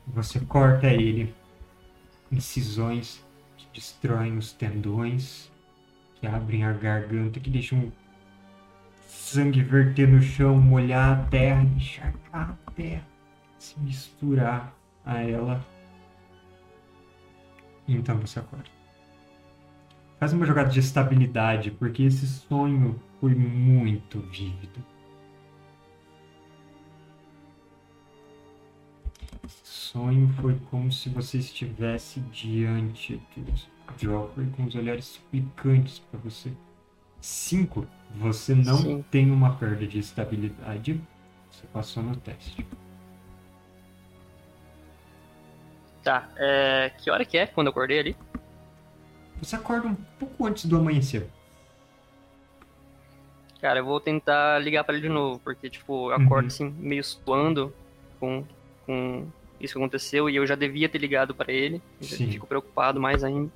[0.10, 1.34] Você corta ele.
[2.32, 3.26] Incisões
[3.58, 5.52] que destroem os tendões,
[6.14, 7.92] que abrem a garganta, que deixam
[9.08, 13.08] sangue verter no chão, molhar a terra, encharcar a terra,
[13.58, 14.72] se misturar
[15.04, 15.66] a ela.
[17.88, 18.70] Então você acorda.
[20.20, 24.95] Faz uma jogada de estabilidade, porque esse sonho foi muito vívido.
[29.96, 33.54] Sonho foi como se você estivesse diante do
[33.98, 36.52] Joffrey com os olhares suplicantes para você.
[37.22, 39.06] Cinco, você não Sim.
[39.10, 41.02] tem uma perda de estabilidade.
[41.50, 42.68] Você passou no teste.
[46.04, 48.18] Tá, é, que hora que é quando eu acordei ali?
[49.42, 51.30] Você acorda um pouco antes do amanhecer.
[53.62, 56.26] Cara, eu vou tentar ligar pra ele de novo, porque, tipo, eu Uhum.
[56.26, 57.74] acordo assim, meio suando
[58.20, 58.46] com,
[58.86, 61.82] com isso aconteceu e eu já devia ter ligado pra ele.
[62.02, 62.32] Sim.
[62.32, 63.52] Fico preocupado mais ainda.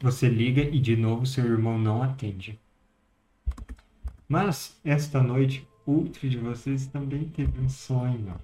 [0.00, 2.60] Você liga e de novo seu irmão não atende.
[4.28, 8.34] Mas esta noite, outro de vocês também teve um sonho.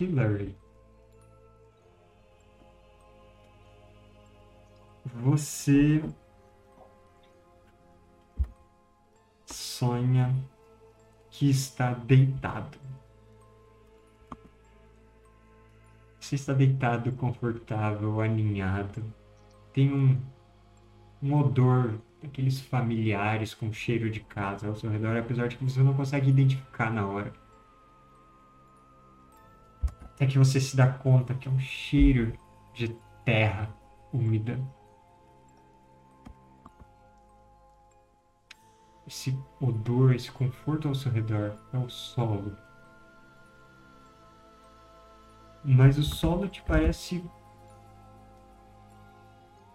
[0.00, 0.54] Hillary.
[5.22, 6.02] Você
[9.46, 10.34] sonha
[11.30, 12.78] que está deitado.
[16.28, 19.02] Você está deitado, confortável, aninhado.
[19.72, 20.20] Tem um,
[21.22, 25.82] um odor daqueles familiares com cheiro de casa ao seu redor, apesar de que você
[25.82, 27.32] não consegue identificar na hora.
[30.02, 32.34] Até que você se dá conta que é um cheiro
[32.74, 32.94] de
[33.24, 33.74] terra
[34.12, 34.60] úmida.
[39.06, 42.67] Esse odor, esse conforto ao seu redor é o solo.
[45.70, 47.22] Mas o solo te parece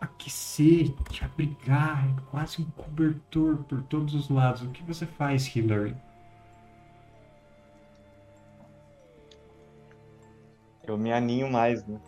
[0.02, 4.64] aquecer, te abrigar, é quase um cobertor por todos os lados.
[4.64, 5.95] O que você faz, Hillary?
[10.82, 12.02] Eu me aninho mais né?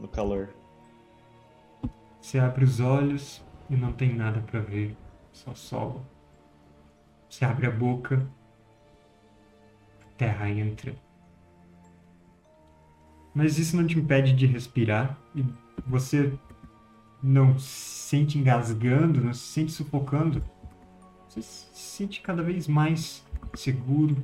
[0.00, 0.48] no calor.
[2.22, 4.96] Você abre os olhos e não tem nada para ver,
[5.30, 6.06] só solo.
[7.28, 8.26] Você abre a boca,
[10.00, 10.96] a terra entra.
[13.34, 15.44] Mas isso não te impede de respirar e
[15.86, 16.32] você
[17.22, 20.42] não se sente engasgando, não se sente sufocando.
[21.28, 23.24] Você se sente cada vez mais
[23.54, 24.16] seguro,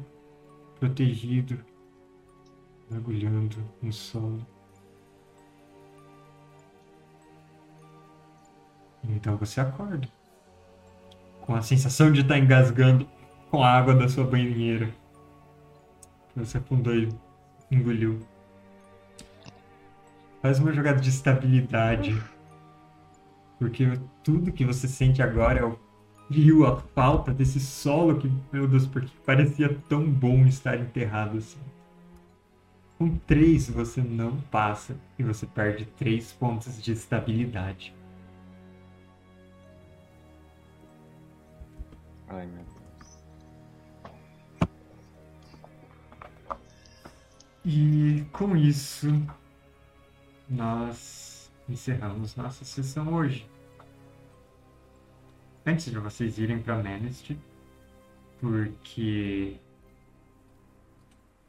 [0.78, 1.58] protegido,
[2.90, 4.44] mergulhando no solo.
[9.08, 10.08] Então você acorda.
[11.42, 13.06] Com a sensação de estar engasgando
[13.50, 14.90] com a água da sua banheira.
[16.34, 17.08] Você afundou e
[17.70, 18.20] engoliu.
[20.44, 22.22] Faz uma jogada de estabilidade.
[23.58, 25.78] Porque tudo que você sente agora é o
[26.28, 31.58] frio, a falta desse solo que, meu Deus, porque parecia tão bom estar enterrado assim.
[32.98, 37.94] Com três você não passa e você perde três pontos de estabilidade.
[42.28, 43.24] Ai, meu Deus.
[47.64, 49.08] E com isso,
[50.54, 53.48] nós encerramos nossa sessão hoje.
[55.66, 57.36] Antes de vocês irem para Manist,
[58.40, 59.56] porque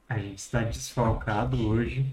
[0.09, 2.05] a gente está desfalcado hoje,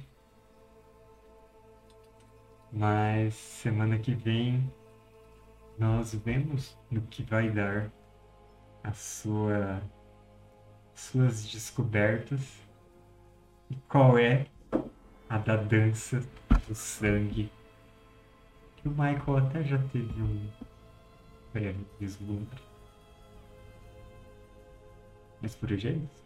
[2.73, 4.71] mas semana que vem
[5.79, 7.91] nós vemos no que vai dar
[8.85, 9.83] a sua
[10.95, 12.61] suas descobertas
[13.71, 14.47] e qual é
[15.33, 16.23] a da dança
[16.69, 17.51] do sangue
[18.77, 20.47] que o Michael até já teve um
[21.55, 22.61] breve vislumbre.
[25.41, 26.23] Mas por hoje é isso.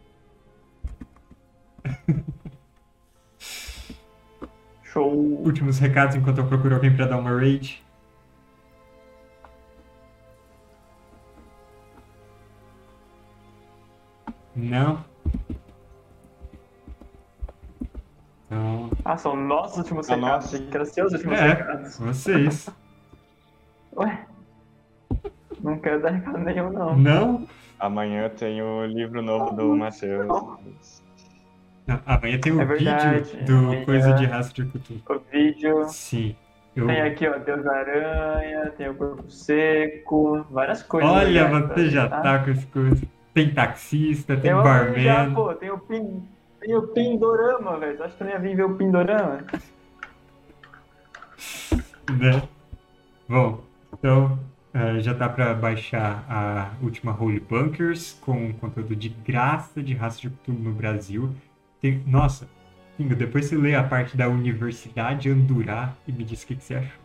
[4.83, 5.09] Show.
[5.41, 7.81] Últimos recados enquanto eu procuro alguém pra dar uma raid.
[14.53, 15.05] Não.
[18.47, 20.29] Então, Ah, são nossos últimos recados.
[20.29, 20.55] nossa.
[20.57, 21.47] Achei que eram seus últimos É.
[21.47, 21.97] recados.
[21.99, 22.69] vocês.
[23.95, 24.25] Ué?
[25.61, 26.95] Não quero dar recado nenhum, não.
[26.97, 27.47] Não?
[27.79, 30.27] Amanhã tem o livro novo do Matheus.
[31.87, 33.19] Não, Amanhã tem o É verdade.
[33.31, 34.99] vídeo do Amanhã- Coisa de Rastro de Cultura.
[35.09, 35.85] O vídeo.
[35.87, 36.35] Sim.
[36.75, 36.85] Eu...
[36.85, 41.09] Tem aqui, ó, Deus Aranha, tem o Corpo Seco, várias coisas.
[41.09, 42.21] Olha, você já tá?
[42.21, 43.01] tá com as coisas.
[43.33, 44.99] Tem taxista, tem Eu barman.
[45.01, 46.23] já, pô, tem o, pin,
[46.67, 47.95] tem o Pindorama, velho.
[47.97, 49.37] Tu acha que eu não ia vir ver o Pindorama?
[52.09, 52.47] né?
[53.27, 53.63] Bom,
[53.93, 54.39] então
[54.73, 60.29] eh, já dá pra baixar a última Holy Bunkers com conteúdo de graça de Rastro
[60.29, 61.33] de Cthulhu no Brasil.
[61.81, 62.47] Tem- Nossa,
[62.97, 66.63] Kingo, depois você lê a parte da Universidade Andurá e me diz o que, que
[66.63, 66.99] você achou.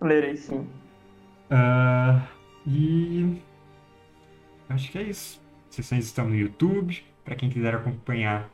[0.00, 0.66] Lerei sim.
[1.50, 2.22] Ah,
[2.66, 3.40] e
[4.68, 5.40] acho que é isso.
[5.70, 8.48] Sessões estão no YouTube, para quem quiser acompanhar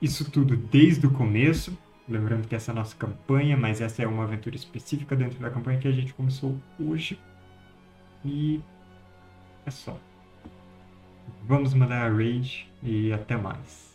[0.00, 1.76] isso tudo desde o começo.
[2.08, 5.50] Lembrando que essa é a nossa campanha, mas essa é uma aventura específica dentro da
[5.50, 7.18] campanha que a gente começou hoje.
[8.24, 8.60] E
[9.64, 9.98] é só.
[11.44, 13.93] Vamos mandar a raid e até mais.